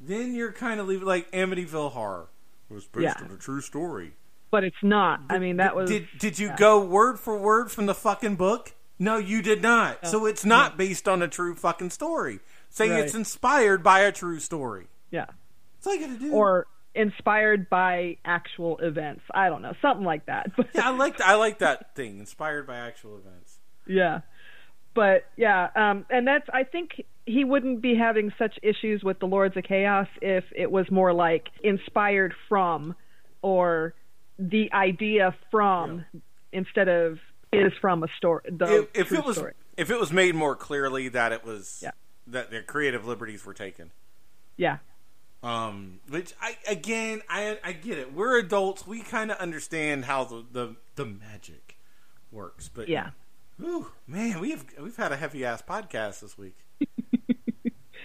[0.00, 2.26] then you're kind of leaving like Amityville Horror
[2.68, 3.24] was based Yeah.
[3.24, 4.12] on a true story.
[4.50, 5.20] But it's not.
[5.30, 5.88] I mean, that was.
[5.88, 6.56] Did did you yeah.
[6.56, 8.74] go word for word from the fucking book?
[8.98, 10.06] No, you did not.
[10.06, 12.40] So it's not based on a true fucking story.
[12.70, 13.04] saying Right.
[13.04, 14.88] it's inspired by a true story.
[15.10, 15.26] Yeah.
[15.76, 16.32] That's all you gotta do.
[16.32, 16.66] Or
[16.98, 19.22] inspired by actual events.
[19.32, 20.50] I don't know, something like that.
[20.56, 23.58] But yeah, I like I like that thing, inspired by actual events.
[23.86, 24.20] yeah.
[24.94, 29.26] But yeah, um, and that's I think he wouldn't be having such issues with the
[29.26, 32.96] Lords of Chaos if it was more like inspired from
[33.40, 33.94] or
[34.40, 36.04] the idea from
[36.52, 37.18] instead of
[37.52, 38.42] is from a story.
[38.50, 39.52] The If, if it was story.
[39.76, 41.92] if it was made more clearly that it was Yeah.
[42.26, 43.90] that their creative liberties were taken.
[44.56, 44.78] Yeah.
[45.42, 48.12] Um, which I again I I get it.
[48.12, 48.86] We're adults.
[48.86, 51.76] We kind of understand how the, the the magic
[52.32, 52.68] works.
[52.68, 53.10] But Yeah.
[53.62, 56.56] Ooh, man, we've we've had a heavy ass podcast this week.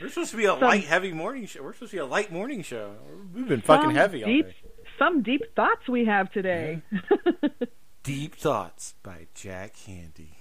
[0.01, 1.61] We're supposed to be a Some- light, heavy morning show.
[1.63, 2.95] We're supposed to be a light morning show.
[3.33, 4.55] We've been fucking heavy all day.
[4.97, 6.81] Some deep thoughts we have today.
[8.03, 10.33] Deep Thoughts by Jack Handey.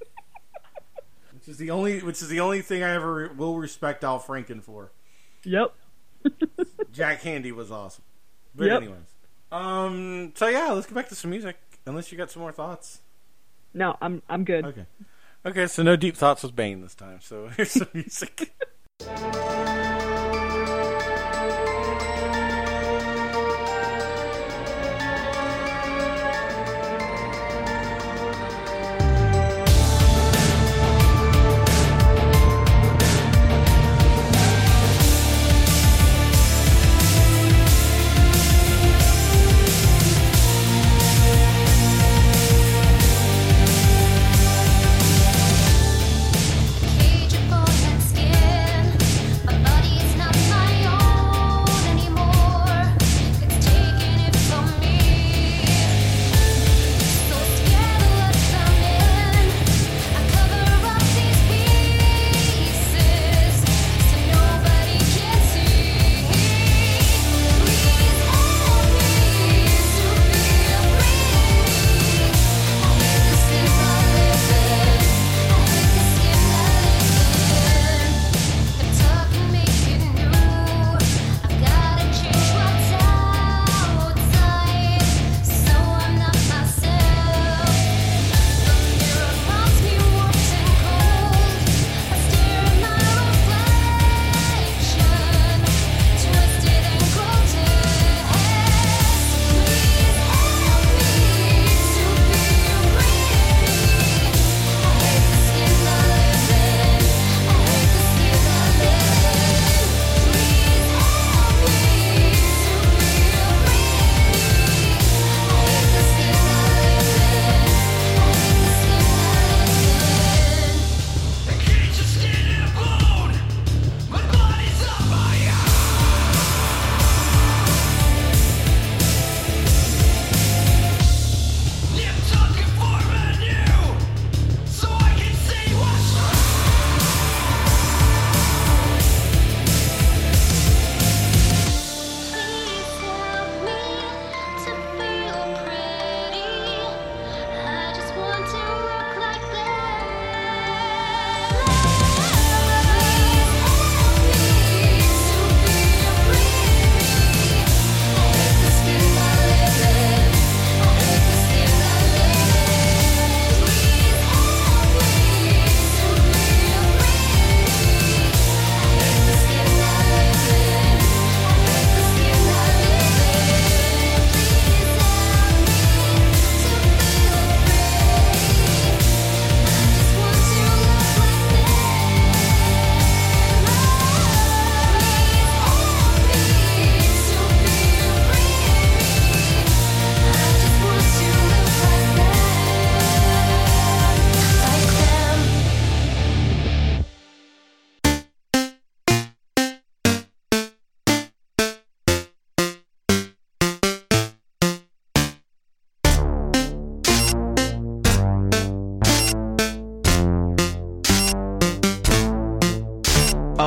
[1.34, 4.60] which is the only which is the only thing I ever will respect Al Franken
[4.62, 4.90] for.
[5.44, 5.72] Yep.
[6.92, 8.04] Jack Handey was awesome.
[8.54, 8.76] But Yep.
[8.82, 9.00] anyways.
[9.52, 11.56] Um so yeah, let's get back to some music.
[11.86, 13.00] Unless you got some more thoughts.
[13.74, 14.64] No, I'm I'm good.
[14.66, 14.86] Okay.
[15.44, 17.20] Okay, so no deep thoughts with Bane this time.
[17.20, 18.52] So here's some music.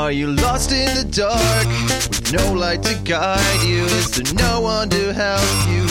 [0.10, 3.84] Are you lost in the dark with no light to guide you?
[3.84, 5.84] Is there no one to help you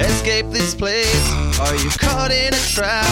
[0.00, 1.58] escape this place?
[1.58, 3.04] Are you caught in a trap,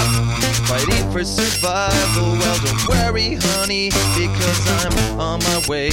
[0.69, 2.39] fighting for survival?
[2.39, 5.91] Well, don't worry, honey, because I'm on my way.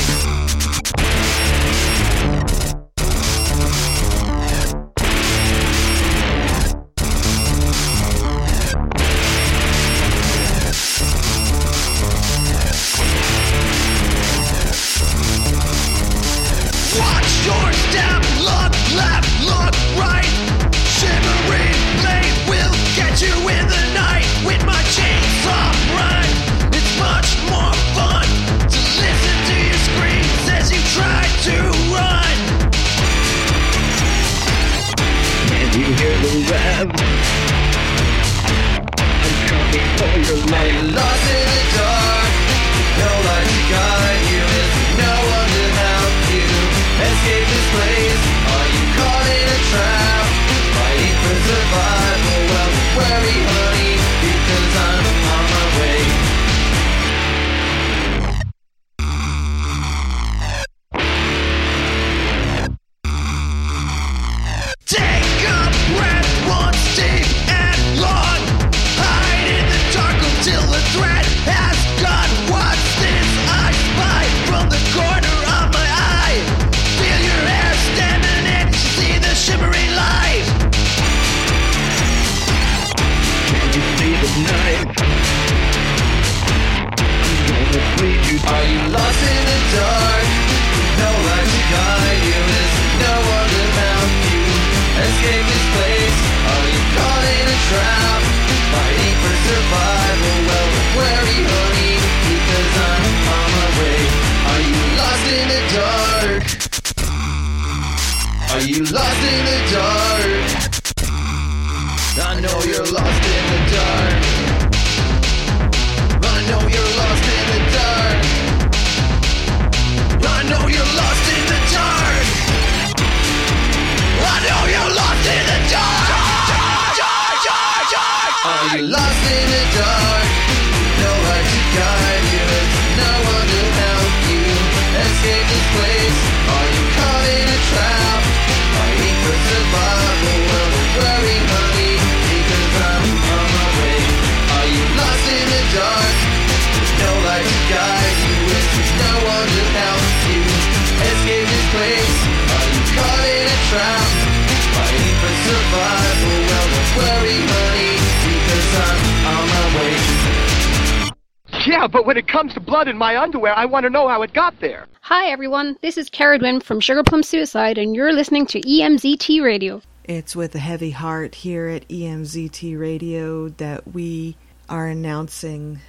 [163.00, 164.86] My underwear, I want to know how it got there.
[165.00, 169.42] Hi everyone, this is Cara Dwin from Sugar Plum Suicide, and you're listening to EMZT
[169.42, 169.82] Radio.
[170.04, 174.36] It's with a heavy heart here at EMZT Radio that we
[174.68, 175.80] are announcing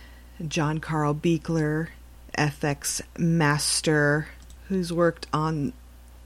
[0.47, 1.89] John Carl Buechler,
[2.39, 4.28] FX master,
[4.69, 5.73] who's worked on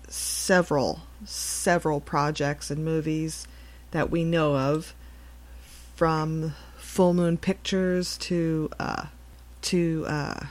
[0.09, 3.49] several, several projects and movies
[3.93, 4.93] that we know of,
[5.97, 9.07] from Full Moon Pictures to uh,
[9.63, 10.45] to uh,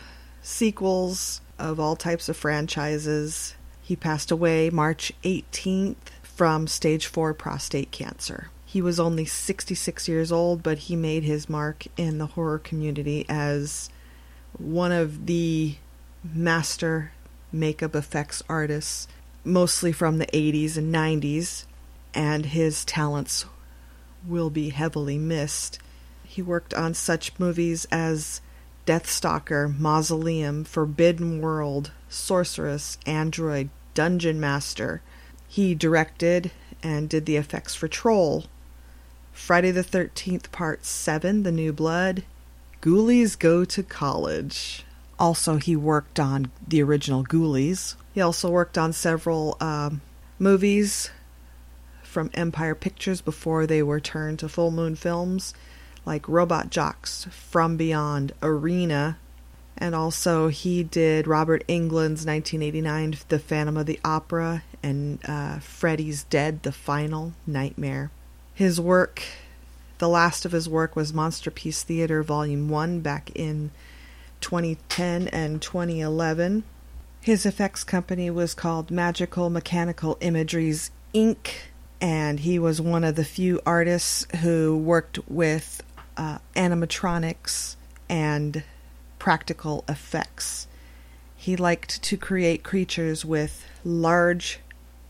[0.43, 3.55] sequels of all types of franchises.
[3.81, 8.49] He passed away March 18th from stage 4 prostate cancer.
[8.65, 13.25] He was only 66 years old, but he made his mark in the horror community
[13.29, 13.89] as
[14.57, 15.75] one of the
[16.23, 17.11] master
[17.51, 19.07] makeup effects artists,
[19.43, 21.65] mostly from the 80s and 90s,
[22.13, 23.45] and his talents
[24.27, 25.79] will be heavily missed.
[26.23, 28.41] He worked on such movies as
[28.85, 35.01] Deathstalker, Mausoleum, Forbidden World, Sorceress, Android, Dungeon Master.
[35.47, 36.51] He directed
[36.81, 38.45] and did the effects for Troll,
[39.31, 42.23] Friday the 13th, Part 7, The New Blood,
[42.81, 44.85] Ghoulies Go to College.
[45.17, 47.95] Also, he worked on the original Ghoulies.
[48.13, 50.01] He also worked on several um,
[50.37, 51.09] movies
[52.03, 55.53] from Empire Pictures before they were turned to Full Moon Films,
[56.05, 59.17] like Robot Jox, From Beyond, Arena,
[59.77, 66.23] and also he did Robert Englund's 1989 The Phantom of the Opera and uh, Freddy's
[66.25, 68.11] Dead, The Final Nightmare.
[68.53, 69.23] His work,
[69.97, 73.71] the last of his work was Monsterpiece Theater Volume 1 back in
[74.41, 76.63] 2010 and 2011.
[77.21, 81.51] His effects company was called Magical Mechanical Imageries Inc.,
[82.01, 85.81] and he was one of the few artists who worked with
[86.17, 87.75] uh, animatronics
[88.09, 88.63] and
[89.19, 90.67] practical effects.
[91.35, 94.59] He liked to create creatures with large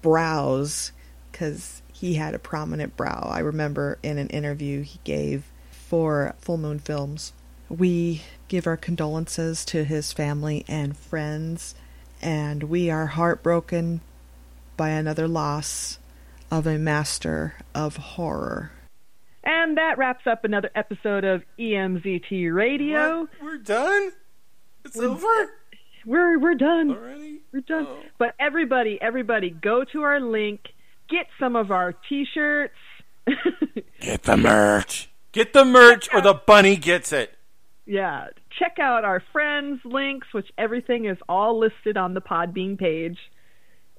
[0.01, 0.91] brows
[1.31, 3.29] because he had a prominent brow.
[3.31, 7.33] I remember in an interview he gave for Full Moon Films.
[7.69, 11.75] We give our condolences to his family and friends,
[12.21, 14.01] and we are heartbroken
[14.75, 15.97] by another loss
[16.51, 18.71] of a master of horror.
[19.43, 23.27] And that wraps up another episode of EMZT Radio.
[23.41, 24.11] We're done.
[24.85, 25.51] It's We're- over.
[26.05, 26.91] We're we're done.
[26.91, 27.41] Already?
[27.53, 27.85] We're done.
[27.89, 27.97] Oh.
[28.17, 30.59] But everybody, everybody, go to our link,
[31.09, 32.73] get some of our T-shirts.
[34.01, 35.09] Get the merch.
[35.31, 37.33] Get the merch, or the bunny gets it.
[37.85, 38.27] yeah,
[38.59, 43.17] check out our friends links, which everything is all listed on the Podbean page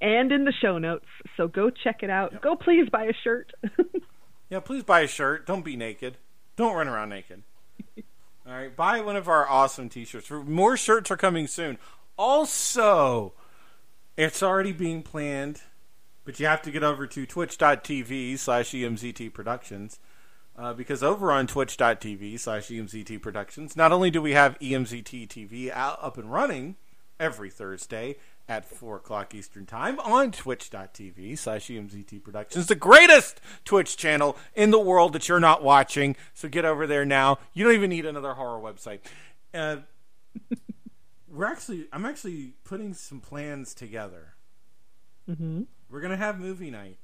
[0.03, 1.07] and in the show notes.
[1.39, 2.43] So go check it out.
[2.43, 3.51] Go please buy a shirt.
[4.51, 5.47] Yeah, please buy a shirt.
[5.47, 6.19] Don't be naked.
[6.57, 7.43] Don't run around naked.
[8.47, 10.31] All right, buy one of our awesome T-shirts.
[10.31, 11.79] More shirts are coming soon.
[12.19, 13.33] Also,
[14.17, 15.63] it's already being planned,
[16.25, 19.99] but you have to get over to twitch.tv slash EMZT Productions.
[20.57, 25.71] Uh, because over on twitch.tv slash EMZT Productions, not only do we have EMZT TV
[25.71, 26.77] out, up and running
[27.19, 28.17] every Thursday
[28.49, 34.71] at 4 o'clock Eastern Time on twitch.tv slash EMZT Productions, the greatest Twitch channel in
[34.71, 36.17] the world that you're not watching.
[36.35, 37.39] So get over there now.
[37.53, 39.01] You don't even need another horror website.
[39.53, 39.79] Uh,
[41.29, 44.35] we're actually, I'm actually putting some plans together.
[45.29, 45.63] Mm-hmm.
[45.89, 46.99] We're gonna have movie night,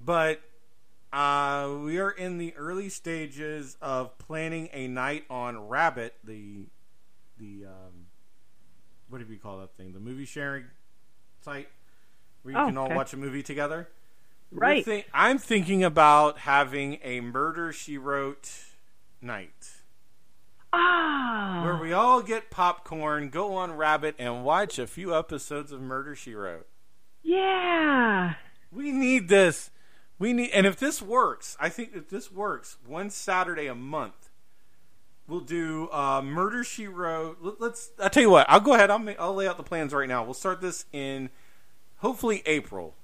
[0.00, 0.40] but
[1.12, 6.66] uh, we are in the early stages of planning a night on Rabbit, the
[7.38, 8.06] the um,
[9.10, 9.92] what do we call that thing?
[9.92, 10.64] The movie sharing
[11.44, 11.68] site
[12.42, 12.96] where you Oh, can all okay.
[12.96, 13.88] watch a movie together.
[14.52, 15.06] Right.
[15.14, 18.50] I'm thinking about having a Murder She Wrote
[19.20, 19.68] night
[20.72, 21.62] Ah.
[21.64, 26.14] where we all get popcorn, go on Rabbit, and watch a few episodes of Murder
[26.14, 26.66] She Wrote.
[27.22, 28.34] Yeah.
[28.72, 29.70] We need this.
[30.18, 34.19] We need, and if this works, I think if this works, one Saturday a month,
[35.30, 37.38] we'll do uh, Murder She Wrote.
[37.40, 37.90] Let, let's.
[37.98, 38.46] I tell you what.
[38.50, 38.90] I'll go ahead.
[38.90, 40.24] I'll I'll lay out the plans right now.
[40.24, 41.30] We'll start this in
[41.98, 42.96] hopefully April.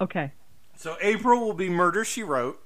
[0.00, 0.32] Okay.
[0.76, 2.60] So April will be Murder She Wrote.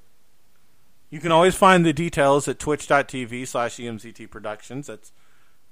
[1.11, 4.89] You can always find the details at twitch.tv slash EMZT Productions.
[4.89, 5.12] That's,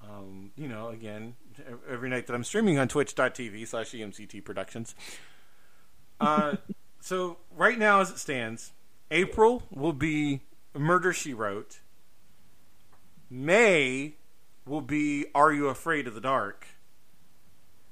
[0.02, 1.34] um, you know, again,
[1.88, 4.94] every night that I'm streaming on twitch.tv slash EMZT Productions.
[6.20, 6.56] Uh,
[7.00, 8.72] so right now, as it stands,
[9.10, 10.40] April will be
[10.74, 11.80] Murder She Wrote.
[13.30, 14.14] May
[14.64, 16.66] will be Are You Afraid of the Dark?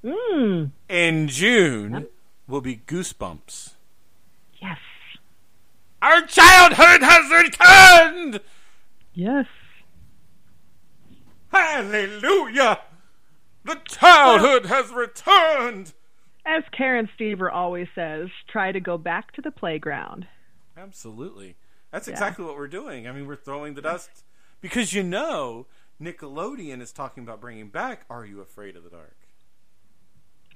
[0.03, 0.71] Mm.
[0.89, 2.07] And June
[2.47, 3.73] will be Goosebumps.
[4.61, 4.77] Yes.
[6.01, 8.39] Our childhood has returned!
[9.13, 9.47] Yes.
[11.51, 12.81] Hallelujah!
[13.63, 15.93] The childhood has returned!
[16.45, 20.27] As Karen Stever always says, try to go back to the playground.
[20.77, 21.55] Absolutely.
[21.91, 22.13] That's Yeah.
[22.13, 23.07] exactly what we're doing.
[23.07, 24.23] I mean, we're throwing the dust.
[24.65, 25.67] Because you know,
[26.01, 29.15] Nickelodeon is talking about bringing back Are You Afraid of the Dark?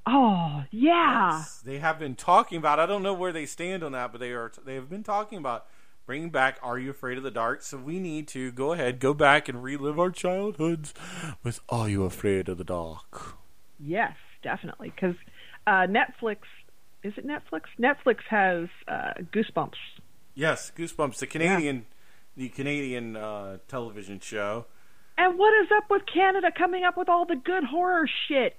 [0.07, 1.37] Oh, yeah.
[1.37, 2.79] Yes, they have been talking about.
[2.79, 4.51] I don't know where they stand on that, but they are.
[4.65, 5.67] They have been talking about
[6.07, 9.13] bringing back "Are You Afraid of the Dark?" So we need to go ahead, go
[9.13, 10.95] back, and relive our childhoods
[11.43, 13.35] with "Are You Afraid of the Dark?"
[13.79, 14.91] Yes, definitely.
[14.95, 15.17] Because
[15.67, 16.37] uh, Netflix,
[17.03, 17.65] is it Netflix?
[17.79, 19.77] Netflix has uh, Goosebumps.
[20.33, 21.85] Yes, Goosebumps, the Canadian,
[22.39, 24.65] the Canadian uh, television show.
[25.17, 28.55] And what is up with Canada coming up with all the good horror shit?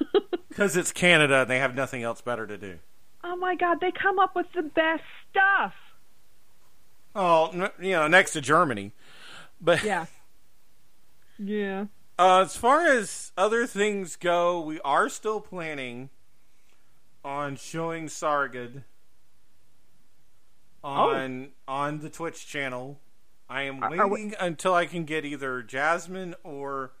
[0.48, 2.78] Because it's Canada, and they have nothing else better to do.
[3.24, 5.72] Oh my god, they come up with the best stuff.
[7.14, 8.92] Oh, n- you know, next to Germany,
[9.62, 10.04] but Yeah.
[11.38, 11.86] Yeah.
[12.18, 16.10] Uh, as far as other things go, we are still planning
[17.24, 18.82] on showing Sargad
[20.84, 23.00] on on the Twitch channel.
[23.52, 26.92] I am Are- are we- waiting until I can get either Jasmine or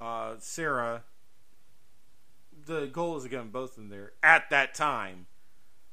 [0.00, 1.02] uh, Sarah.
[2.64, 5.26] The goal is to get them both in there at that time.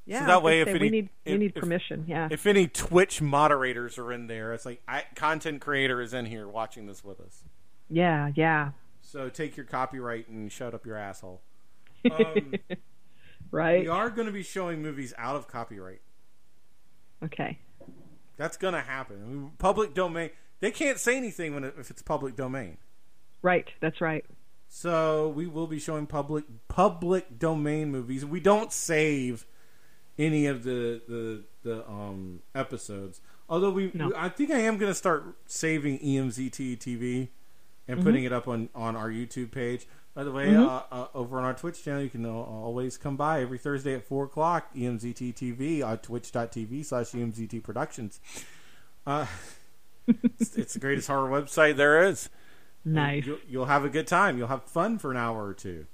[0.06, 0.22] Yeah.
[0.22, 2.06] so that way, if any, we need we if- need if- permission.
[2.08, 2.28] Yeah.
[2.32, 6.48] if any Twitch moderators are in there, it's like I, content creator is in here
[6.48, 7.44] watching this with us.
[7.90, 8.32] yeah.
[8.36, 8.72] Yeah.
[9.02, 11.42] So take your copyright and shut up your asshole.
[12.12, 12.54] Um,
[13.52, 13.82] right.
[13.82, 16.02] we are going to be showing movies out of copyright.
[17.24, 17.58] Okay.
[18.40, 19.52] That's going to happen.
[19.60, 20.30] Public domain.
[20.62, 22.78] They can't say anything when it, if it's public domain.
[23.42, 23.68] Right.
[23.82, 24.26] That's right.
[24.70, 28.24] So we will be showing public public domain movies.
[28.26, 29.46] We don't save
[30.18, 33.20] any of the the, the um, episodes.
[33.50, 34.14] Although we, No.
[34.16, 37.30] I think I am going to start saving EMZT TV
[37.88, 38.04] and Mhm.
[38.04, 39.88] putting it up on, on our YouTube page.
[40.14, 40.66] By the way, Mhm.
[40.68, 44.04] uh, uh, over on our Twitch channel, you can always come by every Thursday at
[44.06, 44.74] four o'clock.
[44.76, 48.20] EMZT TV on Twitch.tv slash EMZT Productions.
[49.06, 49.28] Uh,
[50.08, 52.30] it's, it's the greatest horror website there is.
[52.84, 53.26] Nice.
[53.26, 54.38] You'll, you'll have a good time.
[54.38, 55.86] You'll have fun for an hour or two.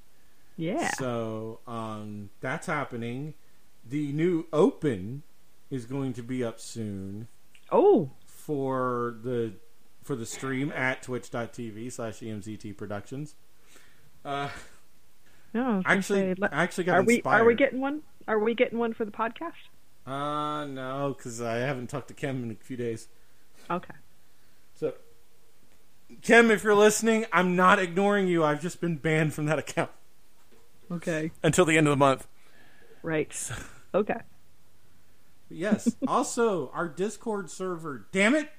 [0.56, 0.90] Yeah.
[0.98, 3.34] So um, that's happening.
[3.88, 5.24] The new Open
[5.70, 7.28] is going to be up soon.
[7.72, 8.12] Oh.
[8.26, 9.54] For the
[10.04, 13.36] for the stream at twitch.tv slash EMZT Productions.
[14.26, 14.50] Uh,
[15.54, 18.02] No, I was gonna Actually- say, I actually got are we are we getting one?
[18.28, 19.54] Are we getting one for the podcast?
[20.08, 23.08] uh, no, because I haven't talked to Kim in a few days.
[23.70, 23.94] Okay.
[24.76, 24.94] So,
[26.22, 28.44] Kim, if you're listening, I'm not ignoring you.
[28.44, 29.92] I've just been banned from that account
[30.92, 31.32] Okay.
[31.44, 32.28] until the end of the month.
[33.02, 33.32] Right.
[33.94, 34.20] Okay.
[35.50, 35.96] Yes.
[36.08, 38.08] also, our Discord server.
[38.12, 38.50] Damn it!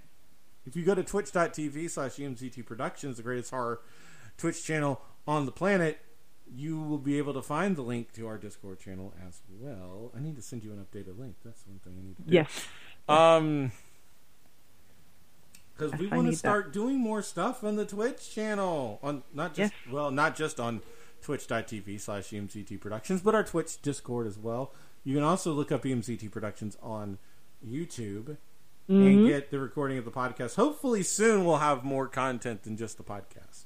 [0.65, 3.81] If you go to twitch.tv slash EMZT Productions, the greatest horror
[4.39, 5.99] Twitch channel on the planet,
[6.55, 10.13] you will be able to find the link to our Discord channel as well.
[10.17, 11.37] I need to send you an updated link.
[11.45, 12.33] That's one thing I need to do.
[12.35, 12.67] Yes.
[13.09, 13.73] Um,
[15.77, 16.39] because we want to need that.
[16.39, 18.99] start doing more stuff on the Twitch channel.
[19.03, 20.81] On not just well, not just on
[21.23, 24.73] twitch.tv slash EMZT Productions, but our Twitch Discord as well.
[25.05, 27.19] You can also look up EMZT Productions on
[27.67, 28.37] YouTube
[28.89, 29.29] and Mhm.
[29.29, 30.55] get the recording of the podcast.
[30.57, 33.65] Hopefully soon we'll have more content than just the podcast.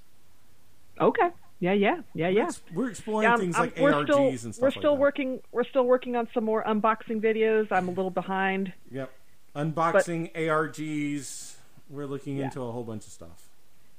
[1.00, 1.30] Okay.
[1.60, 2.48] Yeah, yeah, yeah, yeah.
[2.72, 5.00] We're exploring Yeah, things I'm- like we're ARGs still, and stuff We're like still that.
[5.00, 5.40] working.
[5.52, 7.70] We're still working on some more unboxing videos.
[7.70, 8.72] I'm a little behind.
[8.90, 9.12] Yep.
[9.54, 11.56] Unboxing ARGs.
[11.90, 12.44] We're looking Yeah.
[12.46, 13.48] into a whole bunch of stuff.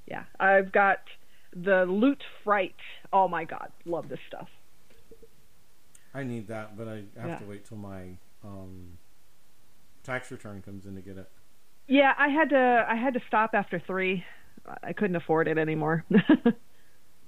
[0.07, 1.01] Yeah, I've got
[1.55, 2.75] the Loot Fright.
[3.13, 4.49] Oh my God, love this stuff.
[6.13, 7.37] I need that, but I have Yeah.
[7.37, 8.97] to wait till my um,
[10.03, 11.29] tax return comes in to get it.
[11.87, 12.85] Yeah, I had to.
[12.89, 14.25] I had to stop after three.
[14.83, 16.05] I couldn't afford it anymore.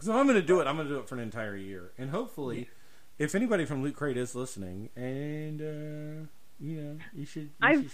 [0.03, 0.67] So I'm going to do it.
[0.67, 2.69] I'm going to do it for an entire year, and hopefully,
[3.17, 6.27] if anybody from Loot Crate is listening, and uh,
[6.59, 7.43] you know, you should.
[7.43, 7.91] You I've should,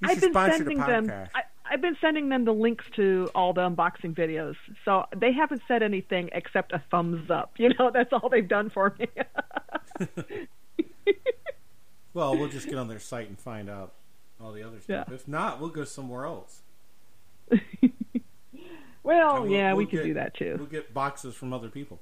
[0.00, 1.10] you I've should been sending the them.
[1.34, 4.56] I, I've been sending them the links to all the unboxing videos.
[4.84, 7.52] So they haven't said anything except a thumbs up.
[7.58, 9.08] You know, that's all they've done for me.
[12.16, 13.92] Well, we'll just get on their site and find out
[14.40, 15.12] all the other stuff.
[15.12, 16.62] If not, we'll go somewhere else.
[19.06, 20.56] well, we'll- yeah, we we'll could get- do that too.
[20.58, 21.98] We'll get boxes from other people.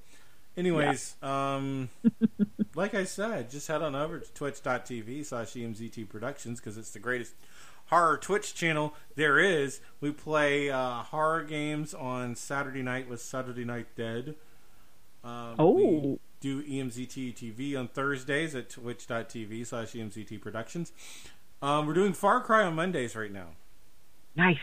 [0.57, 1.89] Anyways, um,
[2.77, 7.01] like I said, just head on over to twitch.tv slash EMZT Productions because it's the
[7.01, 7.35] greatest
[7.87, 9.81] horror Twitch channel there is.
[10.01, 14.37] We play uh, horror games on Saturday night with Saturday Night Dead.
[15.25, 15.73] Um, Oh.
[15.73, 20.93] We do EMZT TV on Thursdays at twitch.tv slash EMZT Productions.
[21.63, 23.49] Um, we're doing Far Cry on Mondays right now.
[24.37, 24.59] Nice.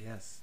[0.00, 0.42] Yes.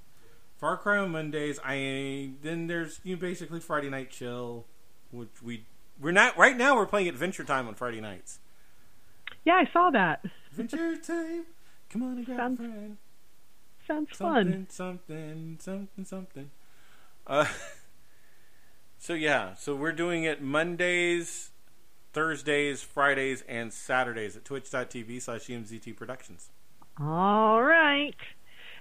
[0.57, 1.59] Far Cry on Mondays.
[1.63, 4.65] I then there's you know, basically Friday Night Chill,
[5.11, 5.65] which we
[5.99, 6.75] we're not right now.
[6.75, 8.39] We're playing Adventure Time on Friday nights.
[9.43, 10.25] Yeah, I saw that.
[10.51, 11.45] Adventure Time.
[11.89, 12.97] Come on and grab Sounds- a friend.
[13.87, 14.67] Sounds Something, fun.
[14.69, 16.49] something, something, something.
[17.27, 17.45] Uh,
[18.97, 21.51] so yeah, so we're doing it Mondays,
[22.11, 26.49] Thursdays, Fridays, and Saturdays at twitch.tv slash EMZT Productions.
[26.99, 28.15] All right.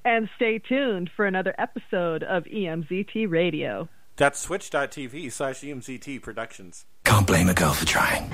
[0.04, 3.88] And stay tuned for another episode of EMZT Radio.
[4.16, 6.84] That's switch.tv slash EMZT Productions.
[7.04, 8.30] Can't blame a girl for trying.